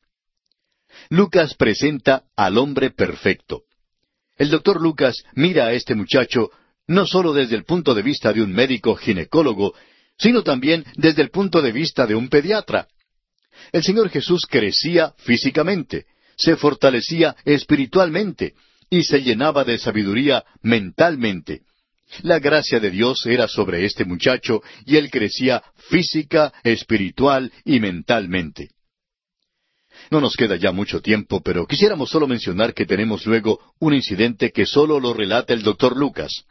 Lucas 1.09 1.55
presenta 1.55 2.25
al 2.37 2.59
hombre 2.59 2.91
perfecto. 2.91 3.63
El 4.37 4.51
doctor 4.51 4.83
Lucas 4.83 5.25
mira 5.35 5.69
a 5.69 5.73
este 5.73 5.95
muchacho 5.95 6.51
no 6.89 7.07
sólo 7.07 7.33
desde 7.33 7.57
el 7.57 7.65
punto 7.65 7.95
de 7.95 8.03
vista 8.03 8.35
de 8.35 8.43
un 8.43 8.53
médico 8.53 8.95
ginecólogo, 8.97 9.73
sino 10.19 10.43
también 10.43 10.85
desde 10.95 11.23
el 11.23 11.31
punto 11.31 11.63
de 11.63 11.73
vista 11.73 12.07
de 12.07 12.15
un 12.15 12.29
pediatra. 12.29 12.87
El 13.73 13.83
Señor 13.83 14.11
Jesús 14.11 14.45
crecía 14.45 15.15
físicamente, 15.17 16.05
se 16.37 16.57
fortalecía 16.57 17.35
espiritualmente 17.47 18.53
y 18.91 19.05
se 19.05 19.23
llenaba 19.23 19.65
de 19.65 19.79
sabiduría 19.79 20.45
mentalmente. 20.61 21.63
La 22.23 22.39
gracia 22.39 22.81
de 22.81 22.91
Dios 22.91 23.27
era 23.27 23.49
sobre 23.49 23.85
este 23.85 24.05
muchacho 24.05 24.63
y 24.85 24.97
él 24.97 25.11
crecía 25.11 25.63
física, 25.89 26.53
espiritual 26.63 27.53
y 27.65 27.81
mentalmente. 27.81 28.71
No 30.11 30.21
nos 30.21 30.37
queda 30.37 30.57
ya 30.57 30.73
mucho 30.73 31.01
tiempo, 31.01 31.43
pero 31.43 31.67
quisiéramos 31.67 32.11
solo 32.11 32.27
mencionar 32.27 32.75
que 32.75 32.87
tenemos 32.87 33.27
luego 33.27 33.59
un 33.81 33.95
incidente 33.95 34.53
que 34.53 34.67
solo 34.67 35.01
lo 35.01 35.15
relata 35.15 35.53
el 35.53 35.63
doctor 35.63 35.97
Lucas. 35.97 36.45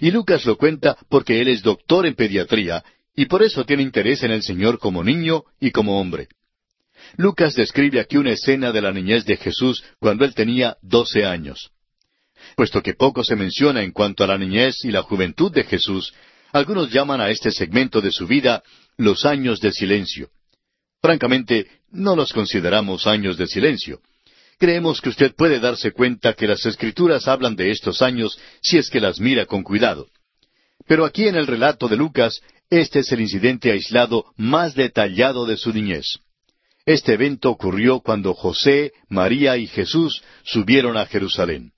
Y 0.00 0.10
Lucas 0.10 0.44
lo 0.46 0.56
cuenta 0.56 0.96
porque 1.08 1.40
él 1.40 1.48
es 1.48 1.62
doctor 1.62 2.06
en 2.06 2.14
pediatría 2.14 2.82
y 3.14 3.26
por 3.26 3.42
eso 3.42 3.64
tiene 3.64 3.82
interés 3.82 4.22
en 4.22 4.30
el 4.30 4.42
Señor 4.42 4.78
como 4.78 5.04
niño 5.04 5.44
y 5.60 5.70
como 5.70 6.00
hombre. 6.00 6.28
Lucas 7.16 7.54
describe 7.54 8.00
aquí 8.00 8.16
una 8.16 8.32
escena 8.32 8.72
de 8.72 8.80
la 8.80 8.92
niñez 8.92 9.24
de 9.26 9.36
Jesús 9.36 9.84
cuando 9.98 10.24
él 10.24 10.34
tenía 10.34 10.76
doce 10.82 11.24
años. 11.24 11.70
Puesto 12.56 12.82
que 12.82 12.94
poco 12.94 13.24
se 13.24 13.36
menciona 13.36 13.82
en 13.82 13.92
cuanto 13.92 14.24
a 14.24 14.26
la 14.26 14.38
niñez 14.38 14.84
y 14.84 14.90
la 14.90 15.02
juventud 15.02 15.52
de 15.52 15.64
Jesús, 15.64 16.12
algunos 16.52 16.90
llaman 16.90 17.20
a 17.20 17.30
este 17.30 17.50
segmento 17.50 18.00
de 18.00 18.12
su 18.12 18.26
vida 18.26 18.62
los 18.96 19.24
años 19.24 19.60
de 19.60 19.72
silencio. 19.72 20.28
Francamente, 21.00 21.66
no 21.90 22.14
los 22.14 22.32
consideramos 22.32 23.06
años 23.06 23.36
de 23.36 23.46
silencio. 23.46 24.00
Creemos 24.58 25.00
que 25.00 25.08
usted 25.08 25.34
puede 25.34 25.58
darse 25.58 25.92
cuenta 25.92 26.34
que 26.34 26.46
las 26.46 26.64
escrituras 26.66 27.26
hablan 27.26 27.56
de 27.56 27.70
estos 27.70 28.02
años 28.02 28.38
si 28.60 28.78
es 28.78 28.90
que 28.90 29.00
las 29.00 29.18
mira 29.18 29.46
con 29.46 29.62
cuidado. 29.62 30.08
Pero 30.86 31.04
aquí 31.04 31.26
en 31.26 31.36
el 31.36 31.46
relato 31.46 31.88
de 31.88 31.96
Lucas, 31.96 32.40
este 32.70 33.00
es 33.00 33.10
el 33.12 33.20
incidente 33.20 33.72
aislado 33.72 34.26
más 34.36 34.74
detallado 34.74 35.46
de 35.46 35.56
su 35.56 35.72
niñez. 35.72 36.18
Este 36.84 37.14
evento 37.14 37.50
ocurrió 37.50 38.00
cuando 38.00 38.34
José, 38.34 38.92
María 39.08 39.56
y 39.56 39.66
Jesús 39.66 40.22
subieron 40.44 40.96
a 40.96 41.06
Jerusalén. 41.06 41.72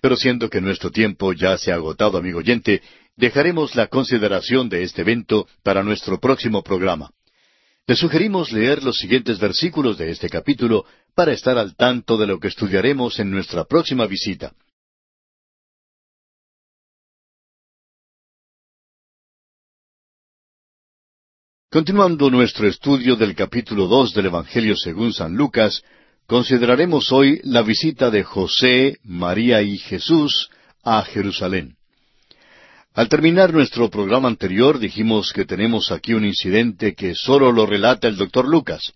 Pero 0.00 0.16
siendo 0.16 0.48
que 0.48 0.60
nuestro 0.60 0.90
tiempo 0.90 1.32
ya 1.32 1.56
se 1.58 1.72
ha 1.72 1.76
agotado, 1.76 2.18
amigo 2.18 2.38
oyente, 2.38 2.82
dejaremos 3.16 3.74
la 3.74 3.88
consideración 3.88 4.68
de 4.68 4.82
este 4.82 5.02
evento 5.02 5.48
para 5.62 5.82
nuestro 5.82 6.18
próximo 6.18 6.62
programa. 6.62 7.10
Le 7.86 7.96
sugerimos 7.96 8.52
leer 8.52 8.82
los 8.82 8.98
siguientes 8.98 9.38
versículos 9.38 9.96
de 9.96 10.10
este 10.10 10.28
capítulo 10.28 10.84
para 11.14 11.32
estar 11.32 11.56
al 11.58 11.74
tanto 11.74 12.16
de 12.16 12.26
lo 12.26 12.38
que 12.38 12.48
estudiaremos 12.48 13.18
en 13.18 13.30
nuestra 13.30 13.64
próxima 13.64 14.06
visita. 14.06 14.52
Continuando 21.70 22.30
nuestro 22.30 22.66
estudio 22.66 23.16
del 23.16 23.34
capítulo 23.34 23.86
dos 23.88 24.14
del 24.14 24.26
Evangelio 24.26 24.74
según 24.74 25.12
San 25.12 25.34
Lucas, 25.34 25.82
consideraremos 26.28 27.10
hoy 27.10 27.40
la 27.42 27.62
visita 27.62 28.10
de 28.10 28.22
José, 28.22 28.98
María 29.02 29.62
y 29.62 29.78
Jesús 29.78 30.50
a 30.84 31.02
Jerusalén. 31.02 31.76
Al 32.92 33.08
terminar 33.08 33.50
nuestro 33.54 33.88
programa 33.88 34.28
anterior 34.28 34.78
dijimos 34.78 35.32
que 35.32 35.46
tenemos 35.46 35.90
aquí 35.90 36.12
un 36.12 36.26
incidente 36.26 36.94
que 36.94 37.14
solo 37.14 37.50
lo 37.50 37.64
relata 37.64 38.08
el 38.08 38.16
doctor 38.16 38.46
Lucas. 38.46 38.92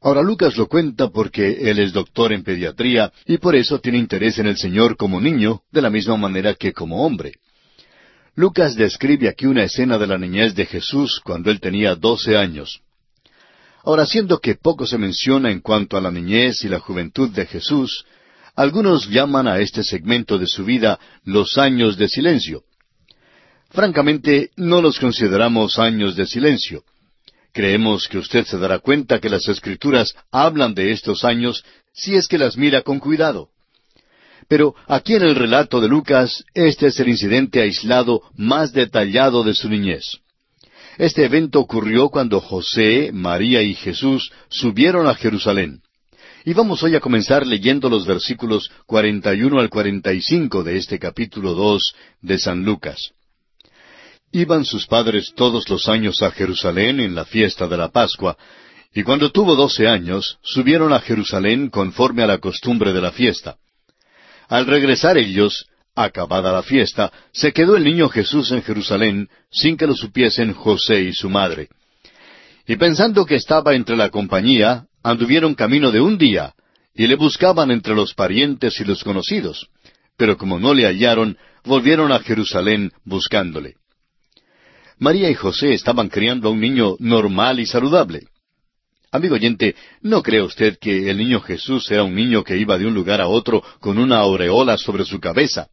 Ahora 0.00 0.22
Lucas 0.22 0.56
lo 0.56 0.68
cuenta 0.68 1.08
porque 1.08 1.68
él 1.68 1.80
es 1.80 1.92
doctor 1.92 2.32
en 2.32 2.44
pediatría 2.44 3.12
y 3.26 3.38
por 3.38 3.56
eso 3.56 3.80
tiene 3.80 3.98
interés 3.98 4.38
en 4.38 4.46
el 4.46 4.56
Señor 4.56 4.96
como 4.96 5.20
niño, 5.20 5.62
de 5.72 5.82
la 5.82 5.90
misma 5.90 6.16
manera 6.16 6.54
que 6.54 6.72
como 6.72 7.04
hombre. 7.04 7.32
Lucas 8.36 8.76
describe 8.76 9.28
aquí 9.28 9.46
una 9.46 9.64
escena 9.64 9.98
de 9.98 10.06
la 10.06 10.18
niñez 10.18 10.54
de 10.54 10.66
Jesús 10.66 11.20
cuando 11.24 11.50
él 11.50 11.58
tenía 11.58 11.96
doce 11.96 12.36
años. 12.36 12.80
Ahora, 13.84 14.06
siendo 14.06 14.38
que 14.38 14.54
poco 14.54 14.86
se 14.86 14.98
menciona 14.98 15.50
en 15.50 15.60
cuanto 15.60 15.96
a 15.96 16.00
la 16.00 16.10
niñez 16.10 16.64
y 16.64 16.68
la 16.68 16.78
juventud 16.78 17.30
de 17.30 17.46
Jesús, 17.46 18.04
algunos 18.54 19.08
llaman 19.08 19.48
a 19.48 19.58
este 19.58 19.82
segmento 19.82 20.38
de 20.38 20.46
su 20.46 20.64
vida 20.64 21.00
los 21.24 21.58
años 21.58 21.96
de 21.96 22.08
silencio. 22.08 22.62
Francamente, 23.70 24.50
no 24.56 24.82
los 24.82 24.98
consideramos 24.98 25.78
años 25.78 26.14
de 26.14 26.26
silencio. 26.26 26.84
Creemos 27.52 28.06
que 28.08 28.18
usted 28.18 28.44
se 28.44 28.58
dará 28.58 28.78
cuenta 28.78 29.18
que 29.18 29.28
las 29.28 29.48
escrituras 29.48 30.14
hablan 30.30 30.74
de 30.74 30.92
estos 30.92 31.24
años 31.24 31.64
si 31.92 32.14
es 32.14 32.28
que 32.28 32.38
las 32.38 32.56
mira 32.56 32.82
con 32.82 32.98
cuidado. 32.98 33.48
Pero 34.48 34.74
aquí 34.86 35.14
en 35.14 35.22
el 35.22 35.34
relato 35.34 35.80
de 35.80 35.88
Lucas, 35.88 36.44
este 36.54 36.88
es 36.88 37.00
el 37.00 37.08
incidente 37.08 37.60
aislado 37.60 38.22
más 38.36 38.72
detallado 38.72 39.44
de 39.44 39.54
su 39.54 39.68
niñez. 39.68 40.21
Este 40.98 41.24
evento 41.24 41.60
ocurrió 41.60 42.10
cuando 42.10 42.40
José, 42.40 43.10
María 43.12 43.62
y 43.62 43.74
Jesús 43.74 44.30
subieron 44.48 45.06
a 45.06 45.14
Jerusalén. 45.14 45.80
Y 46.44 46.52
vamos 46.54 46.82
hoy 46.82 46.96
a 46.96 47.00
comenzar 47.00 47.46
leyendo 47.46 47.88
los 47.88 48.04
versículos 48.04 48.70
41 48.86 49.60
al 49.60 49.70
45 49.70 50.64
de 50.64 50.76
este 50.76 50.98
capítulo 50.98 51.54
2 51.54 51.94
de 52.20 52.38
San 52.38 52.64
Lucas. 52.64 53.12
Iban 54.32 54.64
sus 54.64 54.86
padres 54.86 55.32
todos 55.36 55.68
los 55.68 55.88
años 55.88 56.22
a 56.22 56.30
Jerusalén 56.30 57.00
en 57.00 57.14
la 57.14 57.24
fiesta 57.24 57.68
de 57.68 57.76
la 57.76 57.90
Pascua, 57.90 58.36
y 58.94 59.02
cuando 59.02 59.30
tuvo 59.30 59.56
doce 59.56 59.88
años, 59.88 60.38
subieron 60.42 60.92
a 60.92 61.00
Jerusalén 61.00 61.70
conforme 61.70 62.22
a 62.22 62.26
la 62.26 62.38
costumbre 62.38 62.92
de 62.92 63.00
la 63.00 63.12
fiesta. 63.12 63.56
Al 64.48 64.66
regresar 64.66 65.16
ellos, 65.16 65.66
acabada 65.94 66.52
la 66.52 66.62
fiesta, 66.62 67.12
se 67.32 67.52
quedó 67.52 67.76
el 67.76 67.84
niño 67.84 68.08
Jesús 68.08 68.50
en 68.52 68.62
Jerusalén, 68.62 69.28
sin 69.50 69.76
que 69.76 69.86
lo 69.86 69.94
supiesen 69.94 70.52
José 70.52 71.02
y 71.02 71.12
su 71.12 71.28
madre. 71.28 71.68
Y 72.66 72.76
pensando 72.76 73.26
que 73.26 73.34
estaba 73.34 73.74
entre 73.74 73.96
la 73.96 74.10
compañía, 74.10 74.86
anduvieron 75.02 75.54
camino 75.54 75.90
de 75.90 76.00
un 76.00 76.16
día, 76.16 76.54
y 76.94 77.06
le 77.06 77.16
buscaban 77.16 77.70
entre 77.70 77.94
los 77.94 78.14
parientes 78.14 78.80
y 78.80 78.84
los 78.84 79.02
conocidos. 79.02 79.68
Pero 80.16 80.36
como 80.36 80.58
no 80.58 80.74
le 80.74 80.86
hallaron, 80.86 81.36
volvieron 81.64 82.12
a 82.12 82.20
Jerusalén 82.20 82.92
buscándole. 83.04 83.76
María 84.98 85.30
y 85.30 85.34
José 85.34 85.72
estaban 85.72 86.08
criando 86.08 86.48
a 86.48 86.52
un 86.52 86.60
niño 86.60 86.96
normal 86.98 87.58
y 87.60 87.66
saludable. 87.66 88.28
Amigo 89.10 89.34
oyente, 89.34 89.74
¿no 90.00 90.22
cree 90.22 90.42
usted 90.42 90.78
que 90.78 91.10
el 91.10 91.18
niño 91.18 91.40
Jesús 91.40 91.90
era 91.90 92.02
un 92.02 92.14
niño 92.14 92.44
que 92.44 92.56
iba 92.56 92.78
de 92.78 92.86
un 92.86 92.94
lugar 92.94 93.20
a 93.20 93.28
otro 93.28 93.62
con 93.80 93.98
una 93.98 94.18
aureola 94.18 94.78
sobre 94.78 95.04
su 95.04 95.20
cabeza? 95.20 95.68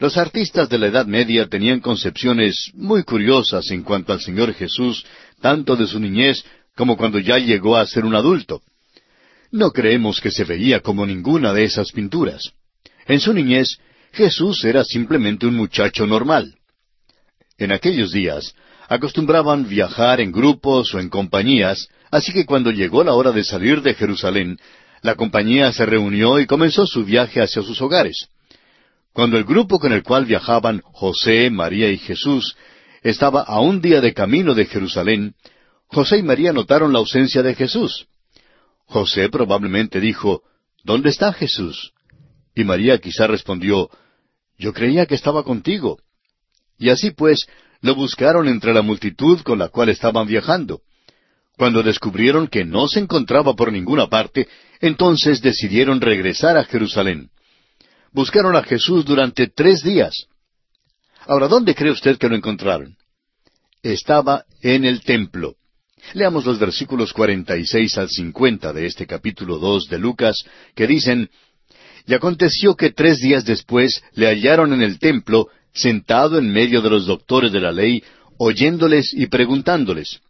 Los 0.00 0.16
artistas 0.16 0.68
de 0.68 0.78
la 0.78 0.86
Edad 0.86 1.06
Media 1.06 1.46
tenían 1.46 1.78
concepciones 1.80 2.72
muy 2.74 3.04
curiosas 3.04 3.70
en 3.70 3.82
cuanto 3.82 4.12
al 4.12 4.20
Señor 4.20 4.54
Jesús, 4.54 5.04
tanto 5.40 5.76
de 5.76 5.86
su 5.86 6.00
niñez 6.00 6.42
como 6.74 6.96
cuando 6.96 7.18
ya 7.18 7.38
llegó 7.38 7.76
a 7.76 7.86
ser 7.86 8.04
un 8.04 8.14
adulto. 8.14 8.62
No 9.52 9.70
creemos 9.70 10.20
que 10.20 10.30
se 10.30 10.44
veía 10.44 10.80
como 10.80 11.06
ninguna 11.06 11.52
de 11.52 11.64
esas 11.64 11.92
pinturas. 11.92 12.50
En 13.06 13.20
su 13.20 13.32
niñez, 13.32 13.78
Jesús 14.12 14.64
era 14.64 14.82
simplemente 14.84 15.46
un 15.46 15.54
muchacho 15.54 16.06
normal. 16.06 16.56
En 17.58 17.70
aquellos 17.70 18.10
días, 18.10 18.54
acostumbraban 18.88 19.68
viajar 19.68 20.20
en 20.20 20.32
grupos 20.32 20.94
o 20.94 20.98
en 20.98 21.10
compañías, 21.10 21.88
Así 22.10 22.32
que 22.32 22.44
cuando 22.44 22.72
llegó 22.72 23.04
la 23.04 23.14
hora 23.14 23.32
de 23.32 23.44
salir 23.44 23.82
de 23.82 23.94
Jerusalén, 23.94 24.58
la 25.02 25.14
compañía 25.14 25.72
se 25.72 25.86
reunió 25.86 26.40
y 26.40 26.46
comenzó 26.46 26.86
su 26.86 27.04
viaje 27.04 27.40
hacia 27.40 27.62
sus 27.62 27.80
hogares. 27.80 28.28
Cuando 29.20 29.36
el 29.36 29.44
grupo 29.44 29.78
con 29.78 29.92
el 29.92 30.02
cual 30.02 30.24
viajaban 30.24 30.80
José, 30.80 31.50
María 31.50 31.90
y 31.90 31.98
Jesús 31.98 32.56
estaba 33.02 33.42
a 33.42 33.60
un 33.60 33.82
día 33.82 34.00
de 34.00 34.14
camino 34.14 34.54
de 34.54 34.64
Jerusalén, 34.64 35.34
José 35.88 36.16
y 36.16 36.22
María 36.22 36.54
notaron 36.54 36.94
la 36.94 37.00
ausencia 37.00 37.42
de 37.42 37.54
Jesús. 37.54 38.06
José 38.86 39.28
probablemente 39.28 40.00
dijo, 40.00 40.42
¿Dónde 40.84 41.10
está 41.10 41.34
Jesús? 41.34 41.92
Y 42.54 42.64
María 42.64 42.96
quizá 42.96 43.26
respondió, 43.26 43.90
Yo 44.58 44.72
creía 44.72 45.04
que 45.04 45.16
estaba 45.16 45.42
contigo. 45.42 45.98
Y 46.78 46.88
así 46.88 47.10
pues, 47.10 47.46
lo 47.82 47.94
buscaron 47.94 48.48
entre 48.48 48.72
la 48.72 48.80
multitud 48.80 49.42
con 49.42 49.58
la 49.58 49.68
cual 49.68 49.90
estaban 49.90 50.28
viajando. 50.28 50.80
Cuando 51.58 51.82
descubrieron 51.82 52.48
que 52.48 52.64
no 52.64 52.88
se 52.88 53.00
encontraba 53.00 53.54
por 53.54 53.70
ninguna 53.70 54.06
parte, 54.06 54.48
entonces 54.80 55.42
decidieron 55.42 56.00
regresar 56.00 56.56
a 56.56 56.64
Jerusalén. 56.64 57.28
Buscaron 58.12 58.56
a 58.56 58.62
Jesús 58.62 59.04
durante 59.04 59.46
tres 59.48 59.82
días. 59.82 60.26
Ahora, 61.26 61.46
¿dónde 61.46 61.74
cree 61.74 61.92
usted 61.92 62.18
que 62.18 62.28
lo 62.28 62.34
encontraron? 62.34 62.96
Estaba 63.82 64.44
en 64.62 64.84
el 64.84 65.02
templo. 65.02 65.54
Leamos 66.14 66.44
los 66.44 66.58
versículos 66.58 67.12
46 67.12 67.98
al 67.98 68.08
50 68.08 68.72
de 68.72 68.86
este 68.86 69.06
capítulo 69.06 69.58
2 69.58 69.88
de 69.88 69.98
Lucas, 69.98 70.36
que 70.74 70.86
dicen, 70.86 71.30
Y 72.06 72.14
aconteció 72.14 72.74
que 72.74 72.90
tres 72.90 73.18
días 73.18 73.44
después 73.44 74.02
le 74.14 74.26
hallaron 74.26 74.72
en 74.72 74.82
el 74.82 74.98
templo, 74.98 75.48
sentado 75.72 76.38
en 76.38 76.50
medio 76.50 76.82
de 76.82 76.90
los 76.90 77.06
doctores 77.06 77.52
de 77.52 77.60
la 77.60 77.70
ley, 77.70 78.02
oyéndoles 78.38 79.14
y 79.14 79.26
preguntándoles. 79.26 80.20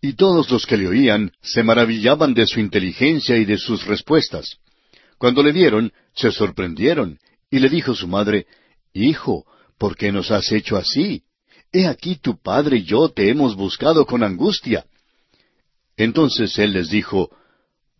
Y 0.00 0.12
todos 0.12 0.50
los 0.50 0.66
que 0.66 0.76
le 0.76 0.86
oían 0.86 1.32
se 1.42 1.64
maravillaban 1.64 2.34
de 2.34 2.46
su 2.46 2.60
inteligencia 2.60 3.36
y 3.36 3.44
de 3.44 3.58
sus 3.58 3.86
respuestas. 3.86 4.58
Cuando 5.22 5.44
le 5.44 5.52
vieron, 5.52 5.92
se 6.16 6.32
sorprendieron, 6.32 7.20
y 7.48 7.60
le 7.60 7.68
dijo 7.68 7.94
su 7.94 8.08
madre, 8.08 8.44
Hijo, 8.92 9.46
¿por 9.78 9.96
qué 9.96 10.10
nos 10.10 10.32
has 10.32 10.50
hecho 10.50 10.76
así? 10.76 11.22
He 11.72 11.86
aquí 11.86 12.16
tu 12.16 12.42
padre 12.42 12.78
y 12.78 12.82
yo 12.82 13.08
te 13.08 13.28
hemos 13.30 13.54
buscado 13.54 14.04
con 14.04 14.24
angustia. 14.24 14.84
Entonces 15.96 16.58
él 16.58 16.72
les 16.72 16.90
dijo, 16.90 17.30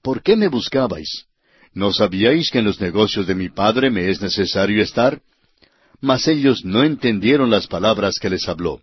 ¿Por 0.03 0.25
qué 0.25 0.35
me 0.35 0.49
buscabais? 0.49 1.27
¿No 1.73 1.93
sabíais 1.93 2.51
que 2.51 2.59
en 2.59 2.65
los 2.65 2.81
negocios 2.81 3.29
de 3.29 3.37
mi 3.37 3.51
padre 3.51 3.89
me 3.89 4.11
es 4.11 4.21
necesario 4.21 4.83
estar? 4.83 5.23
Mas 6.01 6.27
ellos 6.27 6.65
no 6.65 6.83
entendieron 6.83 7.51
las 7.51 7.69
palabras 7.69 8.19
que 8.19 8.31
les 8.31 8.49
habló. 8.49 8.83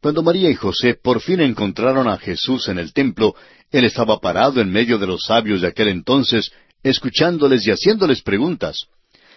Cuando 0.00 0.22
María 0.22 0.48
y 0.48 0.54
José 0.54 0.94
por 0.94 1.20
fin 1.20 1.42
encontraron 1.42 2.08
a 2.08 2.16
Jesús 2.16 2.68
en 2.68 2.78
el 2.78 2.94
templo, 2.94 3.34
Él 3.70 3.84
estaba 3.84 4.20
parado 4.20 4.62
en 4.62 4.72
medio 4.72 4.96
de 4.96 5.06
los 5.06 5.24
sabios 5.26 5.60
de 5.60 5.68
aquel 5.68 5.88
entonces, 5.88 6.50
escuchándoles 6.82 7.66
y 7.66 7.70
haciéndoles 7.70 8.22
preguntas. 8.22 8.86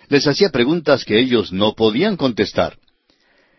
Les 0.10 0.28
hacía 0.28 0.50
preguntas 0.50 1.06
que 1.06 1.20
ellos 1.20 1.52
no 1.52 1.74
podían 1.74 2.18
contestar. 2.18 2.78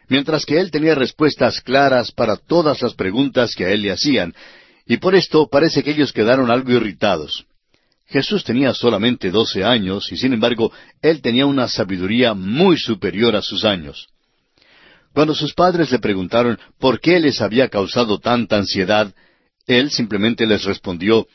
Mientras 0.09 0.45
que 0.45 0.61
Él 0.61 0.71
tenía 0.71 0.95
respuestas 0.95 1.61
claras 1.61 2.13
para 2.13 2.37
todas 2.37 2.83
las 2.83 2.95
preguntas 2.95 3.55
que 3.55 3.65
a 3.65 3.71
Él 3.71 3.83
le 3.83 3.93
hacían, 3.93 4.35
y 4.87 4.99
por 4.99 5.15
esto 5.15 5.49
parece 5.49 5.83
que 5.83 5.93
ellos 5.93 6.13
quedaron 6.13 6.51
algo 6.51 6.73
irritados. 6.73 7.47
Jesús 8.07 8.45
tenía 8.45 8.75
solamente 8.75 9.31
doce 9.31 9.65
años, 9.65 10.13
y 10.13 10.17
sin 10.17 10.35
embargo, 10.35 10.71
Él 11.01 11.23
tenía 11.23 11.47
una 11.47 11.69
sabiduría 11.69 12.35
muy 12.35 12.77
superior 12.77 13.35
a 13.35 13.43
sus 13.43 13.65
años. 13.65 14.09
Cuando 15.15 15.35
sus 15.35 15.55
padres 15.55 15.91
le 15.93 16.01
preguntaron 16.01 16.59
por 16.79 17.01
qué 17.01 17.21
les 17.21 17.41
había 17.41 17.69
causado 17.69 18.19
tanta 18.19 18.57
ansiedad, 18.57 19.15
él 19.67 19.91
simplemente 19.91 20.47
les 20.47 20.65
respondió, 20.65 21.27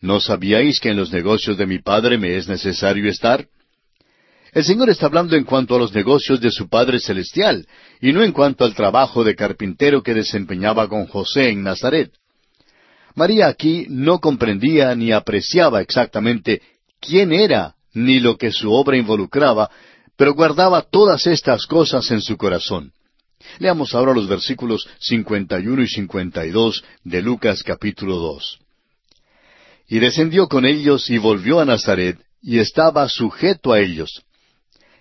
¿No 0.00 0.18
sabíais 0.18 0.80
que 0.80 0.90
en 0.90 0.96
los 0.96 1.12
negocios 1.12 1.58
de 1.58 1.66
mi 1.66 1.78
Padre 1.78 2.16
me 2.16 2.36
es 2.36 2.48
necesario 2.48 3.08
estar? 3.10 3.46
El 4.52 4.64
Señor 4.64 4.88
está 4.88 5.06
hablando 5.06 5.36
en 5.36 5.44
cuanto 5.44 5.76
a 5.76 5.78
los 5.78 5.94
negocios 5.94 6.40
de 6.40 6.50
su 6.50 6.68
Padre 6.68 6.98
Celestial, 6.98 7.66
y 8.00 8.12
no 8.12 8.22
en 8.22 8.32
cuanto 8.32 8.64
al 8.64 8.74
trabajo 8.74 9.22
de 9.22 9.36
carpintero 9.36 10.02
que 10.02 10.14
desempeñaba 10.14 10.88
con 10.88 11.06
José 11.06 11.50
en 11.50 11.62
Nazaret. 11.62 12.10
María 13.14 13.46
aquí 13.46 13.86
no 13.88 14.18
comprendía 14.20 14.94
ni 14.94 15.12
apreciaba 15.12 15.82
exactamente 15.82 16.62
quién 16.98 17.32
era, 17.32 17.74
ni 17.92 18.20
lo 18.20 18.38
que 18.38 18.50
su 18.52 18.72
obra 18.72 18.96
involucraba, 18.96 19.70
pero 20.16 20.34
guardaba 20.34 20.82
todas 20.82 21.26
estas 21.26 21.66
cosas 21.66 22.10
en 22.10 22.22
su 22.22 22.36
corazón. 22.36 22.92
Leamos 23.58 23.94
ahora 23.94 24.14
los 24.14 24.28
versículos 24.28 24.88
51 25.00 25.82
y 25.82 25.88
52 25.88 26.84
de 27.04 27.22
Lucas 27.22 27.62
capítulo 27.62 28.16
2. 28.16 28.60
Y 29.90 29.98
descendió 29.98 30.48
con 30.48 30.64
ellos 30.64 31.10
y 31.10 31.18
volvió 31.18 31.60
a 31.60 31.64
Nazaret, 31.66 32.16
y 32.40 32.60
estaba 32.60 33.08
sujeto 33.08 33.72
a 33.72 33.80
ellos. 33.80 34.22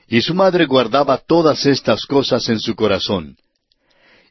Y 0.07 0.21
su 0.21 0.33
madre 0.33 0.65
guardaba 0.65 1.17
todas 1.19 1.65
estas 1.67 2.05
cosas 2.05 2.49
en 2.49 2.59
su 2.59 2.75
corazón. 2.75 3.37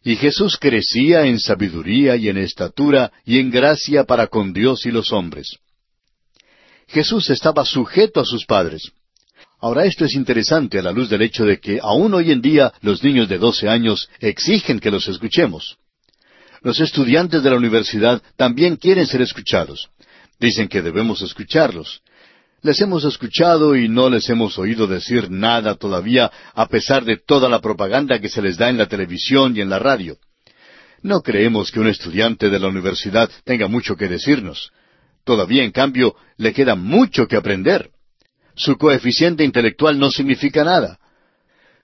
y 0.04 0.16
Jesús 0.16 0.56
crecía 0.56 1.26
en 1.26 1.38
sabiduría 1.38 2.16
y 2.16 2.28
en 2.28 2.38
estatura 2.38 3.12
y 3.26 3.38
en 3.40 3.50
gracia 3.50 4.04
para 4.04 4.28
con 4.28 4.52
Dios 4.52 4.86
y 4.86 4.90
los 4.90 5.12
hombres. 5.12 5.58
Jesús 6.86 7.28
estaba 7.30 7.64
sujeto 7.64 8.20
a 8.20 8.24
sus 8.24 8.46
padres. 8.46 8.92
Ahora 9.60 9.84
esto 9.84 10.04
es 10.04 10.14
interesante 10.14 10.78
a 10.78 10.82
la 10.82 10.92
luz 10.92 11.10
del 11.10 11.22
hecho 11.22 11.44
de 11.44 11.58
que 11.60 11.80
aún 11.82 12.14
hoy 12.14 12.30
en 12.30 12.40
día 12.40 12.72
los 12.80 13.02
niños 13.02 13.28
de 13.28 13.38
doce 13.38 13.68
años 13.68 14.08
exigen 14.20 14.78
que 14.78 14.90
los 14.90 15.06
escuchemos. 15.08 15.76
Los 16.62 16.80
estudiantes 16.80 17.42
de 17.42 17.50
la 17.50 17.56
universidad 17.56 18.22
también 18.36 18.76
quieren 18.76 19.06
ser 19.06 19.20
escuchados. 19.20 19.90
Dicen 20.38 20.68
que 20.68 20.82
debemos 20.82 21.22
escucharlos. 21.22 22.00
Les 22.62 22.80
hemos 22.80 23.04
escuchado 23.04 23.76
y 23.76 23.88
no 23.88 24.10
les 24.10 24.28
hemos 24.28 24.58
oído 24.58 24.86
decir 24.86 25.30
nada 25.30 25.76
todavía 25.76 26.30
a 26.54 26.66
pesar 26.66 27.04
de 27.04 27.16
toda 27.16 27.48
la 27.48 27.60
propaganda 27.60 28.20
que 28.20 28.28
se 28.28 28.42
les 28.42 28.56
da 28.56 28.68
en 28.68 28.78
la 28.78 28.86
televisión 28.86 29.56
y 29.56 29.60
en 29.60 29.68
la 29.68 29.78
radio. 29.78 30.16
No 31.02 31.20
creemos 31.20 31.70
que 31.70 31.78
un 31.78 31.86
estudiante 31.86 32.50
de 32.50 32.58
la 32.58 32.66
universidad 32.66 33.30
tenga 33.44 33.68
mucho 33.68 33.96
que 33.96 34.08
decirnos. 34.08 34.70
Todavía, 35.24 35.62
en 35.62 35.70
cambio, 35.70 36.16
le 36.36 36.52
queda 36.52 36.74
mucho 36.74 37.28
que 37.28 37.36
aprender. 37.36 37.90
Su 38.56 38.76
coeficiente 38.76 39.44
intelectual 39.44 39.98
no 39.98 40.10
significa 40.10 40.64
nada. 40.64 40.98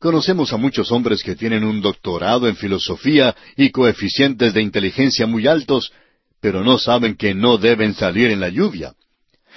Conocemos 0.01 0.53
a 0.53 0.57
muchos 0.57 0.91
hombres 0.91 1.23
que 1.23 1.37
tienen 1.37 1.63
un 1.63 1.81
doctorado 1.81 2.49
en 2.49 2.57
filosofía 2.57 3.35
y 3.57 3.71
coeficientes 3.71 4.53
de 4.53 4.61
inteligencia 4.61 5.27
muy 5.27 5.47
altos, 5.47 5.93
pero 6.45 6.63
no 6.63 6.77
saben 6.79 7.17
que 7.17 7.35
no 7.35 7.57
deben 7.57 7.95
salir 7.95 8.31
en 8.31 8.39
la 8.39 8.51
lluvia. 8.51 8.93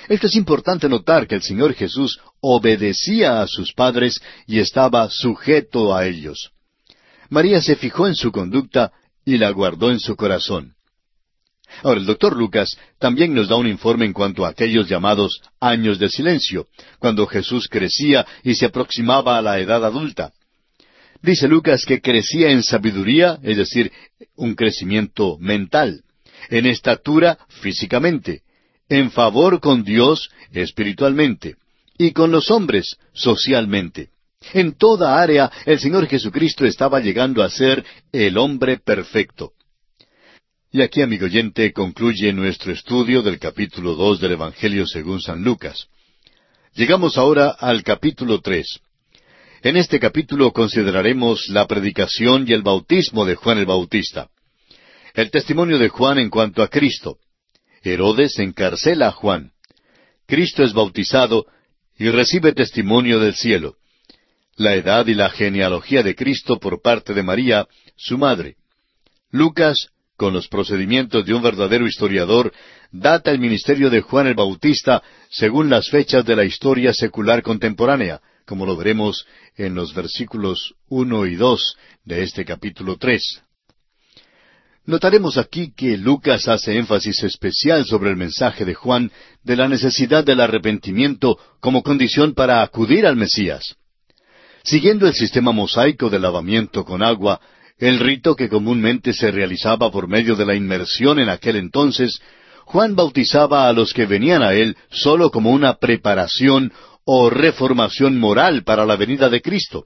Esto 0.08 0.28
es 0.28 0.38
importante 0.38 0.88
notar 0.88 1.28
que 1.28 1.36
el 1.36 1.42
Señor 1.42 1.74
Jesús 1.74 2.18
obedecía 2.40 3.42
a 3.42 3.48
sus 3.48 3.74
padres 3.74 4.22
y 4.46 4.60
estaba 4.60 5.10
sujeto 5.10 5.94
a 5.94 6.06
ellos. 6.06 6.52
María 7.30 7.62
se 7.62 7.76
fijó 7.76 8.08
en 8.08 8.16
su 8.16 8.32
conducta 8.32 8.94
y 9.26 9.38
la 9.38 9.50
guardó 9.50 9.92
en 9.92 10.00
su 10.00 10.16
corazón. 10.16 10.76
Ahora, 11.84 12.00
el 12.00 12.06
doctor 12.06 12.38
Lucas 12.38 12.78
también 13.00 13.34
nos 13.34 13.50
da 13.50 13.58
un 13.58 13.68
informe 13.68 14.06
en 14.06 14.14
cuanto 14.14 14.46
a 14.46 14.50
aquellos 14.52 14.88
llamados 14.88 15.42
años 15.60 16.00
de 16.00 16.08
silencio, 16.08 16.68
cuando 17.00 17.28
Jesús 17.28 17.68
crecía 17.70 18.26
y 18.46 18.56
se 18.56 18.68
aproximaba 18.68 19.38
a 19.38 19.42
la 19.42 19.60
edad 19.60 19.84
adulta. 19.84 20.32
Dice 21.22 21.50
Lucas 21.50 21.84
que 21.86 22.00
crecía 22.00 22.50
en 22.50 22.64
sabiduría, 22.64 23.40
es 23.44 23.58
decir, 23.58 23.92
un 24.38 24.56
crecimiento 24.56 25.38
mental, 25.38 26.06
en 26.50 26.66
estatura 26.66 27.38
físicamente, 27.62 28.42
en 28.90 29.12
favor 29.12 29.60
con 29.60 29.84
Dios 29.84 30.30
espiritualmente 30.52 31.56
y 31.98 32.12
con 32.12 32.32
los 32.32 32.52
hombres 32.52 32.98
socialmente. 33.14 34.10
En 34.54 34.78
toda 34.78 35.22
área 35.22 35.52
el 35.66 35.80
Señor 35.80 36.08
Jesucristo 36.08 36.66
estaba 36.66 37.00
llegando 37.00 37.44
a 37.44 37.50
ser 37.50 37.84
el 38.12 38.38
hombre 38.38 38.78
perfecto. 38.78 39.54
Y 40.72 40.82
aquí, 40.82 41.02
amigo 41.02 41.26
oyente, 41.26 41.74
concluye 41.74 42.32
nuestro 42.34 42.72
estudio 42.72 43.22
del 43.22 43.40
capítulo 43.40 43.96
dos 43.96 44.20
del 44.20 44.34
Evangelio 44.34 44.86
según 44.86 45.22
San 45.22 45.44
Lucas. 45.44 45.88
Llegamos 46.76 47.18
ahora 47.18 47.50
al 47.50 47.84
capítulo 47.84 48.42
tres. 48.42 48.80
En 49.64 49.76
este 49.76 50.00
capítulo 50.00 50.52
consideraremos 50.54 51.48
la 51.50 51.66
predicación 51.66 52.46
y 52.48 52.54
el 52.54 52.62
bautismo 52.62 53.26
de 53.26 53.36
Juan 53.36 53.58
el 53.58 53.66
Bautista. 53.66 54.30
El 55.18 55.32
testimonio 55.32 55.80
de 55.80 55.90
Juan 55.90 56.20
en 56.20 56.30
cuanto 56.30 56.62
a 56.62 56.68
Cristo, 56.68 57.18
Herodes 57.82 58.38
encarcela 58.38 59.08
a 59.08 59.12
Juan. 59.12 59.52
Cristo 60.28 60.64
es 60.64 60.74
bautizado 60.74 61.48
y 61.98 62.08
recibe 62.10 62.54
testimonio 62.54 63.20
del 63.20 63.34
cielo. 63.34 63.78
La 64.58 64.76
edad 64.76 65.08
y 65.08 65.16
la 65.16 65.32
genealogía 65.32 66.04
de 66.04 66.14
Cristo 66.14 66.60
por 66.60 66.84
parte 66.84 67.16
de 67.16 67.24
María, 67.24 67.66
su 67.96 68.20
madre. 68.20 68.58
Lucas, 69.32 69.88
con 70.18 70.34
los 70.34 70.48
procedimientos 70.50 71.26
de 71.26 71.34
un 71.34 71.42
verdadero 71.42 71.88
historiador, 71.88 72.54
data 72.92 73.32
el 73.32 73.40
ministerio 73.40 73.90
de 73.90 74.02
Juan 74.02 74.28
el 74.28 74.36
Bautista 74.36 75.02
según 75.32 75.68
las 75.68 75.90
fechas 75.90 76.26
de 76.26 76.36
la 76.36 76.46
historia 76.46 76.94
secular 76.94 77.42
contemporánea, 77.42 78.22
como 78.46 78.68
lo 78.68 78.78
veremos 78.78 79.26
en 79.56 79.74
los 79.74 79.96
versículos 79.96 80.76
uno 80.90 81.26
y 81.26 81.36
dos 81.36 81.76
de 82.06 82.22
este 82.22 82.46
capítulo 82.46 82.98
tres. 82.98 83.42
Notaremos 84.88 85.38
aquí 85.38 85.74
que 85.76 85.98
Lucas 85.98 86.48
hace 86.48 86.78
énfasis 86.78 87.22
especial 87.24 87.86
sobre 87.86 88.10
el 88.10 88.16
mensaje 88.16 88.64
de 88.64 88.74
Juan 88.74 89.12
de 89.44 89.58
la 89.58 89.68
necesidad 89.68 90.24
del 90.24 90.40
arrepentimiento 90.40 91.38
como 91.60 91.84
condición 91.84 92.34
para 92.34 92.64
acudir 92.64 93.06
al 93.06 93.18
Mesías. 93.18 93.76
Siguiendo 94.64 95.06
el 95.06 95.14
sistema 95.14 95.52
mosaico 95.52 96.10
de 96.10 96.20
lavamiento 96.20 96.86
con 96.86 97.04
agua, 97.04 97.42
el 97.78 98.00
rito 98.00 98.34
que 98.34 98.48
comúnmente 98.48 99.12
se 99.12 99.30
realizaba 99.30 99.92
por 99.92 100.08
medio 100.08 100.38
de 100.38 100.46
la 100.46 100.56
inmersión 100.56 101.20
en 101.20 101.28
aquel 101.28 101.58
entonces, 101.58 102.22
Juan 102.64 102.96
bautizaba 102.96 103.68
a 103.68 103.74
los 103.74 103.94
que 103.94 104.06
venían 104.06 104.42
a 104.42 104.54
él 104.54 104.78
sólo 104.90 105.32
como 105.32 105.52
una 105.52 105.74
preparación 105.74 106.72
o 107.04 107.30
reformación 107.30 108.18
moral 108.18 108.64
para 108.64 108.86
la 108.86 108.96
venida 108.96 109.28
de 109.28 109.42
Cristo. 109.42 109.86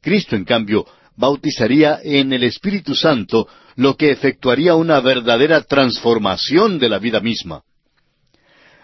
Cristo, 0.00 0.34
en 0.34 0.44
cambio, 0.44 0.86
bautizaría 1.16 2.00
en 2.02 2.32
el 2.32 2.44
Espíritu 2.44 2.94
Santo, 2.94 3.48
lo 3.76 3.96
que 3.96 4.10
efectuaría 4.10 4.74
una 4.74 5.00
verdadera 5.00 5.62
transformación 5.62 6.78
de 6.78 6.88
la 6.88 6.98
vida 6.98 7.20
misma. 7.20 7.62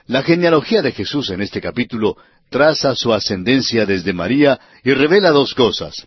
La 0.06 0.22
genealogía 0.22 0.82
de 0.82 0.92
Jesús 0.92 1.30
en 1.30 1.40
este 1.40 1.60
capítulo 1.60 2.16
traza 2.48 2.94
su 2.96 3.12
ascendencia 3.12 3.86
desde 3.86 4.12
María 4.12 4.58
y 4.82 4.92
revela 4.92 5.30
dos 5.30 5.54
cosas. 5.54 6.06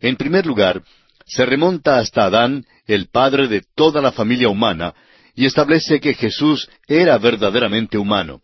En 0.00 0.16
primer 0.16 0.46
lugar, 0.46 0.82
se 1.26 1.44
remonta 1.44 1.98
hasta 1.98 2.24
Adán, 2.24 2.64
el 2.86 3.08
padre 3.08 3.48
de 3.48 3.62
toda 3.74 4.00
la 4.00 4.12
familia 4.12 4.48
humana, 4.48 4.94
y 5.34 5.46
establece 5.46 6.00
que 6.00 6.14
Jesús 6.14 6.68
era 6.86 7.16
verdaderamente 7.18 7.98
humano. 7.98 8.40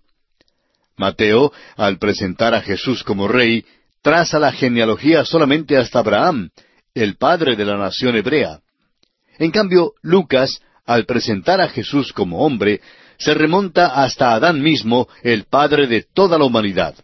Mateo, 0.96 1.52
al 1.76 1.98
presentar 1.98 2.54
a 2.54 2.60
Jesús 2.60 3.02
como 3.02 3.28
rey, 3.28 3.64
traza 4.02 4.38
la 4.38 4.52
genealogía 4.52 5.24
solamente 5.24 5.76
hasta 5.76 6.00
Abraham, 6.00 6.50
el 7.02 7.16
padre 7.16 7.56
de 7.56 7.64
la 7.64 7.76
nación 7.76 8.16
hebrea. 8.16 8.60
En 9.38 9.50
cambio, 9.50 9.92
Lucas, 10.02 10.60
al 10.84 11.04
presentar 11.06 11.60
a 11.60 11.68
Jesús 11.68 12.12
como 12.12 12.44
hombre, 12.44 12.80
se 13.18 13.34
remonta 13.34 14.02
hasta 14.02 14.32
Adán 14.32 14.62
mismo, 14.62 15.08
el 15.22 15.44
padre 15.44 15.86
de 15.86 16.02
toda 16.02 16.38
la 16.38 16.44
humanidad. 16.44 16.94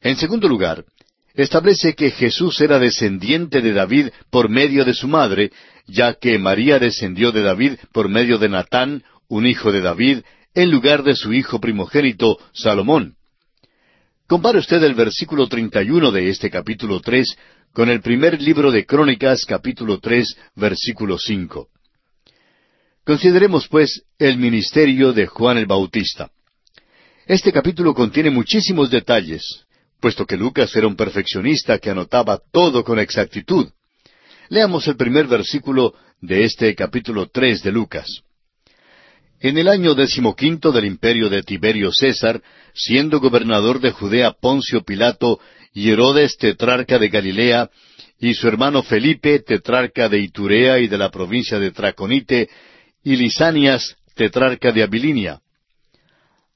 En 0.00 0.16
segundo 0.16 0.48
lugar, 0.48 0.84
establece 1.34 1.94
que 1.94 2.10
Jesús 2.10 2.60
era 2.60 2.78
descendiente 2.78 3.60
de 3.60 3.72
David 3.72 4.08
por 4.30 4.48
medio 4.48 4.84
de 4.84 4.94
su 4.94 5.08
madre, 5.08 5.52
ya 5.86 6.14
que 6.14 6.38
María 6.38 6.78
descendió 6.78 7.32
de 7.32 7.42
David 7.42 7.74
por 7.92 8.08
medio 8.08 8.38
de 8.38 8.48
Natán, 8.48 9.02
un 9.28 9.46
hijo 9.46 9.72
de 9.72 9.80
David, 9.80 10.20
en 10.54 10.70
lugar 10.70 11.02
de 11.02 11.14
su 11.14 11.32
hijo 11.32 11.60
primogénito, 11.60 12.38
Salomón. 12.52 13.17
Compare 14.28 14.58
usted 14.58 14.82
el 14.82 14.92
versículo 14.92 15.48
31 15.48 16.12
de 16.12 16.28
este 16.28 16.50
capítulo 16.50 17.00
tres 17.00 17.34
con 17.72 17.88
el 17.88 18.02
primer 18.02 18.42
libro 18.42 18.70
de 18.70 18.84
Crónicas, 18.84 19.46
capítulo 19.46 20.00
tres, 20.00 20.36
versículo 20.54 21.16
cinco. 21.18 21.70
Consideremos, 23.06 23.68
pues, 23.68 24.02
el 24.18 24.36
ministerio 24.36 25.14
de 25.14 25.26
Juan 25.26 25.56
el 25.56 25.64
Bautista. 25.64 26.30
Este 27.26 27.50
capítulo 27.54 27.94
contiene 27.94 28.28
muchísimos 28.28 28.90
detalles, 28.90 29.64
puesto 29.98 30.26
que 30.26 30.36
Lucas 30.36 30.76
era 30.76 30.86
un 30.86 30.94
perfeccionista 30.94 31.78
que 31.78 31.88
anotaba 31.88 32.38
todo 32.52 32.84
con 32.84 32.98
exactitud. 32.98 33.70
Leamos 34.50 34.86
el 34.88 34.96
primer 34.96 35.26
versículo 35.26 35.94
de 36.20 36.44
este 36.44 36.74
capítulo 36.74 37.30
tres 37.32 37.62
de 37.62 37.72
Lucas. 37.72 38.22
En 39.40 39.56
el 39.56 39.68
año 39.68 39.94
decimoquinto 39.94 40.72
del 40.72 40.84
imperio 40.84 41.28
de 41.28 41.44
Tiberio 41.44 41.92
César, 41.92 42.42
siendo 42.74 43.20
gobernador 43.20 43.80
de 43.80 43.92
Judea 43.92 44.32
Poncio 44.32 44.82
Pilato 44.82 45.38
y 45.72 45.90
Herodes 45.90 46.36
tetrarca 46.38 46.98
de 46.98 47.08
Galilea, 47.08 47.70
y 48.18 48.34
su 48.34 48.48
hermano 48.48 48.82
Felipe 48.82 49.38
tetrarca 49.38 50.08
de 50.08 50.18
Iturea 50.18 50.80
y 50.80 50.88
de 50.88 50.98
la 50.98 51.12
provincia 51.12 51.60
de 51.60 51.70
Traconite, 51.70 52.48
y 53.04 53.14
Lisanias 53.14 53.96
tetrarca 54.16 54.72
de 54.72 54.82
Abilinia. 54.82 55.40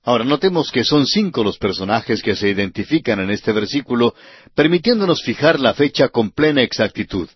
Ahora 0.03 0.25
notemos 0.25 0.73
que 0.73 0.83
son 0.83 1.07
cinco 1.07 1.45
los 1.45 1.59
personajes 1.59 2.21
que 2.21 2.35
se 2.35 2.49
identifican 2.49 3.21
en 3.21 3.31
este 3.31 3.53
versículo, 3.53 4.17
permitiéndonos 4.57 5.23
fijar 5.23 5.61
la 5.61 5.75
fecha 5.75 6.09
con 6.09 6.33
plena 6.33 6.63
exactitud. 6.63 7.29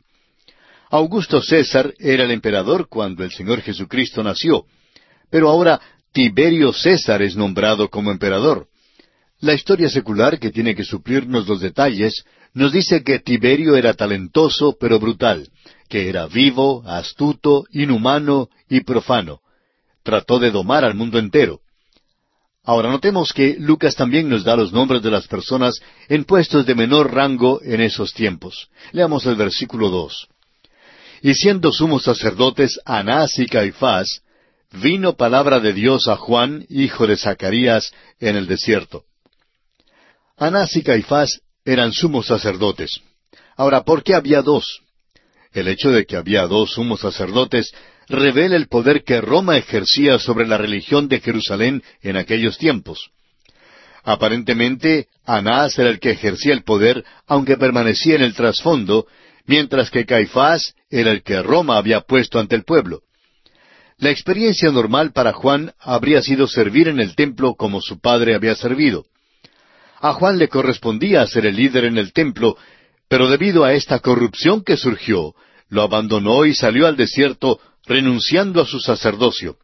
Augusto 0.91 1.41
César 1.41 1.95
era 2.01 2.25
el 2.25 2.33
emperador 2.33 2.89
cuando 2.89 3.23
el 3.23 3.31
Señor 3.31 3.61
Jesucristo 3.61 4.25
nació, 4.25 4.67
pero 5.31 5.49
ahora 5.49 5.81
Tiberio 6.13 6.73
César 6.73 7.23
es 7.23 7.37
nombrado 7.37 7.89
como 7.91 8.11
emperador. 8.11 8.69
La 9.41 9.53
historia 9.53 9.91
secular, 9.91 10.39
que 10.39 10.51
tiene 10.51 10.75
que 10.75 10.85
suplirnos 10.85 11.47
los 11.47 11.61
detalles, 11.61 12.25
nos 12.55 12.73
dice 12.73 13.03
que 13.03 13.19
Tiberio 13.19 13.77
era 13.77 13.93
talentoso 13.93 14.77
pero 14.81 14.99
brutal, 14.99 15.51
que 15.89 16.09
era 16.09 16.27
vivo, 16.27 16.83
astuto, 16.87 17.67
inhumano 17.71 18.49
y 18.69 18.81
profano. 18.81 19.41
Trató 20.03 20.39
de 20.39 20.51
domar 20.51 20.85
al 20.85 20.95
mundo 20.95 21.19
entero. 21.19 21.61
Ahora 22.65 22.91
notemos 22.91 23.33
que 23.33 23.57
Lucas 23.61 23.95
también 23.95 24.29
nos 24.29 24.43
da 24.43 24.57
los 24.57 24.73
nombres 24.73 25.03
de 25.03 25.11
las 25.11 25.29
personas 25.29 25.81
en 26.09 26.25
puestos 26.25 26.67
de 26.67 26.75
menor 26.75 27.13
rango 27.13 27.61
en 27.63 27.81
esos 27.81 28.13
tiempos. 28.13 28.69
Leamos 28.93 29.25
el 29.27 29.37
versículo 29.37 29.89
dos. 29.89 30.27
Y 31.23 31.35
siendo 31.35 31.73
sumos 31.73 32.03
sacerdotes 32.05 32.81
Anás 32.85 33.39
y 33.39 33.47
Caifás, 33.47 34.23
vino 34.81 35.17
palabra 35.17 35.61
de 35.61 35.73
Dios 35.73 36.09
a 36.09 36.17
Juan, 36.17 36.67
hijo 36.69 37.07
de 37.07 37.17
Zacarías, 37.17 37.93
en 38.21 38.37
el 38.37 38.47
desierto. 38.47 39.05
Anás 40.37 40.77
y 40.77 40.83
Caifás 40.83 41.41
eran 41.65 41.93
sumos 41.93 42.27
sacerdotes. 42.27 43.01
Ahora, 43.57 43.85
¿por 43.85 44.03
qué 44.03 44.15
había 44.15 44.43
dos? 44.43 44.83
El 45.53 45.69
hecho 45.69 45.91
de 45.91 46.05
que 46.05 46.17
había 46.17 46.47
dos 46.47 46.73
sumos 46.73 47.01
sacerdotes 47.01 47.73
revela 48.09 48.57
el 48.57 48.69
poder 48.69 49.03
que 49.03 49.21
Roma 49.21 49.57
ejercía 49.57 50.19
sobre 50.19 50.47
la 50.47 50.59
religión 50.59 51.09
de 51.09 51.21
Jerusalén 51.21 51.83
en 52.03 52.17
aquellos 52.17 52.59
tiempos. 52.59 53.11
Aparentemente, 54.05 55.09
Anás 55.25 55.79
era 55.79 55.89
el 55.89 55.99
que 55.99 56.11
ejercía 56.11 56.53
el 56.53 56.63
poder, 56.63 57.05
aunque 57.27 57.57
permanecía 57.57 58.15
en 58.15 58.23
el 58.23 58.35
trasfondo, 58.35 59.07
mientras 59.47 59.91
que 59.91 60.07
Caifás 60.07 60.75
era 60.91 61.11
el 61.11 61.23
que 61.23 61.43
Roma 61.43 61.79
había 61.79 62.03
puesto 62.03 62.39
ante 62.39 62.55
el 62.55 62.65
pueblo. 62.65 63.01
La 63.99 64.11
experiencia 64.11 64.71
normal 64.71 65.13
para 65.13 65.33
Juan 65.33 65.73
habría 65.81 66.21
sido 66.21 66.47
servir 66.47 66.89
en 66.89 67.01
el 67.01 67.15
templo 67.15 67.55
como 67.55 67.81
su 67.81 67.99
padre 67.99 68.35
había 68.35 68.55
servido. 68.55 69.07
A 70.01 70.13
Juan 70.13 70.37
le 70.37 70.49
correspondía 70.49 71.27
ser 71.27 71.47
el 71.47 71.57
líder 71.57 71.87
en 71.87 71.97
el 71.97 72.13
templo, 72.13 72.59
pero 73.09 73.29
debido 73.29 73.65
a 73.65 73.73
esta 73.73 74.01
corrupción 74.01 74.63
que 74.63 74.77
surgió, 74.77 75.35
lo 75.71 75.81
abandonó 75.81 76.45
y 76.45 76.55
salió 76.55 76.87
al 76.87 76.97
desierto 76.97 77.59
renunciando 77.87 78.61
a 78.61 78.67
su 78.67 78.81
sacerdocio. 78.81 79.57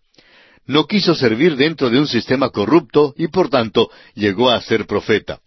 No 0.64 0.86
quiso 0.86 1.14
servir 1.14 1.56
dentro 1.56 1.90
de 1.90 1.98
un 1.98 2.06
sistema 2.06 2.48
corrupto 2.48 3.14
y 3.18 3.28
por 3.28 3.50
tanto 3.50 3.90
llegó 4.14 4.48
a 4.48 4.62
ser 4.62 4.86
profeta. 4.86 5.40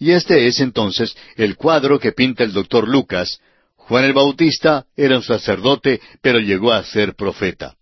Y 0.00 0.10
este 0.10 0.48
es 0.48 0.58
entonces 0.58 1.16
el 1.36 1.56
cuadro 1.56 2.00
que 2.00 2.10
pinta 2.10 2.42
el 2.42 2.52
doctor 2.52 2.88
Lucas. 2.88 3.40
Juan 3.76 4.04
el 4.04 4.12
Bautista 4.12 4.86
era 4.96 5.16
un 5.16 5.22
sacerdote, 5.22 6.00
pero 6.20 6.40
llegó 6.40 6.72
a 6.72 6.82
ser 6.82 7.14
profeta. 7.14 7.77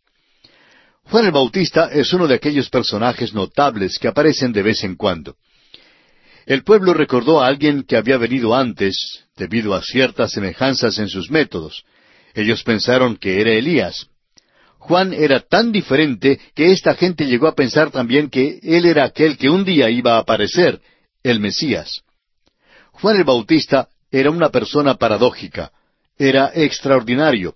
Juan 1.09 1.24
el 1.24 1.30
Bautista 1.30 1.88
es 1.92 2.12
uno 2.12 2.26
de 2.26 2.34
aquellos 2.34 2.68
personajes 2.68 3.32
notables 3.32 3.98
que 3.98 4.09
aparecen 4.09 4.52
de 4.52 4.62
vez 4.62 4.82
en 4.82 4.96
cuando. 4.96 5.36
El 6.46 6.64
pueblo 6.64 6.94
recordó 6.94 7.40
a 7.40 7.46
alguien 7.46 7.84
que 7.84 7.96
había 7.96 8.18
venido 8.18 8.54
antes, 8.57 9.24
debido 9.36 9.74
a 9.74 9.82
ciertas 9.82 10.32
semejanzas 10.32 10.98
en 10.98 11.09
sus 11.09 11.30
métodos. 11.30 11.84
Ellos 12.34 12.64
pensaron 12.64 13.16
que 13.16 13.40
era 13.40 13.52
Elías. 13.52 14.09
Juan 14.78 15.12
era 15.12 15.40
tan 15.40 15.70
diferente 15.70 16.40
que 16.54 16.72
esta 16.72 16.94
gente 16.94 17.26
llegó 17.26 17.46
a 17.46 17.54
pensar 17.54 17.90
también 17.90 18.28
que 18.28 18.59
él 18.62 18.84
era 18.84 19.04
aquel 19.04 19.36
que 19.36 19.48
un 19.48 19.64
día 19.64 19.88
iba 19.90 20.16
a 20.16 20.20
aparecer, 20.20 20.80
el 21.22 21.38
Mesías. 21.38 22.02
Juan 22.92 23.16
el 23.16 23.24
Bautista 23.24 23.88
era 24.11 24.30
una 24.30 24.50
persona 24.50 24.94
paradójica, 24.94 25.70
era 26.18 26.50
extraordinario, 26.54 27.54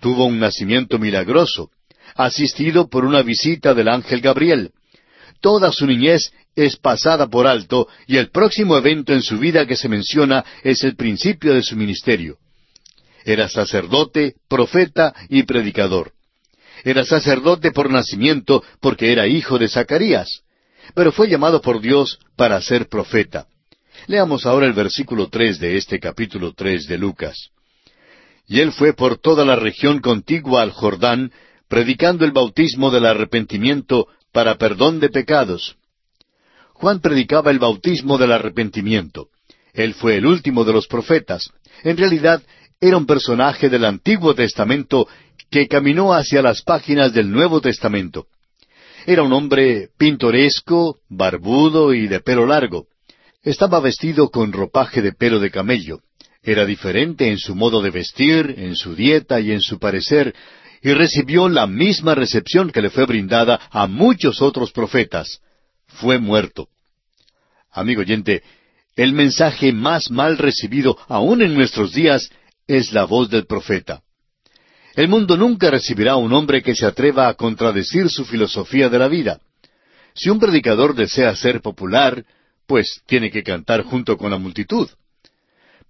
tuvo 0.00 0.26
un 0.26 0.38
nacimiento 0.38 0.98
milagroso, 0.98 1.70
asistido 2.14 2.88
por 2.88 3.04
una 3.04 3.22
visita 3.22 3.74
del 3.74 3.88
ángel 3.88 4.20
Gabriel. 4.20 4.72
Toda 5.40 5.72
su 5.72 5.86
niñez 5.86 6.32
es 6.54 6.76
pasada 6.76 7.26
por 7.26 7.46
alto 7.46 7.88
y 8.06 8.16
el 8.16 8.30
próximo 8.30 8.76
evento 8.76 9.12
en 9.12 9.22
su 9.22 9.38
vida 9.38 9.66
que 9.66 9.76
se 9.76 9.88
menciona 9.88 10.44
es 10.62 10.84
el 10.84 10.96
principio 10.96 11.54
de 11.54 11.62
su 11.62 11.76
ministerio. 11.76 12.36
Era 13.24 13.48
sacerdote, 13.48 14.34
profeta 14.48 15.14
y 15.28 15.44
predicador. 15.44 16.12
Era 16.84 17.04
sacerdote 17.04 17.70
por 17.70 17.90
nacimiento 17.90 18.62
porque 18.80 19.12
era 19.12 19.26
hijo 19.26 19.58
de 19.58 19.68
Zacarías, 19.68 20.42
pero 20.94 21.12
fue 21.12 21.28
llamado 21.28 21.60
por 21.60 21.80
Dios 21.80 22.18
para 22.36 22.60
ser 22.60 22.88
profeta. 22.88 23.46
Leamos 24.06 24.46
ahora 24.46 24.66
el 24.66 24.72
versículo 24.72 25.28
tres 25.28 25.60
de 25.60 25.76
este 25.76 26.00
capítulo 26.00 26.52
tres 26.54 26.86
de 26.86 26.98
Lucas. 26.98 27.50
Y 28.48 28.60
él 28.60 28.72
fue 28.72 28.92
por 28.92 29.18
toda 29.18 29.44
la 29.44 29.56
región 29.56 30.00
contigua 30.00 30.62
al 30.62 30.72
Jordán, 30.72 31.32
predicando 31.72 32.26
el 32.26 32.32
bautismo 32.32 32.90
del 32.90 33.06
arrepentimiento 33.06 34.06
para 34.30 34.58
perdón 34.58 35.00
de 35.00 35.08
pecados. 35.08 35.78
Juan 36.74 37.00
predicaba 37.00 37.50
el 37.50 37.58
bautismo 37.58 38.18
del 38.18 38.32
arrepentimiento. 38.32 39.28
Él 39.72 39.94
fue 39.94 40.16
el 40.16 40.26
último 40.26 40.66
de 40.66 40.74
los 40.74 40.86
profetas. 40.86 41.50
En 41.82 41.96
realidad, 41.96 42.42
era 42.78 42.98
un 42.98 43.06
personaje 43.06 43.70
del 43.70 43.86
Antiguo 43.86 44.34
Testamento 44.34 45.08
que 45.50 45.66
caminó 45.66 46.12
hacia 46.12 46.42
las 46.42 46.60
páginas 46.60 47.14
del 47.14 47.30
Nuevo 47.30 47.62
Testamento. 47.62 48.26
Era 49.06 49.22
un 49.22 49.32
hombre 49.32 49.88
pintoresco, 49.96 50.98
barbudo 51.08 51.94
y 51.94 52.06
de 52.06 52.20
pelo 52.20 52.44
largo. 52.44 52.88
Estaba 53.42 53.80
vestido 53.80 54.28
con 54.28 54.52
ropaje 54.52 55.00
de 55.00 55.12
pelo 55.14 55.40
de 55.40 55.50
camello. 55.50 56.00
Era 56.42 56.66
diferente 56.66 57.28
en 57.28 57.38
su 57.38 57.54
modo 57.54 57.80
de 57.80 57.90
vestir, 57.90 58.56
en 58.58 58.76
su 58.76 58.94
dieta 58.94 59.40
y 59.40 59.52
en 59.52 59.62
su 59.62 59.78
parecer, 59.78 60.34
y 60.82 60.92
recibió 60.92 61.48
la 61.48 61.66
misma 61.66 62.14
recepción 62.14 62.70
que 62.70 62.82
le 62.82 62.90
fue 62.90 63.06
brindada 63.06 63.60
a 63.70 63.86
muchos 63.86 64.42
otros 64.42 64.72
profetas. 64.72 65.40
Fue 65.86 66.18
muerto. 66.18 66.68
Amigo 67.70 68.00
oyente, 68.00 68.42
el 68.96 69.12
mensaje 69.12 69.72
más 69.72 70.10
mal 70.10 70.38
recibido 70.38 70.98
aún 71.08 71.40
en 71.40 71.54
nuestros 71.54 71.92
días 71.92 72.30
es 72.66 72.92
la 72.92 73.04
voz 73.04 73.30
del 73.30 73.46
profeta. 73.46 74.02
El 74.94 75.08
mundo 75.08 75.36
nunca 75.36 75.70
recibirá 75.70 76.12
a 76.12 76.16
un 76.16 76.32
hombre 76.32 76.62
que 76.62 76.74
se 76.74 76.84
atreva 76.84 77.28
a 77.28 77.34
contradecir 77.34 78.10
su 78.10 78.24
filosofía 78.24 78.88
de 78.88 78.98
la 78.98 79.08
vida. 79.08 79.40
Si 80.14 80.28
un 80.28 80.38
predicador 80.38 80.94
desea 80.94 81.34
ser 81.36 81.62
popular, 81.62 82.24
pues 82.66 83.00
tiene 83.06 83.30
que 83.30 83.42
cantar 83.42 83.84
junto 83.84 84.18
con 84.18 84.30
la 84.30 84.38
multitud. 84.38 84.88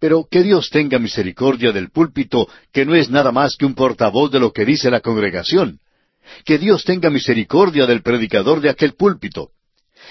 Pero 0.03 0.27
que 0.29 0.43
Dios 0.43 0.69
tenga 0.69 0.99
misericordia 0.99 1.71
del 1.71 1.93
púlpito, 1.93 2.49
que 2.73 2.85
no 2.85 2.97
es 2.97 3.09
nada 3.09 3.31
más 3.31 3.55
que 3.57 3.65
un 3.65 3.77
portavoz 3.77 4.33
de 4.33 4.41
lo 4.41 4.53
que 4.53 4.65
dice 4.65 4.91
la 4.91 4.99
congregación. 4.99 5.79
Que 6.45 6.59
Dios 6.59 6.83
tenga 6.83 7.09
misericordia 7.09 7.87
del 7.87 8.03
predicador 8.03 8.61
de 8.61 8.69
aquel 8.69 8.95
púlpito. 8.95 9.51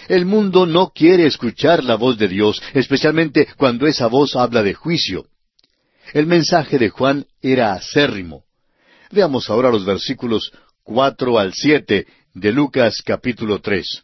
El 0.07 0.25
mundo 0.25 0.65
no 0.65 0.93
quiere 0.95 1.25
escuchar 1.25 1.83
la 1.83 1.95
voz 1.95 2.17
de 2.17 2.29
Dios, 2.29 2.63
especialmente 2.73 3.49
cuando 3.57 3.85
esa 3.85 4.07
voz 4.07 4.37
habla 4.37 4.63
de 4.63 4.75
juicio. 4.75 5.25
El 6.13 6.25
mensaje 6.25 6.79
de 6.79 6.87
Juan 6.87 7.25
era 7.41 7.73
acérrimo. 7.73 8.45
Veamos 9.11 9.49
ahora 9.49 9.71
los 9.71 9.83
versículos 9.83 10.53
cuatro 10.83 11.37
al 11.37 11.53
siete 11.53 12.07
de 12.33 12.53
Lucas 12.53 13.01
capítulo 13.05 13.59
tres. 13.59 14.03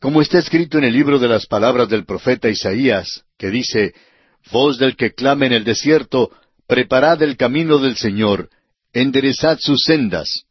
Como 0.00 0.20
está 0.20 0.40
escrito 0.40 0.78
en 0.78 0.84
el 0.84 0.94
libro 0.94 1.20
de 1.20 1.28
las 1.28 1.46
palabras 1.46 1.88
del 1.88 2.04
profeta 2.04 2.48
Isaías, 2.48 3.22
que 3.38 3.50
dice, 3.50 3.94
Voz 4.50 4.78
del 4.78 4.96
que 4.96 5.12
clama 5.12 5.46
en 5.46 5.52
el 5.52 5.64
desierto, 5.64 6.30
preparad 6.66 7.22
el 7.22 7.36
camino 7.36 7.78
del 7.78 7.96
Señor, 7.96 8.48
enderezad 8.92 9.58
sus 9.60 9.84
sendas. 9.84 10.44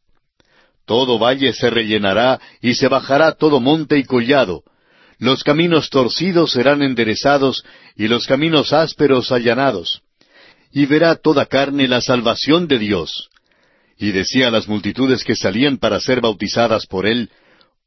Todo 0.86 1.20
valle 1.20 1.54
se 1.54 1.70
rellenará 1.70 2.40
y 2.62 2.76
se 2.76 2.88
bajará 2.88 3.34
todo 3.34 3.60
monte 3.60 3.98
y 3.98 4.04
collado. 4.04 4.64
Los 5.20 5.44
caminos 5.44 5.90
torcidos 5.90 6.52
serán 6.52 6.82
enderezados 6.82 7.64
y 7.96 8.08
los 8.08 8.26
caminos 8.26 8.74
ásperos 8.74 9.32
allanados. 9.32 10.02
Y 10.72 10.86
verá 10.86 11.16
toda 11.16 11.46
carne 11.46 11.88
la 11.88 12.02
salvación 12.02 12.68
de 12.68 12.80
Dios. 12.80 13.30
Y 13.98 14.12
decía 14.12 14.48
a 14.48 14.52
las 14.52 14.68
multitudes 14.68 15.24
que 15.24 15.36
salían 15.36 15.78
para 15.78 16.00
ser 16.00 16.22
bautizadas 16.22 16.88
por 16.88 17.06
él, 17.06 17.30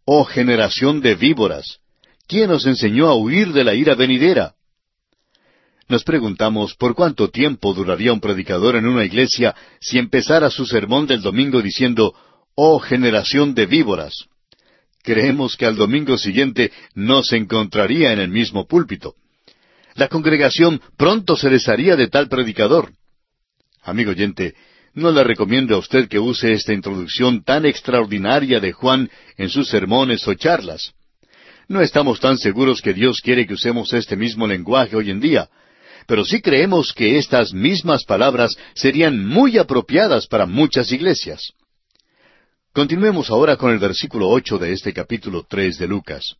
Oh 0.04 0.24
generación 0.24 1.00
de 1.00 1.14
víboras, 1.14 1.78
¿quién 2.28 2.50
os 2.50 2.66
enseñó 2.66 3.08
a 3.08 3.14
huir 3.14 3.52
de 3.52 3.64
la 3.64 3.74
ira 3.74 3.94
venidera? 3.94 4.54
Nos 5.88 6.02
preguntamos 6.02 6.74
por 6.74 6.94
cuánto 6.94 7.28
tiempo 7.28 7.74
duraría 7.74 8.12
un 8.12 8.20
predicador 8.20 8.76
en 8.76 8.86
una 8.86 9.04
iglesia 9.04 9.54
si 9.80 9.98
empezara 9.98 10.50
su 10.50 10.64
sermón 10.64 11.06
del 11.06 11.20
domingo 11.20 11.60
diciendo, 11.60 12.14
Oh 12.54 12.78
generación 12.78 13.54
de 13.54 13.66
víboras. 13.66 14.26
Creemos 15.02 15.56
que 15.56 15.66
al 15.66 15.76
domingo 15.76 16.16
siguiente 16.16 16.72
no 16.94 17.22
se 17.22 17.36
encontraría 17.36 18.12
en 18.12 18.20
el 18.20 18.30
mismo 18.30 18.66
púlpito. 18.66 19.14
La 19.94 20.08
congregación 20.08 20.80
pronto 20.96 21.36
se 21.36 21.50
desharía 21.50 21.96
de 21.96 22.08
tal 22.08 22.28
predicador. 22.28 22.92
Amigo 23.82 24.12
oyente, 24.12 24.54
no 24.94 25.10
le 25.10 25.22
recomiendo 25.22 25.74
a 25.74 25.78
usted 25.78 26.08
que 26.08 26.18
use 26.18 26.52
esta 26.52 26.72
introducción 26.72 27.44
tan 27.44 27.66
extraordinaria 27.66 28.60
de 28.60 28.72
Juan 28.72 29.10
en 29.36 29.50
sus 29.50 29.68
sermones 29.68 30.26
o 30.26 30.34
charlas. 30.34 30.94
No 31.68 31.82
estamos 31.82 32.20
tan 32.20 32.38
seguros 32.38 32.80
que 32.80 32.94
Dios 32.94 33.20
quiere 33.20 33.46
que 33.46 33.54
usemos 33.54 33.92
este 33.92 34.16
mismo 34.16 34.46
lenguaje 34.46 34.96
hoy 34.96 35.10
en 35.10 35.20
día, 35.20 35.48
pero 36.06 36.24
sí 36.24 36.40
creemos 36.40 36.92
que 36.92 37.18
estas 37.18 37.52
mismas 37.52 38.04
palabras 38.04 38.56
serían 38.74 39.26
muy 39.26 39.58
apropiadas 39.58 40.26
para 40.26 40.46
muchas 40.46 40.92
iglesias. 40.92 41.52
Continuemos 42.72 43.30
ahora 43.30 43.56
con 43.56 43.72
el 43.72 43.78
versículo 43.78 44.28
ocho 44.28 44.58
de 44.58 44.72
este 44.72 44.92
capítulo 44.92 45.46
tres 45.48 45.78
de 45.78 45.86
Lucas. 45.86 46.34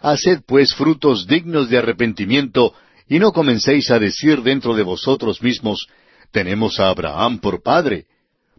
Haced 0.00 0.42
pues 0.46 0.74
frutos 0.74 1.26
dignos 1.26 1.68
de 1.68 1.78
arrepentimiento, 1.78 2.72
y 3.08 3.18
no 3.18 3.32
comencéis 3.32 3.90
a 3.90 3.98
decir 3.98 4.42
dentro 4.42 4.74
de 4.74 4.82
vosotros 4.82 5.42
mismos, 5.42 5.88
tenemos 6.30 6.78
a 6.78 6.88
Abraham 6.88 7.40
por 7.40 7.62
padre, 7.62 8.06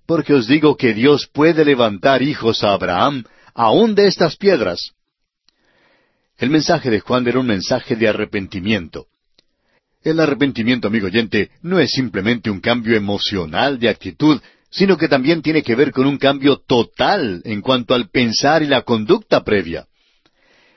porque 0.06 0.34
os 0.34 0.48
digo 0.48 0.76
que 0.76 0.94
Dios 0.94 1.28
puede 1.32 1.64
levantar 1.64 2.22
hijos 2.22 2.64
a 2.64 2.74
Abraham 2.74 3.24
aún 3.54 3.96
de 3.96 4.08
estas 4.08 4.36
piedras. 4.36 4.92
El 6.38 6.50
mensaje 6.50 6.90
de 6.90 7.00
Juan 7.00 7.28
era 7.28 7.40
un 7.40 7.48
mensaje 7.48 7.96
de 7.96 8.10
arrepentimiento. 8.10 9.06
El 10.04 10.20
arrepentimiento, 10.20 10.88
amigo 10.88 11.08
oyente, 11.08 11.52
no 11.62 11.80
es 11.80 11.92
simplemente 11.92 12.50
un 12.50 12.60
cambio 12.60 12.96
emocional 12.96 13.80
de 13.80 13.90
actitud, 13.90 14.42
sino 14.72 14.98
que 14.98 15.08
también 15.08 15.42
tiene 15.42 15.62
que 15.62 15.76
ver 15.76 15.92
con 15.92 16.08
un 16.08 16.18
cambio 16.18 16.58
total 16.58 17.42
en 17.46 17.62
cuanto 17.62 17.94
al 17.94 18.10
pensar 18.10 18.64
y 18.64 18.68
la 18.68 18.82
conducta 18.82 19.44
previa. 19.44 19.86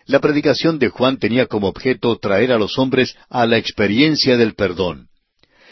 La 0.07 0.21
predicación 0.21 0.79
de 0.79 0.91
Juan 0.91 1.19
tenía 1.19 1.47
como 1.47 1.69
objeto 1.69 2.19
traer 2.19 2.53
a 2.53 2.59
los 2.59 2.79
hombres 2.79 3.17
a 3.31 3.47
la 3.47 3.57
experiencia 3.57 4.37
del 4.37 4.55
perdón. 4.55 5.09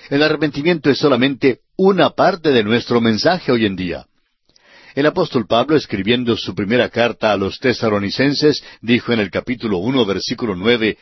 El 0.09 0.23
arrepentimiento 0.23 0.89
es 0.89 0.99
solamente 0.99 1.61
una 1.77 2.11
parte 2.11 2.51
de 2.51 2.65
nuestro 2.65 3.01
mensaje 3.01 3.53
hoy 3.53 3.67
en 3.67 3.77
día. 3.77 4.07
El 4.95 5.07
apóstol 5.07 5.47
Pablo, 5.47 5.77
escribiendo 5.77 6.37
su 6.37 6.55
primera 6.55 6.89
carta 6.89 7.33
a 7.33 7.37
los 7.37 7.59
tesaronicenses, 7.59 8.63
dijo 8.81 9.13
en 9.13 9.21
el 9.21 9.31
capítulo 9.31 9.79
uno, 9.79 10.05
versículo 10.07 10.55
nueve, 10.55 10.97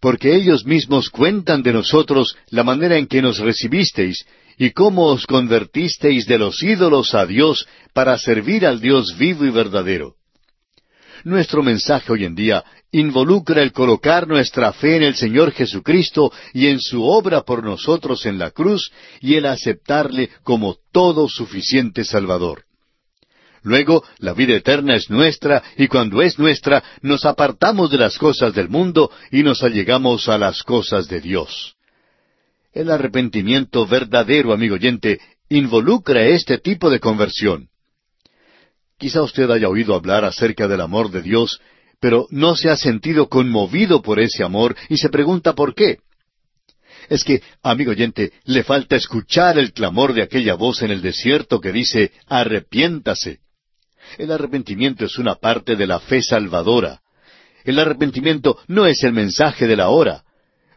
porque 0.00 0.34
ellos 0.34 0.64
mismos 0.64 1.10
cuentan 1.10 1.62
de 1.62 1.72
nosotros 1.72 2.36
la 2.50 2.64
manera 2.64 2.96
en 2.96 3.06
que 3.06 3.22
nos 3.22 3.38
recibisteis 3.38 4.24
y 4.56 4.70
cómo 4.70 5.06
os 5.06 5.26
convertisteis 5.26 6.26
de 6.26 6.38
los 6.38 6.62
ídolos 6.62 7.14
a 7.14 7.26
Dios 7.26 7.66
para 7.92 8.18
servir 8.18 8.66
al 8.66 8.80
Dios 8.80 9.16
vivo 9.16 9.44
y 9.44 9.50
verdadero. 9.50 10.14
Nuestro 11.24 11.62
mensaje 11.62 12.12
hoy 12.12 12.24
en 12.24 12.34
día 12.34 12.64
involucra 12.92 13.62
el 13.62 13.72
colocar 13.72 14.26
nuestra 14.28 14.72
fe 14.72 14.96
en 14.96 15.02
el 15.02 15.14
Señor 15.14 15.52
Jesucristo 15.52 16.32
y 16.54 16.68
en 16.68 16.80
su 16.80 17.04
obra 17.04 17.42
por 17.42 17.64
nosotros 17.64 18.24
en 18.24 18.38
la 18.38 18.50
cruz 18.50 18.90
y 19.20 19.34
el 19.34 19.46
aceptarle 19.46 20.30
como 20.42 20.76
todo 20.92 21.28
suficiente 21.28 22.04
Salvador. 22.04 22.67
Luego, 23.68 24.02
la 24.18 24.32
vida 24.32 24.56
eterna 24.56 24.96
es 24.96 25.10
nuestra 25.10 25.62
y 25.76 25.88
cuando 25.88 26.22
es 26.22 26.38
nuestra, 26.38 26.82
nos 27.02 27.26
apartamos 27.26 27.90
de 27.90 27.98
las 27.98 28.16
cosas 28.16 28.54
del 28.54 28.70
mundo 28.70 29.10
y 29.30 29.42
nos 29.42 29.62
allegamos 29.62 30.26
a 30.30 30.38
las 30.38 30.62
cosas 30.62 31.06
de 31.06 31.20
Dios. 31.20 31.76
El 32.72 32.90
arrepentimiento 32.90 33.86
verdadero, 33.86 34.54
amigo 34.54 34.76
oyente, 34.76 35.20
involucra 35.50 36.24
este 36.24 36.56
tipo 36.56 36.88
de 36.88 36.98
conversión. 36.98 37.68
Quizá 38.96 39.20
usted 39.20 39.50
haya 39.50 39.68
oído 39.68 39.94
hablar 39.94 40.24
acerca 40.24 40.66
del 40.66 40.80
amor 40.80 41.10
de 41.10 41.20
Dios, 41.20 41.60
pero 42.00 42.26
no 42.30 42.56
se 42.56 42.70
ha 42.70 42.76
sentido 42.76 43.28
conmovido 43.28 44.00
por 44.00 44.18
ese 44.18 44.44
amor 44.44 44.76
y 44.88 44.96
se 44.96 45.10
pregunta 45.10 45.52
por 45.52 45.74
qué. 45.74 45.98
Es 47.10 47.22
que, 47.22 47.42
amigo 47.62 47.90
oyente, 47.90 48.32
le 48.44 48.64
falta 48.64 48.96
escuchar 48.96 49.58
el 49.58 49.74
clamor 49.74 50.14
de 50.14 50.22
aquella 50.22 50.54
voz 50.54 50.80
en 50.80 50.90
el 50.90 51.02
desierto 51.02 51.60
que 51.60 51.70
dice, 51.70 52.12
arrepiéntase. 52.28 53.40
El 54.16 54.32
arrepentimiento 54.32 55.04
es 55.04 55.18
una 55.18 55.34
parte 55.34 55.76
de 55.76 55.86
la 55.86 56.00
fe 56.00 56.22
salvadora. 56.22 57.00
El 57.64 57.78
arrepentimiento 57.78 58.58
no 58.66 58.86
es 58.86 59.02
el 59.04 59.12
mensaje 59.12 59.66
de 59.66 59.76
la 59.76 59.90
hora. 59.90 60.24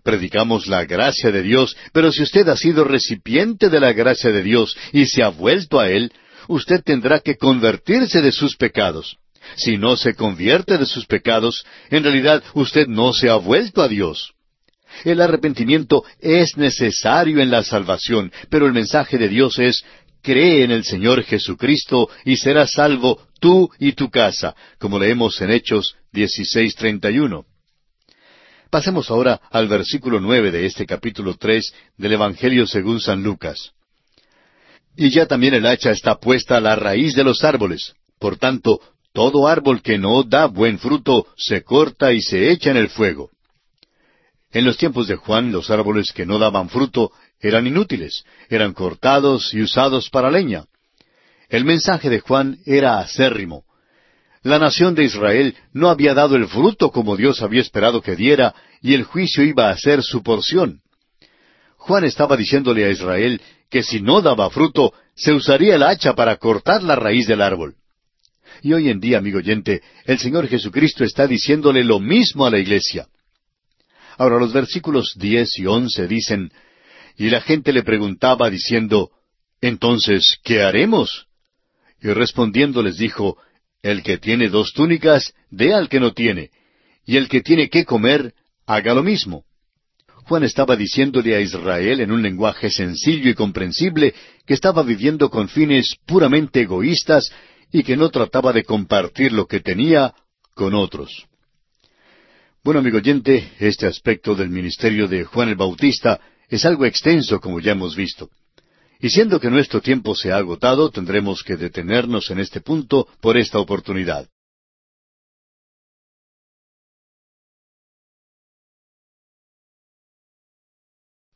Predicamos 0.04 0.68
la 0.68 0.86
gracia 0.86 1.32
de 1.32 1.44
Dios, 1.44 1.78
pero 1.94 2.12
si 2.12 2.24
usted 2.24 2.48
ha 2.50 2.58
sido 2.58 2.84
recipiente 2.84 3.70
de 3.70 3.80
la 3.80 3.94
gracia 3.94 4.32
de 4.32 4.42
Dios 4.42 4.76
y 4.92 5.06
se 5.06 5.24
ha 5.24 5.30
vuelto 5.30 5.80
a 5.80 5.90
Él, 5.90 6.12
usted 6.48 6.82
tendrá 6.84 7.20
que 7.20 7.38
convertirse 7.38 8.22
de 8.22 8.32
sus 8.32 8.58
pecados. 8.58 9.18
Si 9.56 9.78
no 9.78 9.96
se 9.98 10.16
convierte 10.16 10.78
de 10.78 10.86
sus 10.86 11.06
pecados, 11.06 11.66
en 11.90 12.04
realidad 12.04 12.44
usted 12.54 12.88
no 12.88 13.14
se 13.14 13.30
ha 13.30 13.36
vuelto 13.36 13.82
a 13.82 13.88
Dios. 13.88 14.34
El 15.04 15.22
arrepentimiento 15.22 16.04
es 16.20 16.58
necesario 16.58 17.40
en 17.40 17.50
la 17.50 17.64
salvación, 17.64 18.32
pero 18.50 18.66
el 18.66 18.74
mensaje 18.74 19.18
de 19.18 19.30
Dios 19.30 19.58
es 19.60 19.84
cree 20.22 20.64
en 20.64 20.72
el 20.72 20.84
Señor 20.84 21.24
Jesucristo 21.24 22.10
y 22.26 22.38
serás 22.38 22.72
salvo 22.74 23.22
tú 23.40 23.70
y 23.80 23.94
tu 23.94 24.10
casa, 24.10 24.56
como 24.80 25.00
leemos 25.00 25.40
en 25.42 25.52
Hechos 25.52 25.96
16:31. 26.14 27.46
Pasemos 28.70 29.12
ahora 29.12 29.42
al 29.52 29.68
versículo 29.68 30.20
nueve 30.20 30.52
de 30.52 30.66
este 30.66 30.86
capítulo 30.86 31.36
tres 31.38 31.74
del 31.98 32.14
Evangelio 32.14 32.66
según 32.66 33.02
San 33.02 33.22
Lucas. 33.22 33.72
Y 34.96 35.10
ya 35.10 35.26
también 35.26 35.54
el 35.54 35.66
hacha 35.66 35.92
está 35.92 36.20
puesta 36.20 36.58
a 36.58 36.62
la 36.62 36.76
raíz 36.76 37.16
de 37.16 37.24
los 37.24 37.44
árboles. 37.44 37.94
Por 38.20 38.38
tanto, 38.38 38.80
todo 39.14 39.48
árbol 39.48 39.82
que 39.82 39.98
no 39.98 40.24
da 40.24 40.46
buen 40.46 40.80
fruto 40.80 41.28
se 41.36 41.64
corta 41.64 42.14
y 42.14 42.22
se 42.22 42.52
echa 42.52 42.72
en 42.72 42.78
el 42.78 42.90
fuego. 42.90 43.30
En 44.52 44.66
los 44.66 44.78
tiempos 44.78 45.08
de 45.08 45.16
Juan, 45.16 45.52
los 45.52 45.70
árboles 45.70 46.12
que 46.12 46.26
no 46.26 46.40
daban 46.40 46.70
fruto 46.70 47.12
eran 47.42 47.68
inútiles, 47.68 48.24
eran 48.50 48.74
cortados 48.74 49.54
y 49.54 49.62
usados 49.62 50.10
para 50.10 50.32
leña. 50.32 50.66
El 51.50 51.66
mensaje 51.66 52.10
de 52.10 52.20
Juan 52.20 52.60
era 52.66 53.00
acérrimo. 53.00 53.66
La 54.44 54.58
nación 54.58 54.96
de 54.96 55.04
Israel 55.04 55.56
no 55.74 55.90
había 55.90 56.14
dado 56.14 56.36
el 56.36 56.48
fruto 56.48 56.92
como 56.92 57.18
Dios 57.18 57.42
había 57.42 57.62
esperado 57.62 58.02
que 58.02 58.16
diera, 58.16 58.56
y 58.82 58.94
el 58.94 59.04
juicio 59.04 59.44
iba 59.44 59.70
a 59.70 59.78
ser 59.78 60.02
su 60.02 60.24
porción. 60.24 60.82
Juan 61.78 62.04
estaba 62.06 62.38
diciéndole 62.38 62.86
a 62.86 62.90
Israel 62.90 63.42
que 63.70 63.84
si 63.84 64.02
no 64.02 64.22
daba 64.22 64.50
fruto, 64.50 64.94
se 65.16 65.34
usaría 65.34 65.76
el 65.76 65.84
hacha 65.84 66.14
para 66.14 66.38
cortar 66.38 66.84
la 66.84 66.96
raíz 66.96 67.28
del 67.28 67.42
árbol. 67.42 67.76
Y 68.62 68.74
hoy 68.74 68.90
en 68.90 69.00
día, 69.00 69.18
amigo 69.18 69.40
oyente, 69.40 69.82
el 70.06 70.20
Señor 70.20 70.48
Jesucristo 70.48 71.04
está 71.04 71.28
diciéndole 71.28 71.84
lo 71.84 72.00
mismo 72.00 72.46
a 72.46 72.52
la 72.52 72.60
iglesia. 72.60 73.08
Ahora 74.18 74.38
los 74.38 74.54
versículos 74.54 75.16
diez 75.18 75.58
y 75.58 75.66
once 75.66 76.08
dicen, 76.08 76.52
y 77.18 77.30
la 77.30 77.42
gente 77.42 77.74
le 77.74 77.84
preguntaba 77.84 78.50
diciendo, 78.50 79.12
Entonces, 79.62 80.40
¿qué 80.44 80.62
haremos? 80.62 81.28
Y 82.02 82.10
respondiendo 82.10 82.82
les 82.82 82.98
dijo, 82.98 83.38
El 83.82 84.04
que 84.04 84.18
tiene 84.18 84.50
dos 84.50 84.74
túnicas, 84.74 85.34
dé 85.50 85.74
al 85.74 85.90
que 85.90 86.00
no 86.00 86.14
tiene, 86.14 86.52
y 87.06 87.18
el 87.18 87.30
que 87.30 87.42
tiene 87.42 87.70
que 87.70 87.86
comer, 87.86 88.34
haga 88.66 88.94
lo 88.94 89.04
mismo. 89.04 89.44
Juan 90.24 90.44
estaba 90.44 90.76
diciéndole 90.76 91.36
a 91.36 91.42
Israel 91.42 92.00
en 92.00 92.12
un 92.12 92.22
lenguaje 92.22 92.70
sencillo 92.70 93.30
y 93.30 93.34
comprensible 93.34 94.14
que 94.46 94.54
estaba 94.54 94.84
viviendo 94.84 95.30
con 95.30 95.50
fines 95.50 95.96
puramente 96.06 96.62
egoístas 96.62 97.32
y 97.72 97.84
que 97.84 97.98
no 97.98 98.10
trataba 98.10 98.54
de 98.54 98.64
compartir 98.64 99.32
lo 99.32 99.48
que 99.48 99.60
tenía 99.60 100.14
con 100.54 100.74
otros. 100.74 101.28
Bueno, 102.64 102.80
amigo 102.80 102.98
oyente, 102.98 103.52
este 103.60 103.88
aspecto 103.88 104.36
del 104.36 104.50
ministerio 104.50 105.08
de 105.08 105.24
Juan 105.24 105.50
el 105.50 105.56
Bautista 105.56 106.20
es 106.52 106.66
algo 106.66 106.86
extenso, 106.86 107.40
como 107.40 107.62
ya 107.62 107.72
hemos 107.72 107.96
visto. 107.96 108.30
Y 109.00 109.10
siendo 109.10 109.40
que 109.40 109.50
nuestro 109.50 109.82
tiempo 109.82 110.14
se 110.14 110.32
ha 110.32 110.36
agotado, 110.36 110.92
tendremos 110.92 111.44
que 111.44 111.56
detenernos 111.56 112.30
en 112.30 112.40
este 112.40 112.60
punto 112.60 113.08
por 113.22 113.38
esta 113.38 113.58
oportunidad. 113.58 114.28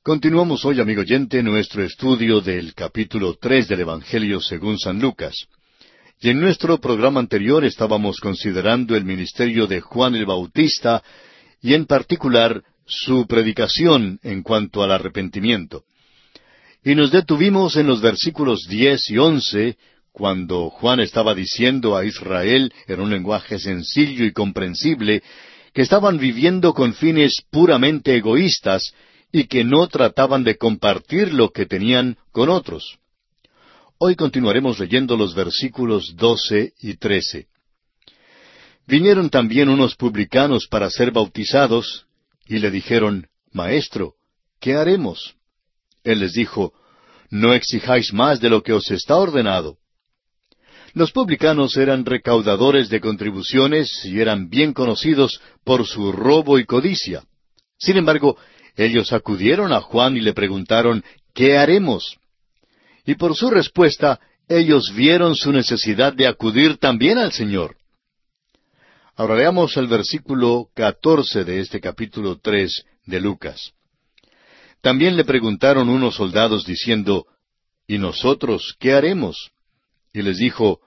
Continuamos 0.03 0.65
hoy, 0.65 0.81
amigo 0.81 1.01
oyente, 1.01 1.41
nuestro 1.41 1.81
estudio 1.81 2.41
del 2.41 2.75
capítulo 2.75 3.35
tres 3.39 3.69
del 3.69 3.79
Evangelio 3.79 4.41
según 4.41 4.77
San 4.77 4.99
Lucas. 4.99 5.47
Y 6.19 6.29
en 6.29 6.41
nuestro 6.41 6.77
programa 6.79 7.21
anterior 7.21 7.63
estábamos 7.63 8.19
considerando 8.19 8.95
el 8.95 9.05
ministerio 9.05 9.65
de 9.65 9.79
Juan 9.79 10.13
el 10.15 10.25
Bautista 10.25 11.01
y 11.61 11.73
en 11.73 11.85
particular 11.85 12.63
su 12.85 13.25
predicación 13.27 14.19
en 14.23 14.43
cuanto 14.43 14.83
al 14.83 14.91
arrepentimiento. 14.91 15.83
Y 16.83 16.95
nos 16.95 17.11
detuvimos 17.11 17.75
en 17.77 17.87
los 17.87 18.01
versículos 18.01 18.67
diez 18.69 19.09
y 19.09 19.17
once, 19.17 19.77
cuando 20.11 20.69
Juan 20.69 20.99
estaba 20.99 21.33
diciendo 21.33 21.97
a 21.97 22.05
Israel, 22.05 22.71
en 22.87 23.01
un 23.01 23.09
lenguaje 23.09 23.59
sencillo 23.59 24.23
y 24.23 24.31
comprensible, 24.31 25.23
que 25.73 25.81
estaban 25.81 26.17
viviendo 26.17 26.73
con 26.73 26.93
fines 26.93 27.41
puramente 27.51 28.15
egoístas 28.15 28.93
y 29.31 29.45
que 29.45 29.65
no 29.65 29.87
trataban 29.87 30.43
de 30.43 30.57
compartir 30.57 31.33
lo 31.33 31.49
que 31.49 31.65
tenían 31.65 32.17
con 32.31 32.49
otros. 32.49 32.97
Hoy 33.97 34.15
continuaremos 34.15 34.79
leyendo 34.79 35.17
los 35.17 35.35
versículos 35.35 36.15
doce 36.15 36.73
y 36.79 36.95
trece. 36.95 37.47
Vinieron 38.87 39.29
también 39.29 39.67
unos 39.67 39.95
publicanos 39.95 40.67
para 40.67 40.89
ser 40.89 41.11
bautizados, 41.11 42.05
y 42.45 42.59
le 42.59 42.71
dijeron, 42.71 43.27
Maestro, 43.51 44.13
¿qué 44.59 44.75
haremos? 44.75 45.35
Él 46.03 46.19
les 46.19 46.33
dijo, 46.33 46.73
No 47.29 47.53
exijáis 47.53 48.13
más 48.13 48.39
de 48.39 48.49
lo 48.49 48.61
que 48.63 48.73
os 48.73 48.91
está 48.91 49.15
ordenado. 49.17 49.77
Los 50.93 51.11
publicanos 51.11 51.75
eran 51.75 52.05
recaudadores 52.05 52.87
de 52.89 53.01
contribuciones 53.01 54.05
y 54.05 54.21
eran 54.21 54.49
bien 54.49 54.71
conocidos 54.71 55.41
por 55.65 55.85
su 55.85 56.13
robo 56.13 56.57
y 56.57 56.65
codicia. 56.65 57.23
Sin 57.77 57.97
embargo, 57.97 58.37
ellos 58.77 59.11
acudieron 59.11 59.73
a 59.73 59.81
Juan 59.81 60.15
y 60.15 60.21
le 60.21 60.33
preguntaron, 60.33 61.03
¿qué 61.33 61.57
haremos? 61.57 62.17
Y 63.05 63.15
por 63.15 63.35
su 63.35 63.49
respuesta, 63.49 64.19
ellos 64.47 64.93
vieron 64.95 65.35
su 65.35 65.51
necesidad 65.51 66.13
de 66.13 66.27
acudir 66.27 66.77
también 66.77 67.17
al 67.17 67.31
Señor. 67.31 67.75
Ahora 69.17 69.37
leamos 69.37 69.77
el 69.77 69.87
versículo 69.87 70.67
catorce 70.73 71.45
de 71.45 71.61
este 71.61 71.79
capítulo 71.79 72.37
tres 72.37 72.83
de 73.05 73.21
Lucas. 73.21 73.71
También 74.81 75.15
le 75.15 75.23
preguntaron 75.23 75.87
unos 75.87 76.15
soldados 76.15 76.65
diciendo, 76.65 77.25
¿Y 77.87 77.97
nosotros 77.97 78.75
qué 78.77 78.93
haremos? 78.93 79.51
Y 80.13 80.21
les 80.21 80.37
dijo, 80.37 80.81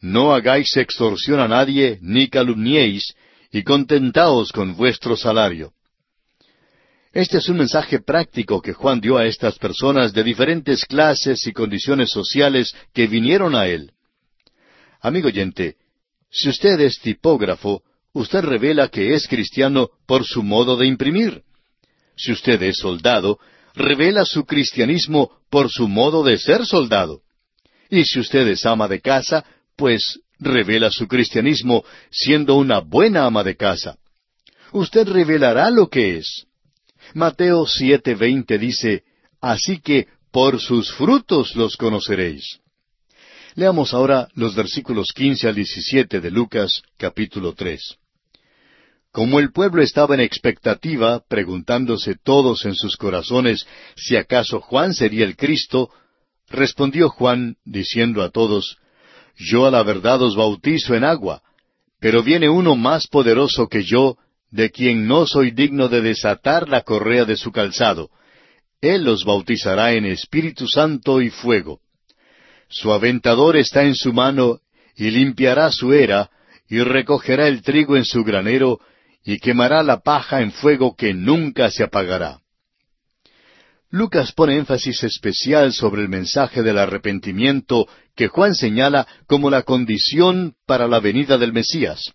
No 0.00 0.32
hagáis 0.32 0.74
extorsión 0.78 1.40
a 1.40 1.48
nadie, 1.48 1.98
ni 2.00 2.28
calumniéis, 2.28 3.14
y 3.52 3.62
contentaos 3.64 4.50
con 4.50 4.74
vuestro 4.74 5.14
salario. 5.14 5.74
Este 7.12 7.36
es 7.36 7.50
un 7.50 7.58
mensaje 7.58 8.00
práctico 8.00 8.62
que 8.62 8.72
Juan 8.72 8.98
dio 9.00 9.18
a 9.18 9.26
estas 9.26 9.58
personas 9.58 10.14
de 10.14 10.22
diferentes 10.22 10.86
clases 10.86 11.46
y 11.46 11.52
condiciones 11.52 12.10
sociales 12.10 12.74
que 12.94 13.06
vinieron 13.06 13.54
a 13.54 13.66
él. 13.66 13.92
Amigo 15.00 15.28
oyente, 15.28 15.76
si 16.30 16.48
usted 16.48 16.80
es 16.80 17.00
tipógrafo, 17.00 17.82
usted 18.12 18.40
revela 18.40 18.88
que 18.88 19.14
es 19.14 19.26
cristiano 19.26 19.90
por 20.06 20.24
su 20.24 20.42
modo 20.42 20.76
de 20.76 20.86
imprimir. 20.86 21.42
Si 22.16 22.32
usted 22.32 22.62
es 22.62 22.78
soldado, 22.78 23.38
revela 23.74 24.24
su 24.24 24.44
cristianismo 24.44 25.30
por 25.50 25.70
su 25.70 25.88
modo 25.88 26.22
de 26.22 26.38
ser 26.38 26.66
soldado. 26.66 27.22
Y 27.90 28.04
si 28.04 28.20
usted 28.20 28.46
es 28.48 28.66
ama 28.66 28.88
de 28.88 29.00
casa, 29.00 29.44
pues 29.76 30.20
revela 30.38 30.90
su 30.90 31.08
cristianismo 31.08 31.84
siendo 32.10 32.56
una 32.56 32.80
buena 32.80 33.24
ama 33.24 33.42
de 33.44 33.56
casa. 33.56 33.96
Usted 34.72 35.08
revelará 35.08 35.70
lo 35.70 35.88
que 35.88 36.18
es. 36.18 36.46
Mateo 37.14 37.64
7:20 37.64 38.58
dice, 38.58 39.04
Así 39.40 39.80
que 39.80 40.08
por 40.30 40.60
sus 40.60 40.92
frutos 40.92 41.56
los 41.56 41.76
conoceréis. 41.76 42.60
Leamos 43.54 43.94
ahora 43.94 44.28
los 44.34 44.54
versículos 44.54 45.12
15 45.12 45.48
al 45.48 45.54
17 45.54 46.20
de 46.20 46.30
Lucas 46.30 46.82
capítulo 46.96 47.54
3. 47.54 47.96
Como 49.10 49.40
el 49.40 49.52
pueblo 49.52 49.82
estaba 49.82 50.14
en 50.14 50.20
expectativa, 50.20 51.22
preguntándose 51.28 52.14
todos 52.22 52.66
en 52.66 52.74
sus 52.74 52.96
corazones 52.96 53.66
si 53.96 54.16
acaso 54.16 54.60
Juan 54.60 54.94
sería 54.94 55.24
el 55.24 55.36
Cristo, 55.36 55.90
respondió 56.48 57.08
Juan 57.08 57.56
diciendo 57.64 58.22
a 58.22 58.30
todos, 58.30 58.76
Yo 59.36 59.66
a 59.66 59.70
la 59.70 59.82
verdad 59.82 60.22
os 60.22 60.36
bautizo 60.36 60.94
en 60.94 61.04
agua, 61.04 61.42
pero 62.00 62.22
viene 62.22 62.48
uno 62.48 62.76
más 62.76 63.06
poderoso 63.06 63.66
que 63.66 63.82
yo, 63.82 64.18
de 64.50 64.70
quien 64.70 65.06
no 65.06 65.26
soy 65.26 65.50
digno 65.50 65.88
de 65.88 66.00
desatar 66.00 66.68
la 66.68 66.82
correa 66.82 67.24
de 67.24 67.36
su 67.36 67.50
calzado. 67.50 68.10
Él 68.80 69.04
los 69.04 69.24
bautizará 69.24 69.94
en 69.94 70.04
Espíritu 70.04 70.68
Santo 70.68 71.20
y 71.20 71.30
fuego. 71.30 71.80
Su 72.68 72.92
aventador 72.92 73.56
está 73.56 73.84
en 73.84 73.94
su 73.94 74.12
mano, 74.12 74.60
y 74.96 75.10
limpiará 75.10 75.70
su 75.72 75.92
era, 75.92 76.30
y 76.68 76.80
recogerá 76.80 77.48
el 77.48 77.62
trigo 77.62 77.96
en 77.96 78.04
su 78.04 78.24
granero, 78.24 78.80
y 79.24 79.38
quemará 79.38 79.82
la 79.82 80.00
paja 80.00 80.40
en 80.42 80.52
fuego 80.52 80.94
que 80.96 81.14
nunca 81.14 81.70
se 81.70 81.84
apagará. 81.84 82.40
Lucas 83.90 84.32
pone 84.32 84.56
énfasis 84.56 85.02
especial 85.02 85.72
sobre 85.72 86.02
el 86.02 86.10
mensaje 86.10 86.62
del 86.62 86.76
arrepentimiento 86.76 87.88
que 88.14 88.28
Juan 88.28 88.54
señala 88.54 89.06
como 89.26 89.48
la 89.48 89.62
condición 89.62 90.54
para 90.66 90.86
la 90.86 91.00
venida 91.00 91.38
del 91.38 91.54
Mesías. 91.54 92.12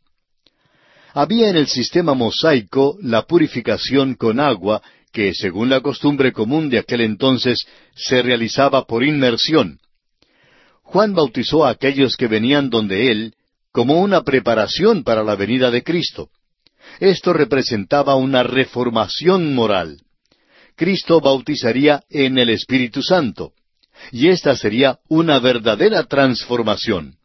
Había 1.16 1.50
en 1.50 1.56
el 1.56 1.68
sistema 1.68 2.14
mosaico 2.14 2.98
la 3.02 3.24
purificación 3.24 4.14
con 4.16 4.40
agua 4.40 4.84
que, 5.12 5.34
según 5.34 5.70
la 5.70 5.82
costumbre 5.82 6.32
común 6.32 6.70
de 6.70 6.80
aquel 6.80 7.02
entonces, 7.02 7.66
se 7.96 8.22
realizaba 8.22 8.86
por 8.86 9.04
inmersión. 9.04 9.80
Juan 10.94 11.16
bautizó 11.16 11.66
a 11.66 11.72
aquellos 11.72 12.16
que 12.16 12.28
venían 12.28 12.70
donde 12.70 13.10
él 13.10 13.34
como 13.72 14.00
una 14.00 14.22
preparación 14.22 15.04
para 15.04 15.24
la 15.24 15.36
venida 15.36 15.72
de 15.72 15.82
Cristo. 15.82 16.30
Esto 17.00 17.34
representaba 17.34 18.14
una 18.14 18.44
reformación 18.44 19.56
moral. 19.56 20.04
Cristo 20.76 21.20
bautizaría 21.20 22.04
en 22.12 22.38
el 22.38 22.50
Espíritu 22.50 23.02
Santo, 23.02 23.54
y 24.12 24.28
esta 24.28 24.56
sería 24.56 25.00
una 25.10 25.40
verdadera 25.40 26.04
transformación. 26.04 27.16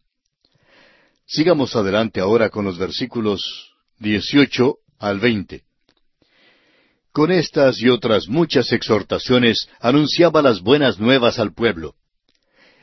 Sigamos 1.27 1.77
adelante 1.77 2.21
ahora 2.21 2.49
con 2.49 2.65
los 2.65 2.79
versículos 2.79 3.75
18 3.99 4.77
al 4.99 5.21
20. 5.21 5.63
Con 7.13 7.31
estas 7.31 7.79
y 7.83 7.91
otras 7.91 8.29
muchas 8.29 8.73
exhortaciones 8.73 9.69
anunciaba 9.79 10.41
las 10.41 10.63
buenas 10.63 10.99
nuevas 10.99 11.39
al 11.39 11.53
pueblo. 11.53 11.98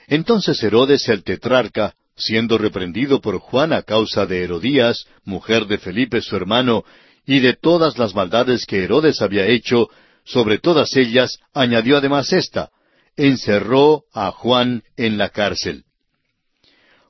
Entonces 0.08 0.62
Herodes 0.64 1.08
el 1.10 1.24
tetrarca, 1.24 1.96
siendo 2.16 2.58
reprendido 2.58 3.22
por 3.22 3.40
Juan 3.40 3.74
a 3.74 3.82
causa 3.82 4.26
de 4.26 4.44
Herodías, 4.44 5.06
mujer 5.24 5.66
de 5.66 5.78
Felipe 5.78 6.22
su 6.22 6.36
hermano, 6.36 6.84
y 7.26 7.40
de 7.40 7.54
todas 7.54 7.98
las 7.98 8.14
maldades 8.14 8.66
que 8.66 8.84
Herodes 8.84 9.22
había 9.22 9.48
hecho, 9.48 9.90
sobre 10.24 10.60
todas 10.60 10.96
ellas 10.96 11.40
añadió 11.54 11.98
además 11.98 12.32
esta, 12.34 12.70
encerró 13.16 14.04
a 14.14 14.32
Juan 14.32 14.84
en 14.96 15.18
la 15.18 15.30
cárcel. 15.30 15.84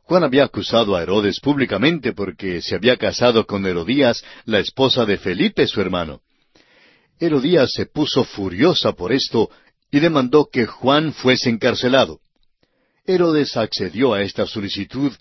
Juan 0.03 0.23
había 0.23 0.43
acusado 0.43 0.95
a 0.95 1.01
Herodes 1.01 1.39
públicamente 1.39 2.13
porque 2.13 2.61
se 2.61 2.75
había 2.75 2.95
casado 2.97 3.45
con 3.45 3.65
Herodías, 3.65 4.23
la 4.45 4.59
esposa 4.59 5.05
de 5.05 5.17
Felipe 5.17 5.65
su 5.67 5.81
hermano. 5.81 6.21
Herodías 7.19 7.71
se 7.71 7.87
puso 7.87 8.23
furiosa 8.23 8.93
por 8.93 9.11
esto 9.11 9.49
y 9.89 9.99
demandó 9.99 10.47
que 10.51 10.65
Juan 10.65 11.13
fuese 11.13 11.49
encarcelado. 11.49 12.19
Herodes 13.05 13.55
accedió 13.57 14.13
a 14.13 14.21
esta 14.21 14.45
solicitud 14.45 15.11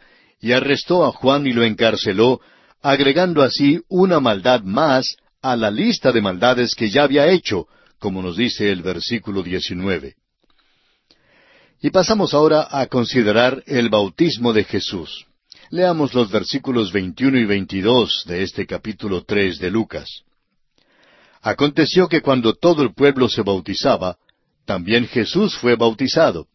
y 0.41 0.53
arrestó 0.53 1.05
a 1.05 1.13
Juan 1.13 1.47
y 1.47 1.53
lo 1.53 1.65
encarceló, 1.65 2.41
agregando 2.83 3.43
así 3.43 3.81
una 3.89 4.21
maldad 4.21 4.63
más 4.63 5.17
a 5.43 5.57
la 5.57 5.71
lista 5.71 6.13
de 6.13 6.23
maldades 6.23 6.75
que 6.75 6.91
ya 6.91 7.03
había 7.03 7.29
hecho, 7.29 7.67
como 7.99 8.23
nos 8.23 8.37
dice 8.37 8.71
el 8.71 8.83
versículo 8.83 9.43
19. 9.43 10.15
Y 11.81 11.91
pasamos 11.91 12.33
ahora 12.33 12.67
a 12.71 12.87
considerar 12.87 13.63
el 13.67 13.91
bautismo 13.91 14.53
de 14.53 14.65
Jesús. 14.65 15.27
Leamos 15.71 16.15
los 16.15 16.31
versículos 16.31 16.93
21 16.93 17.39
y 17.39 17.45
22 17.45 18.25
de 18.27 18.43
este 18.43 18.67
capítulo 18.67 19.25
3 19.25 19.59
de 19.59 19.71
Lucas. 19.71 20.23
Aconteció 21.43 22.09
que 22.09 22.23
cuando 22.23 22.55
todo 22.55 22.83
el 22.83 22.95
pueblo 22.95 23.29
se 23.29 23.43
bautizaba, 23.43 24.17
también 24.65 25.07
Jesús 25.07 25.57
fue 25.59 25.77
bautizado. 25.77 26.47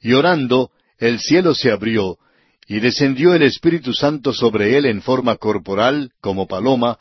Y 0.00 0.12
orando, 0.12 0.70
el 0.98 1.20
cielo 1.20 1.54
se 1.54 1.70
abrió, 1.70 2.18
y 2.66 2.80
descendió 2.80 3.34
el 3.34 3.42
Espíritu 3.42 3.94
Santo 3.94 4.32
sobre 4.32 4.76
él 4.76 4.86
en 4.86 5.02
forma 5.02 5.36
corporal, 5.36 6.12
como 6.20 6.46
paloma, 6.46 6.98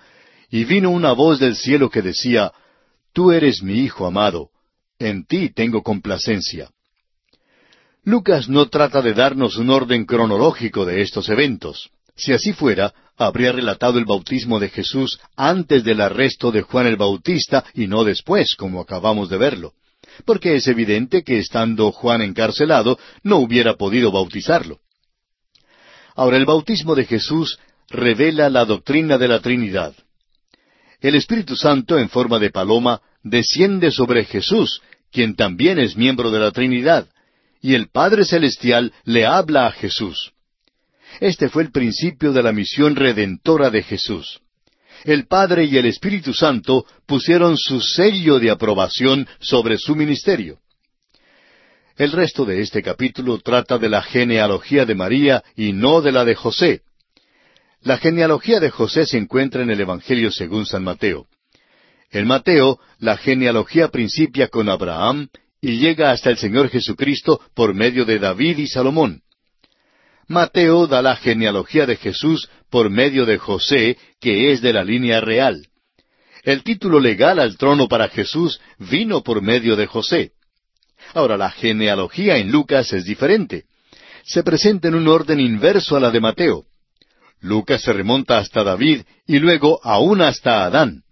y 0.49 0.63
vino 0.63 0.89
una 0.89 1.11
voz 1.11 1.39
del 1.39 1.55
cielo 1.55 1.89
que 1.89 2.01
decía, 2.01 2.51
Tú 3.13 3.31
eres 3.31 3.61
mi 3.61 3.79
Hijo 3.79 4.05
amado, 4.05 4.49
en 4.99 5.25
ti 5.25 5.49
tengo 5.49 5.83
complacencia. 5.83 6.69
Lucas 8.03 8.47
no 8.47 8.69
trata 8.69 9.01
de 9.01 9.13
darnos 9.13 9.57
un 9.57 9.69
orden 9.69 10.05
cronológico 10.05 10.85
de 10.85 11.01
estos 11.01 11.27
eventos. 11.27 11.89
Si 12.15 12.31
así 12.31 12.53
fuera, 12.53 12.93
habría 13.17 13.51
relatado 13.51 13.99
el 13.99 14.05
bautismo 14.05 14.59
de 14.59 14.69
Jesús 14.69 15.19
antes 15.35 15.83
del 15.83 15.99
arresto 16.01 16.51
de 16.51 16.61
Juan 16.61 16.87
el 16.87 16.95
Bautista 16.95 17.65
y 17.73 17.87
no 17.87 18.03
después, 18.03 18.55
como 18.55 18.79
acabamos 18.79 19.29
de 19.29 19.37
verlo. 19.37 19.73
Porque 20.25 20.55
es 20.55 20.67
evidente 20.67 21.23
que 21.23 21.39
estando 21.39 21.91
Juan 21.91 22.21
encarcelado, 22.21 22.97
no 23.23 23.37
hubiera 23.37 23.75
podido 23.75 24.11
bautizarlo. 24.11 24.79
Ahora, 26.15 26.37
el 26.37 26.45
bautismo 26.45 26.95
de 26.95 27.05
Jesús 27.05 27.59
revela 27.89 28.49
la 28.49 28.65
doctrina 28.65 29.17
de 29.17 29.27
la 29.27 29.39
Trinidad. 29.39 29.93
El 30.99 31.15
Espíritu 31.15 31.55
Santo, 31.55 31.99
en 31.99 32.09
forma 32.09 32.39
de 32.39 32.49
paloma, 32.49 33.01
desciende 33.23 33.91
sobre 33.91 34.25
Jesús, 34.25 34.81
quien 35.11 35.35
también 35.35 35.79
es 35.79 35.95
miembro 35.95 36.31
de 36.31 36.39
la 36.39 36.51
Trinidad, 36.51 37.07
y 37.61 37.75
el 37.75 37.89
Padre 37.89 38.25
Celestial 38.25 38.93
le 39.03 39.25
habla 39.25 39.67
a 39.67 39.71
Jesús. 39.71 40.33
Este 41.19 41.49
fue 41.49 41.63
el 41.63 41.71
principio 41.71 42.33
de 42.33 42.43
la 42.43 42.51
misión 42.51 42.95
redentora 42.95 43.69
de 43.69 43.83
Jesús. 43.83 44.41
El 45.03 45.27
Padre 45.27 45.65
y 45.65 45.77
el 45.77 45.85
Espíritu 45.85 46.33
Santo 46.33 46.85
pusieron 47.05 47.57
su 47.57 47.81
sello 47.81 48.39
de 48.39 48.49
aprobación 48.49 49.27
sobre 49.39 49.77
su 49.77 49.95
ministerio. 49.95 50.59
El 51.97 52.11
resto 52.11 52.45
de 52.45 52.61
este 52.61 52.83
capítulo 52.83 53.39
trata 53.39 53.77
de 53.77 53.89
la 53.89 54.03
genealogía 54.03 54.85
de 54.85 54.95
María 54.95 55.43
y 55.55 55.73
no 55.73 56.01
de 56.01 56.11
la 56.11 56.25
de 56.25 56.35
José. 56.35 56.81
La 57.81 57.97
genealogía 57.97 58.59
de 58.59 58.69
José 58.69 59.05
se 59.05 59.17
encuentra 59.17 59.63
en 59.63 59.71
el 59.71 59.81
Evangelio 59.81 60.31
según 60.31 60.65
San 60.65 60.83
Mateo. 60.83 61.27
En 62.11 62.27
Mateo, 62.27 62.79
la 62.99 63.17
genealogía 63.17 63.89
principia 63.89 64.47
con 64.47 64.69
Abraham 64.69 65.29
y 65.59 65.77
llega 65.77 66.11
hasta 66.11 66.29
el 66.29 66.37
Señor 66.37 66.69
Jesucristo 66.69 67.41
por 67.55 67.73
medio 67.73 68.05
de 68.05 68.19
David 68.19 68.59
y 68.59 68.67
Salomón. 68.67 69.21
Mateo 70.27 70.87
da 70.87 71.01
la 71.01 71.15
genealogía 71.15 71.85
de 71.85 71.95
Jesús 71.95 72.49
por 72.69 72.89
medio 72.89 73.25
de 73.25 73.37
José, 73.37 73.97
que 74.19 74.51
es 74.51 74.61
de 74.61 74.73
la 74.73 74.83
línea 74.83 75.21
real. 75.21 75.67
El 76.43 76.63
título 76.63 76.99
legal 76.99 77.39
al 77.39 77.57
trono 77.57 77.87
para 77.87 78.09
Jesús 78.09 78.59
vino 78.77 79.23
por 79.23 79.41
medio 79.41 79.75
de 79.75 79.87
José. 79.87 80.31
Ahora, 81.13 81.37
la 81.37 81.49
genealogía 81.49 82.37
en 82.37 82.51
Lucas 82.51 82.91
es 82.91 83.05
diferente. 83.05 83.65
Se 84.23 84.43
presenta 84.43 84.89
en 84.89 84.95
un 84.95 85.07
orden 85.07 85.39
inverso 85.39 85.95
a 85.95 85.99
la 86.01 86.11
de 86.11 86.19
Mateo. 86.19 86.65
Lucas 87.39 87.81
se 87.81 87.93
remonta 87.93 88.37
hasta 88.37 88.63
David 88.63 89.03
y 89.25 89.39
luego 89.39 89.79
aún 89.83 90.21
hasta 90.21 90.65
Adán. 90.65 91.03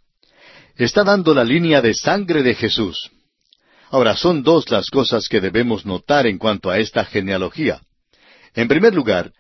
Está 0.76 1.06
dando 1.06 1.34
la 1.34 1.46
línea 1.46 1.82
de 1.82 1.94
sangre 1.94 2.44
de 2.44 2.56
Jesús. 2.56 3.12
Ahora, 3.92 4.18
son 4.18 4.44
dos 4.44 4.70
las 4.72 4.90
cosas 4.90 5.30
que 5.30 5.40
debemos 5.40 5.86
notar 5.86 6.28
en 6.28 6.38
cuanto 6.38 6.70
a 6.70 6.80
esta 6.80 7.06
genealogía. 7.06 7.82
En 8.56 8.68
primer 8.68 8.94
lugar, 8.94 9.34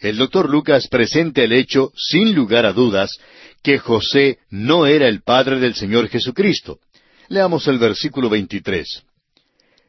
el 0.00 0.16
doctor 0.16 0.50
Lucas 0.50 0.88
presenta 0.88 1.42
el 1.42 1.52
hecho, 1.52 1.92
sin 1.96 2.34
lugar 2.34 2.66
a 2.66 2.72
dudas, 2.72 3.16
que 3.62 3.78
José 3.78 4.38
no 4.50 4.86
era 4.86 5.08
el 5.08 5.22
padre 5.22 5.58
del 5.58 5.74
Señor 5.74 6.08
Jesucristo. 6.08 6.80
Leamos 7.28 7.66
el 7.68 7.78
versículo 7.78 8.28
23. 8.28 9.04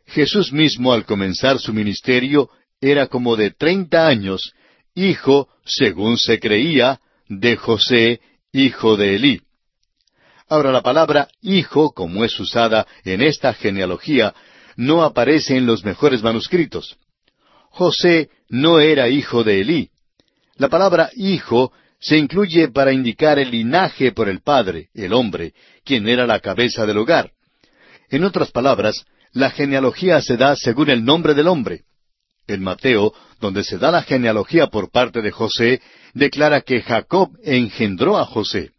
Jesús 0.07 0.53
mismo 0.53 0.93
al 0.93 1.05
comenzar 1.05 1.59
su 1.59 1.73
ministerio 1.73 2.49
era 2.79 3.07
como 3.07 3.35
de 3.35 3.51
treinta 3.51 4.07
años, 4.07 4.53
hijo, 4.95 5.49
según 5.65 6.17
se 6.17 6.39
creía, 6.39 7.01
de 7.27 7.57
José, 7.57 8.21
hijo 8.53 8.95
de 8.95 9.15
Elí. 9.15 9.41
Ahora 10.47 10.71
la 10.71 10.81
palabra 10.81 11.27
hijo, 11.41 11.91
como 11.91 12.23
es 12.23 12.39
usada 12.39 12.87
en 13.03 13.21
esta 13.21 13.53
genealogía, 13.53 14.33
no 14.77 15.03
aparece 15.03 15.57
en 15.57 15.65
los 15.65 15.83
mejores 15.83 16.23
manuscritos. 16.23 16.97
José 17.71 18.29
no 18.49 18.79
era 18.79 19.09
hijo 19.09 19.43
de 19.43 19.61
Elí. 19.61 19.89
La 20.55 20.69
palabra 20.69 21.09
hijo 21.15 21.71
se 21.99 22.17
incluye 22.17 22.69
para 22.69 22.91
indicar 22.91 23.39
el 23.39 23.51
linaje 23.51 24.11
por 24.11 24.29
el 24.29 24.41
padre, 24.41 24.89
el 24.93 25.13
hombre, 25.13 25.53
quien 25.83 26.07
era 26.07 26.27
la 26.27 26.39
cabeza 26.39 26.85
del 26.85 26.97
hogar. 26.97 27.31
En 28.09 28.23
otras 28.23 28.51
palabras, 28.51 29.05
la 29.33 29.49
genealogía 29.49 30.21
se 30.21 30.37
da 30.37 30.55
según 30.55 30.89
el 30.89 31.03
nombre 31.03 31.33
del 31.33 31.47
hombre. 31.47 31.83
En 32.47 32.63
Mateo, 32.63 33.13
donde 33.41 33.63
se 33.63 33.77
da 33.77 33.91
la 33.91 34.03
genealogía 34.03 34.67
por 34.67 34.89
parte 34.89 35.21
de 35.21 35.31
José, 35.31 35.81
declara 36.13 36.61
que 36.61 36.81
Jacob 36.81 37.29
engendró 37.43 38.17
a 38.17 38.25
José. 38.25 38.71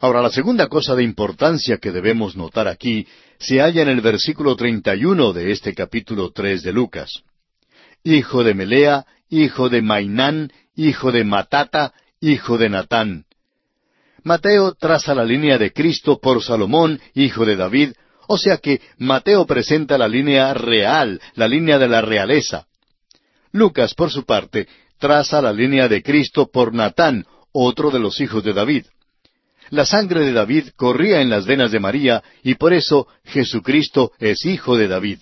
Ahora, 0.00 0.20
la 0.20 0.30
segunda 0.30 0.66
cosa 0.66 0.96
de 0.96 1.04
importancia 1.04 1.78
que 1.78 1.92
debemos 1.92 2.34
notar 2.34 2.66
aquí 2.66 3.06
se 3.38 3.60
halla 3.60 3.82
en 3.82 3.88
el 3.88 4.00
versículo 4.00 4.56
31 4.56 5.32
de 5.32 5.52
este 5.52 5.74
capítulo 5.74 6.32
3 6.32 6.62
de 6.62 6.72
Lucas. 6.72 7.22
Hijo 8.04 8.42
de 8.44 8.54
Melea, 8.54 9.06
hijo 9.28 9.68
de 9.68 9.82
Mainán, 9.82 10.52
hijo 10.74 11.12
de 11.12 11.24
Matata, 11.24 11.92
hijo 12.20 12.58
de 12.58 12.68
Natán. 12.68 13.24
Mateo 14.24 14.74
traza 14.74 15.14
la 15.14 15.24
línea 15.24 15.58
de 15.58 15.72
Cristo 15.72 16.18
por 16.20 16.42
Salomón, 16.42 17.00
hijo 17.14 17.44
de 17.44 17.56
David, 17.56 17.92
o 18.28 18.38
sea 18.38 18.58
que 18.58 18.80
Mateo 18.98 19.46
presenta 19.46 19.98
la 19.98 20.08
línea 20.08 20.54
real, 20.54 21.20
la 21.34 21.48
línea 21.48 21.78
de 21.78 21.88
la 21.88 22.00
realeza. 22.00 22.66
Lucas, 23.50 23.94
por 23.94 24.10
su 24.10 24.24
parte, 24.24 24.68
traza 24.98 25.42
la 25.42 25.52
línea 25.52 25.88
de 25.88 26.02
Cristo 26.02 26.48
por 26.50 26.72
Natán, 26.72 27.26
otro 27.52 27.90
de 27.90 27.98
los 27.98 28.20
hijos 28.20 28.44
de 28.44 28.52
David. 28.52 28.86
La 29.70 29.84
sangre 29.84 30.20
de 30.20 30.32
David 30.32 30.68
corría 30.76 31.20
en 31.20 31.30
las 31.30 31.46
venas 31.46 31.72
de 31.72 31.80
María 31.80 32.22
y 32.42 32.54
por 32.54 32.72
eso 32.72 33.08
Jesucristo 33.24 34.12
es 34.18 34.44
hijo 34.46 34.76
de 34.76 34.88
David. 34.88 35.18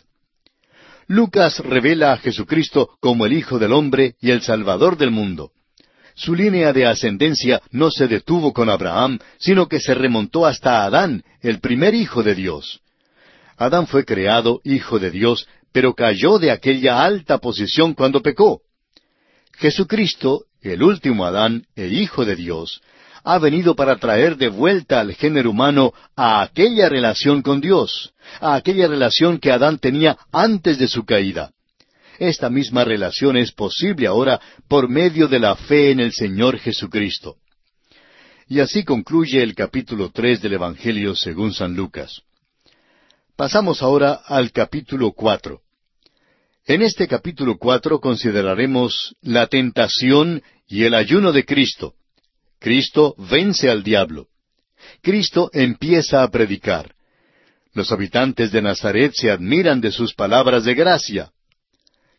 Lucas 1.10 1.58
revela 1.58 2.12
a 2.12 2.18
Jesucristo 2.18 2.90
como 3.00 3.26
el 3.26 3.32
Hijo 3.32 3.58
del 3.58 3.72
Hombre 3.72 4.14
y 4.20 4.30
el 4.30 4.42
Salvador 4.42 4.96
del 4.96 5.10
mundo. 5.10 5.50
Su 6.14 6.36
línea 6.36 6.72
de 6.72 6.86
ascendencia 6.86 7.60
no 7.72 7.90
se 7.90 8.06
detuvo 8.06 8.52
con 8.52 8.70
Abraham, 8.70 9.18
sino 9.36 9.66
que 9.66 9.80
se 9.80 9.92
remontó 9.92 10.46
hasta 10.46 10.84
Adán, 10.84 11.24
el 11.40 11.58
primer 11.58 11.96
hijo 11.96 12.22
de 12.22 12.36
Dios. 12.36 12.78
Adán 13.56 13.88
fue 13.88 14.04
creado 14.04 14.60
hijo 14.62 15.00
de 15.00 15.10
Dios, 15.10 15.48
pero 15.72 15.94
cayó 15.94 16.38
de 16.38 16.52
aquella 16.52 17.02
alta 17.02 17.38
posición 17.38 17.94
cuando 17.94 18.22
pecó. 18.22 18.60
Jesucristo, 19.54 20.44
el 20.62 20.80
último 20.80 21.24
Adán 21.24 21.66
e 21.74 21.88
hijo 21.88 22.24
de 22.24 22.36
Dios, 22.36 22.82
ha 23.24 23.38
venido 23.38 23.74
para 23.74 23.96
traer 23.96 24.36
de 24.36 24.48
vuelta 24.48 25.00
al 25.00 25.14
género 25.14 25.50
humano 25.50 25.92
a 26.14 26.40
aquella 26.40 26.88
relación 26.88 27.42
con 27.42 27.60
Dios, 27.60 28.12
a 28.40 28.54
aquella 28.54 28.86
relación 28.86 29.38
que 29.38 29.50
Adán 29.50 29.78
tenía 29.78 30.18
antes 30.30 30.78
de 30.78 30.88
su 30.88 31.04
caída. 31.04 31.52
Esta 32.18 32.50
misma 32.50 32.84
relación 32.84 33.36
es 33.36 33.50
posible 33.50 34.06
ahora 34.06 34.40
por 34.68 34.88
medio 34.88 35.26
de 35.26 35.38
la 35.38 35.56
fe 35.56 35.90
en 35.90 36.00
el 36.00 36.12
Señor 36.12 36.58
Jesucristo. 36.58 37.36
Y 38.46 38.60
así 38.60 38.84
concluye 38.84 39.42
el 39.42 39.54
capítulo 39.54 40.10
tres 40.10 40.42
del 40.42 40.54
Evangelio 40.54 41.16
según 41.16 41.54
San 41.54 41.74
Lucas. 41.74 42.22
Pasamos 43.36 43.80
ahora 43.80 44.20
al 44.26 44.52
capítulo 44.52 45.12
cuatro. 45.12 45.62
En 46.66 46.82
este 46.82 47.08
capítulo 47.08 47.56
cuatro 47.58 48.00
consideraremos 48.00 49.14
la 49.22 49.46
tentación 49.46 50.42
y 50.68 50.84
el 50.84 50.94
ayuno 50.94 51.32
de 51.32 51.44
Cristo. 51.46 51.94
Cristo 52.58 53.14
vence 53.16 53.70
al 53.70 53.82
diablo. 53.82 54.26
Cristo 55.00 55.48
empieza 55.54 56.22
a 56.22 56.28
predicar. 56.28 56.94
Los 57.72 57.92
habitantes 57.92 58.52
de 58.52 58.62
Nazaret 58.62 59.12
se 59.14 59.30
admiran 59.30 59.80
de 59.80 59.92
sus 59.92 60.14
palabras 60.14 60.64
de 60.64 60.74
gracia. 60.74 61.30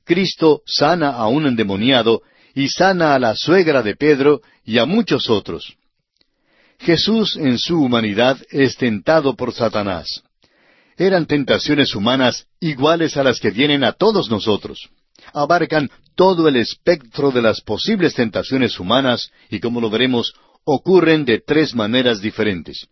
Cristo 0.05 0.61
sana 0.65 1.11
a 1.11 1.27
un 1.27 1.45
endemoniado 1.45 2.21
y 2.53 2.69
sana 2.69 3.15
a 3.15 3.19
la 3.19 3.35
suegra 3.35 3.81
de 3.81 3.95
Pedro 3.95 4.41
y 4.65 4.77
a 4.77 4.85
muchos 4.85 5.29
otros. 5.29 5.75
Jesús 6.79 7.37
en 7.37 7.57
su 7.59 7.81
humanidad 7.81 8.37
es 8.49 8.75
tentado 8.75 9.35
por 9.35 9.53
Satanás 9.53 10.23
eran 10.97 11.25
tentaciones 11.25 11.95
humanas 11.95 12.45
iguales 12.59 13.17
a 13.17 13.23
las 13.23 13.39
que 13.39 13.49
vienen 13.49 13.83
a 13.83 13.93
todos 13.93 14.29
nosotros. 14.29 14.89
Abarcan 15.33 15.89
todo 16.15 16.47
el 16.47 16.57
espectro 16.57 17.31
de 17.31 17.41
las 17.41 17.61
posibles 17.61 18.13
tentaciones 18.13 18.79
humanas 18.79 19.31
y 19.49 19.59
como 19.59 19.81
lo 19.81 19.89
veremos, 19.89 20.33
ocurren 20.63 21.25
de 21.25 21.39
tres 21.39 21.73
maneras 21.73 22.21
diferentes. 22.21 22.87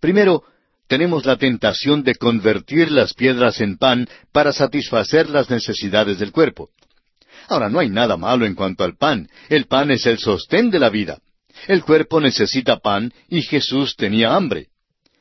Primero, 0.00 0.42
tenemos 0.90 1.24
la 1.24 1.36
tentación 1.36 2.02
de 2.02 2.16
convertir 2.16 2.90
las 2.90 3.14
piedras 3.14 3.60
en 3.60 3.78
pan 3.78 4.08
para 4.32 4.52
satisfacer 4.52 5.30
las 5.30 5.48
necesidades 5.48 6.18
del 6.18 6.32
cuerpo. 6.32 6.70
Ahora, 7.46 7.68
no 7.68 7.78
hay 7.78 7.88
nada 7.88 8.16
malo 8.16 8.44
en 8.44 8.56
cuanto 8.56 8.82
al 8.82 8.96
pan. 8.96 9.28
El 9.48 9.66
pan 9.66 9.92
es 9.92 10.04
el 10.06 10.18
sostén 10.18 10.68
de 10.68 10.80
la 10.80 10.90
vida. 10.90 11.20
El 11.68 11.84
cuerpo 11.84 12.20
necesita 12.20 12.80
pan 12.80 13.12
y 13.28 13.42
Jesús 13.42 13.94
tenía 13.94 14.34
hambre. 14.34 14.66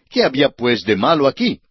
¿Qué 0.10 0.24
había 0.24 0.50
pues 0.50 0.86
de 0.86 0.96
malo 0.96 1.28
aquí? 1.28 1.62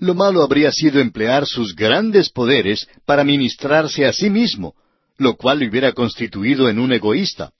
Lo 0.00 0.14
malo 0.14 0.42
habría 0.42 0.70
sido 0.70 1.00
emplear 1.00 1.46
sus 1.46 1.74
grandes 1.74 2.28
poderes 2.28 2.86
para 3.06 3.24
ministrarse 3.24 4.04
a 4.04 4.12
sí 4.12 4.28
mismo, 4.28 4.74
lo 5.16 5.34
cual 5.34 5.60
le 5.60 5.70
hubiera 5.70 5.92
constituido 5.92 6.68
en 6.68 6.78
un 6.78 6.92
egoísta. 6.92 7.52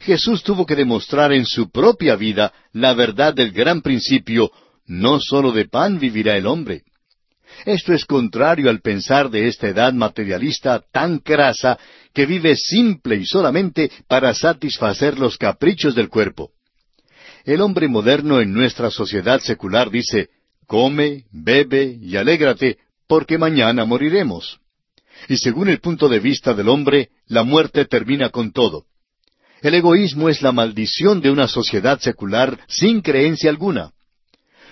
Jesús 0.00 0.42
tuvo 0.42 0.66
que 0.66 0.76
demostrar 0.76 1.32
en 1.32 1.46
su 1.46 1.70
propia 1.70 2.14
vida 2.16 2.52
la 2.74 2.92
verdad 2.92 3.32
del 3.32 3.52
gran 3.52 3.80
principio, 3.80 4.50
no 4.86 5.20
sólo 5.20 5.52
de 5.52 5.66
pan 5.66 5.98
vivirá 5.98 6.36
el 6.36 6.46
hombre. 6.46 6.82
Esto 7.64 7.92
es 7.92 8.04
contrario 8.04 8.68
al 8.68 8.80
pensar 8.80 9.30
de 9.30 9.48
esta 9.48 9.68
edad 9.68 9.92
materialista 9.92 10.82
tan 10.92 11.18
crasa 11.18 11.78
que 12.12 12.26
vive 12.26 12.56
simple 12.56 13.16
y 13.16 13.26
solamente 13.26 13.90
para 14.08 14.34
satisfacer 14.34 15.18
los 15.18 15.38
caprichos 15.38 15.94
del 15.94 16.08
cuerpo. 16.08 16.50
El 17.44 17.60
hombre 17.60 17.88
moderno 17.88 18.40
en 18.40 18.52
nuestra 18.52 18.90
sociedad 18.90 19.40
secular 19.40 19.90
dice, 19.90 20.30
Come, 20.66 21.26
bebe 21.30 21.96
y 22.00 22.16
alégrate, 22.16 22.78
porque 23.06 23.38
mañana 23.38 23.84
moriremos. 23.84 24.58
Y 25.28 25.36
según 25.36 25.68
el 25.68 25.80
punto 25.80 26.08
de 26.08 26.18
vista 26.18 26.54
del 26.54 26.68
hombre, 26.68 27.10
la 27.26 27.44
muerte 27.44 27.84
termina 27.84 28.30
con 28.30 28.52
todo. 28.52 28.86
El 29.62 29.74
egoísmo 29.74 30.28
es 30.28 30.42
la 30.42 30.52
maldición 30.52 31.20
de 31.20 31.30
una 31.30 31.48
sociedad 31.48 32.00
secular 32.00 32.58
sin 32.68 33.00
creencia 33.00 33.48
alguna. 33.48 33.92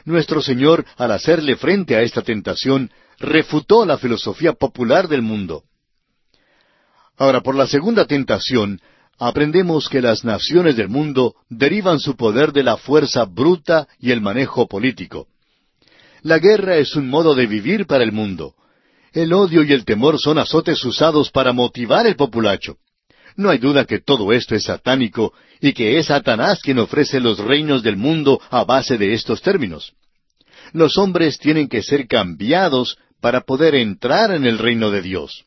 Nuestro 0.04 0.42
Señor, 0.42 0.84
al 0.96 1.12
hacerle 1.12 1.56
frente 1.56 1.96
a 1.96 2.02
esta 2.02 2.22
tentación, 2.22 2.90
refutó 3.18 3.86
la 3.86 3.98
filosofía 3.98 4.52
popular 4.52 5.08
del 5.08 5.22
mundo. 5.22 5.64
Ahora, 7.16 7.40
por 7.42 7.54
la 7.54 7.66
segunda 7.66 8.06
tentación, 8.06 8.80
aprendemos 9.18 9.88
que 9.88 10.02
las 10.02 10.24
naciones 10.24 10.76
del 10.76 10.88
mundo 10.88 11.36
derivan 11.48 12.00
su 12.00 12.16
poder 12.16 12.52
de 12.52 12.64
la 12.64 12.76
fuerza 12.76 13.24
bruta 13.24 13.88
y 13.98 14.10
el 14.10 14.20
manejo 14.20 14.66
político. 14.66 15.28
La 16.22 16.38
guerra 16.38 16.76
es 16.76 16.96
un 16.96 17.08
modo 17.08 17.34
de 17.34 17.46
vivir 17.46 17.86
para 17.86 18.02
el 18.02 18.12
mundo. 18.12 18.54
El 19.12 19.32
odio 19.32 19.62
y 19.62 19.72
el 19.72 19.84
temor 19.84 20.18
son 20.18 20.38
azotes 20.38 20.84
usados 20.84 21.30
para 21.30 21.52
motivar 21.52 22.06
el 22.06 22.16
populacho. 22.16 22.78
No 23.36 23.50
hay 23.50 23.58
duda 23.58 23.84
que 23.84 23.98
todo 23.98 24.32
esto 24.32 24.54
es 24.54 24.64
satánico 24.64 25.32
y 25.60 25.72
que 25.72 25.98
es 25.98 26.06
Satanás 26.06 26.60
quien 26.62 26.78
ofrece 26.78 27.20
los 27.20 27.38
reinos 27.38 27.82
del 27.82 27.96
mundo 27.96 28.40
a 28.50 28.64
base 28.64 28.96
de 28.96 29.14
estos 29.14 29.42
términos. 29.42 29.92
Los 30.72 30.98
hombres 30.98 31.38
tienen 31.38 31.68
que 31.68 31.82
ser 31.82 32.06
cambiados 32.06 32.96
para 33.20 33.40
poder 33.40 33.74
entrar 33.74 34.32
en 34.32 34.44
el 34.44 34.58
reino 34.58 34.90
de 34.90 35.02
Dios. 35.02 35.44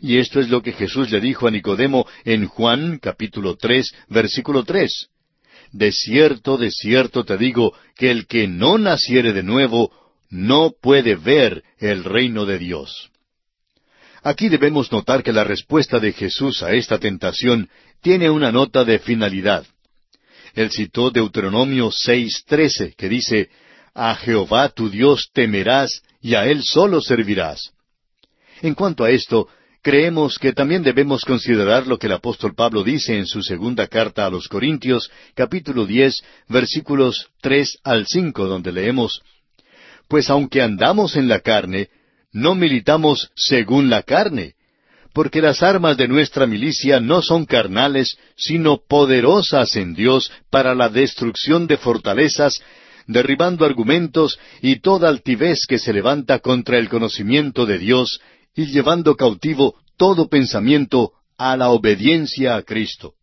Y 0.00 0.18
esto 0.18 0.40
es 0.40 0.48
lo 0.48 0.62
que 0.62 0.72
Jesús 0.72 1.10
le 1.10 1.20
dijo 1.20 1.46
a 1.46 1.50
Nicodemo 1.50 2.06
en 2.24 2.46
Juan 2.46 2.98
capítulo 3.00 3.56
tres, 3.56 3.92
versículo 4.08 4.64
tres. 4.64 5.08
De 5.72 5.92
cierto, 5.92 6.56
de 6.56 6.70
cierto 6.70 7.24
te 7.24 7.36
digo 7.36 7.72
que 7.96 8.10
el 8.10 8.26
que 8.26 8.48
no 8.48 8.78
naciere 8.78 9.32
de 9.32 9.42
nuevo 9.42 9.92
no 10.30 10.72
puede 10.80 11.14
ver 11.14 11.62
el 11.78 12.04
reino 12.04 12.46
de 12.46 12.58
Dios. 12.58 13.10
Aquí 14.28 14.50
debemos 14.50 14.92
notar 14.92 15.22
que 15.22 15.32
la 15.32 15.42
respuesta 15.42 15.98
de 15.98 16.12
Jesús 16.12 16.62
a 16.62 16.74
esta 16.74 16.98
tentación 16.98 17.70
tiene 18.02 18.28
una 18.28 18.52
nota 18.52 18.84
de 18.84 18.98
finalidad. 18.98 19.64
Él 20.54 20.70
citó 20.70 21.10
Deuteronomio 21.10 21.90
6:13, 21.90 22.94
que 22.94 23.08
dice, 23.08 23.48
A 23.94 24.14
Jehová 24.16 24.68
tu 24.68 24.90
Dios 24.90 25.30
temerás 25.32 26.02
y 26.20 26.34
a 26.34 26.46
Él 26.46 26.62
solo 26.62 27.00
servirás. 27.00 27.72
En 28.60 28.74
cuanto 28.74 29.02
a 29.02 29.10
esto, 29.10 29.48
creemos 29.80 30.38
que 30.38 30.52
también 30.52 30.82
debemos 30.82 31.24
considerar 31.24 31.86
lo 31.86 31.98
que 31.98 32.08
el 32.08 32.12
apóstol 32.12 32.54
Pablo 32.54 32.84
dice 32.84 33.16
en 33.16 33.24
su 33.24 33.42
segunda 33.42 33.86
carta 33.86 34.26
a 34.26 34.30
los 34.30 34.46
Corintios, 34.46 35.10
capítulo 35.34 35.86
diez, 35.86 36.22
versículos 36.48 37.30
tres 37.40 37.78
al 37.82 38.06
cinco, 38.06 38.44
donde 38.44 38.72
leemos, 38.72 39.22
pues 40.06 40.28
aunque 40.28 40.60
andamos 40.60 41.16
en 41.16 41.28
la 41.28 41.40
carne, 41.40 41.88
no 42.38 42.54
militamos 42.54 43.30
según 43.34 43.90
la 43.90 44.02
carne, 44.02 44.54
porque 45.12 45.42
las 45.42 45.62
armas 45.62 45.96
de 45.96 46.06
nuestra 46.06 46.46
milicia 46.46 47.00
no 47.00 47.20
son 47.20 47.44
carnales, 47.44 48.16
sino 48.36 48.78
poderosas 48.78 49.74
en 49.76 49.94
Dios 49.94 50.30
para 50.50 50.74
la 50.74 50.88
destrucción 50.88 51.66
de 51.66 51.76
fortalezas, 51.76 52.62
derribando 53.06 53.64
argumentos 53.64 54.38
y 54.62 54.80
toda 54.80 55.08
altivez 55.08 55.66
que 55.66 55.78
se 55.78 55.92
levanta 55.92 56.38
contra 56.38 56.78
el 56.78 56.88
conocimiento 56.88 57.66
de 57.66 57.78
Dios, 57.78 58.20
y 58.54 58.66
llevando 58.66 59.16
cautivo 59.16 59.74
todo 59.96 60.28
pensamiento 60.28 61.12
a 61.36 61.56
la 61.56 61.70
obediencia 61.70 62.54
a 62.54 62.62
Cristo. 62.62 63.14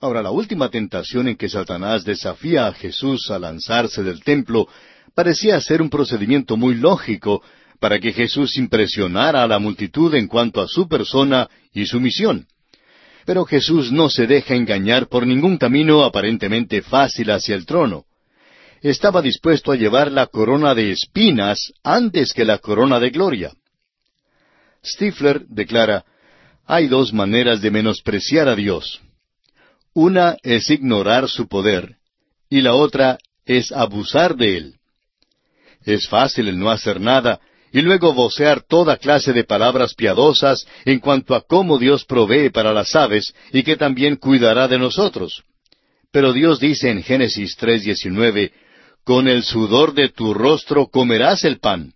Ahora, 0.00 0.22
la 0.22 0.30
última 0.30 0.70
tentación 0.70 1.28
en 1.28 1.36
que 1.36 1.48
Satanás 1.48 2.04
desafía 2.04 2.66
a 2.66 2.72
Jesús 2.72 3.30
a 3.30 3.38
lanzarse 3.38 4.02
del 4.02 4.24
templo 4.24 4.66
parecía 5.14 5.60
ser 5.60 5.82
un 5.82 5.90
procedimiento 5.90 6.56
muy 6.56 6.74
lógico 6.74 7.42
para 7.80 7.98
que 7.98 8.12
Jesús 8.12 8.56
impresionara 8.58 9.42
a 9.42 9.48
la 9.48 9.58
multitud 9.58 10.14
en 10.14 10.28
cuanto 10.28 10.60
a 10.60 10.68
su 10.68 10.86
persona 10.86 11.48
y 11.72 11.86
su 11.86 11.98
misión. 11.98 12.46
Pero 13.24 13.44
Jesús 13.44 13.90
no 13.90 14.08
se 14.10 14.26
deja 14.26 14.54
engañar 14.54 15.08
por 15.08 15.26
ningún 15.26 15.56
camino 15.56 16.04
aparentemente 16.04 16.82
fácil 16.82 17.30
hacia 17.30 17.54
el 17.54 17.64
trono. 17.64 18.04
Estaba 18.82 19.22
dispuesto 19.22 19.72
a 19.72 19.76
llevar 19.76 20.12
la 20.12 20.26
corona 20.26 20.74
de 20.74 20.92
espinas 20.92 21.72
antes 21.82 22.32
que 22.32 22.44
la 22.44 22.58
corona 22.58 23.00
de 23.00 23.10
gloria. 23.10 23.52
Stifler 24.84 25.46
declara, 25.48 26.04
hay 26.66 26.86
dos 26.86 27.12
maneras 27.12 27.60
de 27.60 27.70
menospreciar 27.70 28.48
a 28.48 28.56
Dios. 28.56 29.00
Una 29.92 30.36
es 30.42 30.70
ignorar 30.70 31.28
su 31.28 31.48
poder 31.48 31.96
y 32.48 32.60
la 32.60 32.74
otra 32.74 33.18
es 33.44 33.72
abusar 33.72 34.36
de 34.36 34.56
él. 34.56 34.74
Es 35.84 36.08
fácil 36.08 36.48
el 36.48 36.58
no 36.58 36.70
hacer 36.70 37.00
nada 37.00 37.40
y 37.72 37.82
luego 37.82 38.12
vocear 38.12 38.62
toda 38.62 38.96
clase 38.96 39.32
de 39.32 39.44
palabras 39.44 39.94
piadosas 39.94 40.66
en 40.84 40.98
cuanto 40.98 41.34
a 41.34 41.42
cómo 41.42 41.78
Dios 41.78 42.04
provee 42.04 42.50
para 42.50 42.72
las 42.72 42.94
aves 42.96 43.32
y 43.52 43.62
que 43.62 43.76
también 43.76 44.16
cuidará 44.16 44.68
de 44.68 44.78
nosotros. 44.78 45.42
Pero 46.12 46.32
Dios 46.32 46.58
dice 46.58 46.90
en 46.90 47.02
Génesis 47.02 47.56
3:19, 47.56 48.52
Con 49.04 49.28
el 49.28 49.42
sudor 49.42 49.94
de 49.94 50.08
tu 50.08 50.34
rostro 50.34 50.88
comerás 50.88 51.44
el 51.44 51.58
pan. 51.58 51.92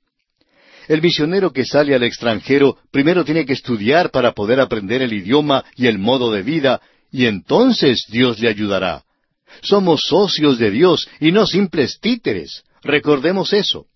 El 0.86 1.00
misionero 1.00 1.52
que 1.52 1.64
sale 1.64 1.94
al 1.94 2.02
extranjero 2.02 2.78
primero 2.90 3.24
tiene 3.24 3.46
que 3.46 3.54
estudiar 3.54 4.10
para 4.10 4.32
poder 4.32 4.60
aprender 4.60 5.02
el 5.02 5.12
idioma 5.12 5.64
y 5.76 5.86
el 5.86 5.98
modo 5.98 6.30
de 6.30 6.42
vida, 6.42 6.80
y 7.10 7.26
entonces 7.26 8.04
Dios 8.08 8.38
le 8.38 8.48
ayudará. 8.48 9.02
Somos 9.62 10.02
socios 10.06 10.58
de 10.58 10.70
Dios 10.70 11.08
y 11.20 11.32
no 11.32 11.46
simples 11.46 11.98
títeres. 12.00 12.64
Recordemos 12.82 13.52
eso. 13.52 13.86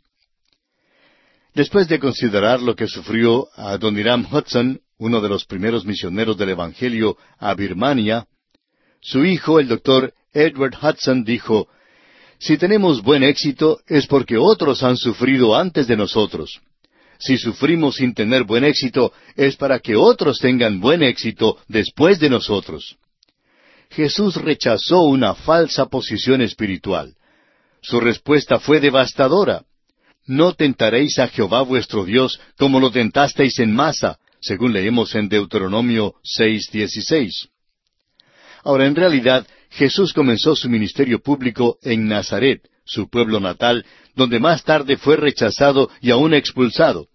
Después 1.59 1.89
de 1.89 1.99
considerar 1.99 2.63
lo 2.63 2.77
que 2.77 2.87
sufrió 2.87 3.49
Adoniram 3.57 4.25
Hudson, 4.33 4.81
uno 4.97 5.21
de 5.21 5.29
los 5.29 5.45
primeros 5.45 5.85
misioneros 5.85 6.39
del 6.39 6.51
Evangelio 6.51 7.17
a 7.37 7.53
Birmania, 7.55 8.29
su 9.01 9.25
hijo, 9.25 9.59
el 9.59 9.67
doctor 9.67 10.15
Edward 10.33 10.77
Hudson, 10.81 11.25
dijo, 11.25 11.67
Si 12.39 12.59
tenemos 12.59 13.03
buen 13.03 13.25
éxito 13.25 13.81
es 13.89 14.07
porque 14.07 14.39
otros 14.39 14.85
han 14.85 14.97
sufrido 14.97 15.57
antes 15.57 15.89
de 15.89 15.97
nosotros. 15.97 16.61
Si 17.19 17.37
sufrimos 17.37 17.97
sin 17.97 18.15
tener 18.15 18.45
buen 18.45 18.63
éxito 18.63 19.13
es 19.35 19.57
para 19.57 19.81
que 19.81 19.97
otros 19.97 20.39
tengan 20.39 20.79
buen 20.79 21.03
éxito 21.03 21.59
después 21.67 22.21
de 22.21 22.31
nosotros. 22.31 22.99
Jesús 23.91 24.37
rechazó 24.37 25.01
una 25.01 25.35
falsa 25.35 25.87
posición 25.87 26.41
espiritual. 26.41 27.17
Su 27.83 27.99
respuesta 27.99 28.61
fue 28.61 28.79
devastadora. 28.79 29.65
No 30.29 30.53
tentaréis 30.53 31.19
a 31.19 31.29
Jehová 31.29 31.63
vuestro 31.63 32.05
Dios 32.05 32.39
como 32.59 32.81
lo 32.81 32.91
tentasteis 32.91 33.59
en 33.61 33.75
masa, 33.75 34.19
según 34.41 34.75
leemos 34.75 35.15
en 35.15 35.31
Deuteronomio 35.31 36.17
6:16. 36.23 37.49
Ahora, 38.63 38.85
en 38.87 38.95
realidad, 38.95 39.47
Jesús 39.71 40.13
comenzó 40.13 40.55
su 40.55 40.69
ministerio 40.69 41.21
público 41.21 41.79
en 41.83 42.07
Nazaret, 42.07 42.61
su 42.85 43.09
pueblo 43.09 43.41
natal, 43.41 43.87
donde 44.15 44.39
más 44.39 44.65
tarde 44.65 44.99
fue 44.99 45.17
rechazado 45.17 45.91
y 46.03 46.11
aún 46.11 46.35
expulsado. 46.35 47.09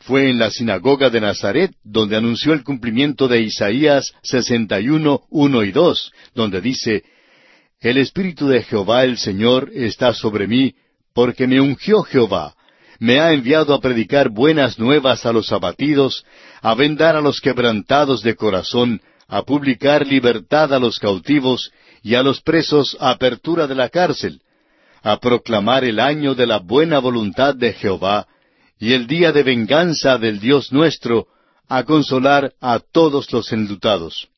Fue 0.00 0.28
en 0.28 0.38
la 0.38 0.50
sinagoga 0.50 1.08
de 1.08 1.22
Nazaret 1.22 1.72
donde 1.82 2.16
anunció 2.16 2.52
el 2.52 2.64
cumplimiento 2.64 3.28
de 3.28 3.40
Isaías 3.40 4.12
61, 4.22 5.22
1 5.30 5.64
y 5.64 5.72
2, 5.72 6.12
donde 6.34 6.60
dice, 6.60 7.02
El 7.80 7.96
Espíritu 7.96 8.46
de 8.46 8.62
Jehová 8.62 9.04
el 9.04 9.16
Señor 9.16 9.70
está 9.74 10.12
sobre 10.12 10.46
mí, 10.46 10.74
porque 11.14 11.46
me 11.46 11.60
ungió 11.60 12.02
Jehová, 12.02 12.54
me 12.98 13.18
ha 13.18 13.32
enviado 13.32 13.74
a 13.74 13.80
predicar 13.80 14.28
buenas 14.28 14.78
nuevas 14.78 15.24
a 15.24 15.32
los 15.32 15.50
abatidos, 15.52 16.24
a 16.60 16.74
vendar 16.74 17.16
a 17.16 17.20
los 17.20 17.40
quebrantados 17.40 18.22
de 18.22 18.36
corazón, 18.36 19.00
a 19.26 19.42
publicar 19.42 20.06
libertad 20.06 20.74
a 20.74 20.78
los 20.78 20.98
cautivos 20.98 21.72
y 22.02 22.14
a 22.14 22.22
los 22.22 22.40
presos 22.42 22.96
apertura 23.00 23.66
de 23.66 23.74
la 23.74 23.88
cárcel, 23.88 24.40
a 25.02 25.18
proclamar 25.18 25.84
el 25.84 25.98
año 25.98 26.34
de 26.34 26.46
la 26.46 26.58
buena 26.58 26.98
voluntad 26.98 27.54
de 27.54 27.72
Jehová 27.72 28.26
y 28.78 28.92
el 28.92 29.06
día 29.06 29.32
de 29.32 29.42
venganza 29.42 30.18
del 30.18 30.40
Dios 30.40 30.72
nuestro, 30.72 31.26
a 31.68 31.84
consolar 31.84 32.52
a 32.60 32.80
todos 32.80 33.32
los 33.32 33.52
enlutados. 33.52 34.28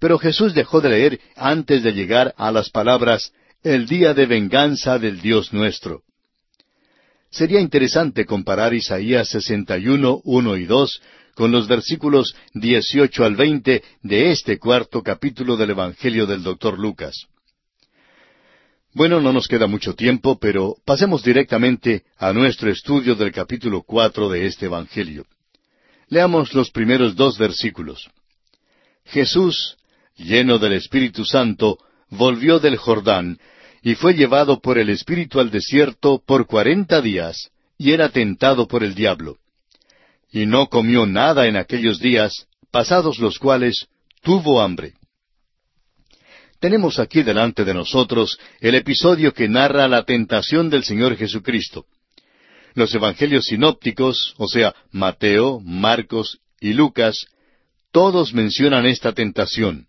Pero 0.00 0.18
Jesús 0.18 0.54
dejó 0.54 0.80
de 0.80 0.88
leer 0.88 1.20
antes 1.36 1.82
de 1.82 1.92
llegar 1.92 2.34
a 2.36 2.50
las 2.50 2.70
palabras 2.70 3.32
el 3.62 3.86
día 3.86 4.14
de 4.14 4.26
venganza 4.26 4.98
del 4.98 5.20
Dios 5.20 5.52
nuestro. 5.52 6.02
Sería 7.30 7.60
interesante 7.60 8.24
comparar 8.24 8.74
Isaías 8.74 9.28
61, 9.28 10.20
1 10.24 10.56
y 10.56 10.64
2 10.64 11.02
con 11.34 11.50
los 11.50 11.68
versículos 11.68 12.34
18 12.54 13.24
al 13.24 13.36
20 13.36 13.82
de 14.02 14.30
este 14.30 14.58
cuarto 14.58 15.02
capítulo 15.02 15.56
del 15.56 15.70
Evangelio 15.70 16.26
del 16.26 16.42
doctor 16.42 16.78
Lucas. 16.78 17.26
Bueno, 18.94 19.20
no 19.20 19.34
nos 19.34 19.46
queda 19.46 19.66
mucho 19.66 19.94
tiempo, 19.94 20.38
pero 20.38 20.76
pasemos 20.86 21.22
directamente 21.22 22.04
a 22.16 22.32
nuestro 22.32 22.70
estudio 22.70 23.14
del 23.14 23.32
capítulo 23.32 23.82
cuatro 23.82 24.30
de 24.30 24.46
este 24.46 24.66
Evangelio. 24.66 25.26
Leamos 26.08 26.54
los 26.54 26.70
primeros 26.70 27.14
dos 27.16 27.36
versículos. 27.36 28.08
Jesús, 29.04 29.76
lleno 30.16 30.58
del 30.58 30.72
Espíritu 30.72 31.26
Santo, 31.26 31.78
volvió 32.10 32.58
del 32.58 32.76
Jordán, 32.76 33.38
y 33.82 33.94
fue 33.94 34.14
llevado 34.14 34.60
por 34.60 34.78
el 34.78 34.88
Espíritu 34.90 35.40
al 35.40 35.50
desierto 35.50 36.22
por 36.24 36.46
cuarenta 36.46 37.00
días, 37.00 37.50
y 37.78 37.92
era 37.92 38.08
tentado 38.08 38.66
por 38.66 38.82
el 38.82 38.94
diablo. 38.94 39.36
Y 40.30 40.46
no 40.46 40.68
comió 40.68 41.06
nada 41.06 41.46
en 41.46 41.56
aquellos 41.56 42.00
días, 42.00 42.46
pasados 42.70 43.18
los 43.18 43.38
cuales 43.38 43.86
tuvo 44.22 44.60
hambre. 44.60 44.94
Tenemos 46.58 46.98
aquí 46.98 47.22
delante 47.22 47.64
de 47.64 47.74
nosotros 47.74 48.38
el 48.60 48.74
episodio 48.74 49.32
que 49.32 49.48
narra 49.48 49.88
la 49.88 50.04
tentación 50.04 50.70
del 50.70 50.84
Señor 50.84 51.16
Jesucristo. 51.16 51.86
Los 52.74 52.94
evangelios 52.94 53.46
sinópticos, 53.46 54.34
o 54.36 54.48
sea, 54.48 54.74
Mateo, 54.90 55.60
Marcos 55.60 56.38
y 56.60 56.72
Lucas, 56.72 57.26
todos 57.92 58.34
mencionan 58.34 58.84
esta 58.84 59.12
tentación. 59.12 59.86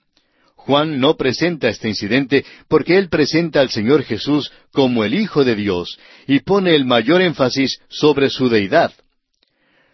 Juan 0.68 1.00
no 1.00 1.16
presenta 1.16 1.70
este 1.70 1.88
incidente 1.88 2.44
porque 2.68 2.98
él 2.98 3.08
presenta 3.08 3.62
al 3.62 3.70
Señor 3.70 4.04
Jesús 4.04 4.52
como 4.74 5.06
el 5.06 5.14
Hijo 5.14 5.46
de 5.46 5.56
Dios 5.56 5.98
y 6.28 6.42
pone 6.42 6.76
el 6.76 6.84
mayor 6.84 7.22
énfasis 7.22 7.80
sobre 7.88 8.30
su 8.30 8.50
deidad. 8.50 8.92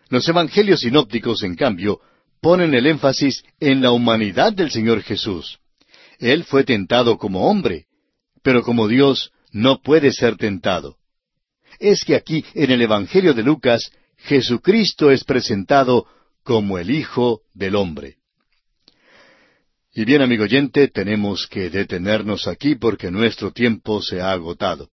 Los 0.09 0.27
evangelios 0.27 0.79
sinópticos, 0.79 1.43
en 1.43 1.55
cambio, 1.55 1.99
ponen 2.41 2.73
el 2.73 2.87
énfasis 2.87 3.43
en 3.59 3.83
la 3.83 3.91
humanidad 3.91 4.51
del 4.51 4.71
Señor 4.71 5.03
Jesús. 5.03 5.59
Él 6.17 6.43
fue 6.43 6.63
tentado 6.63 7.19
como 7.19 7.47
hombre, 7.51 7.85
pero 8.41 8.63
como 8.63 8.87
Dios 8.87 9.31
no 9.51 9.79
puede 9.79 10.11
ser 10.11 10.37
tentado. 10.37 10.97
Es 11.79 12.03
que 12.03 12.15
aquí, 12.15 12.43
en 12.55 12.71
el 12.71 12.81
Evangelio 12.81 13.35
de 13.35 13.43
Lucas, 13.43 13.91
Jesucristo 14.17 15.11
es 15.11 15.23
presentado 15.23 16.07
como 16.43 16.79
el 16.79 16.89
Hijo 16.89 17.41
del 17.53 17.75
Hombre. 17.75 18.22
Y 19.95 20.05
bien, 20.05 20.23
amigo 20.23 20.45
oyente, 20.45 20.87
tenemos 20.87 21.47
que 21.47 21.69
detenernos 21.69 22.47
aquí 22.47 22.73
porque 22.73 23.11
nuestro 23.11 23.51
tiempo 23.51 24.01
se 24.01 24.21
ha 24.21 24.31
agotado. 24.31 24.89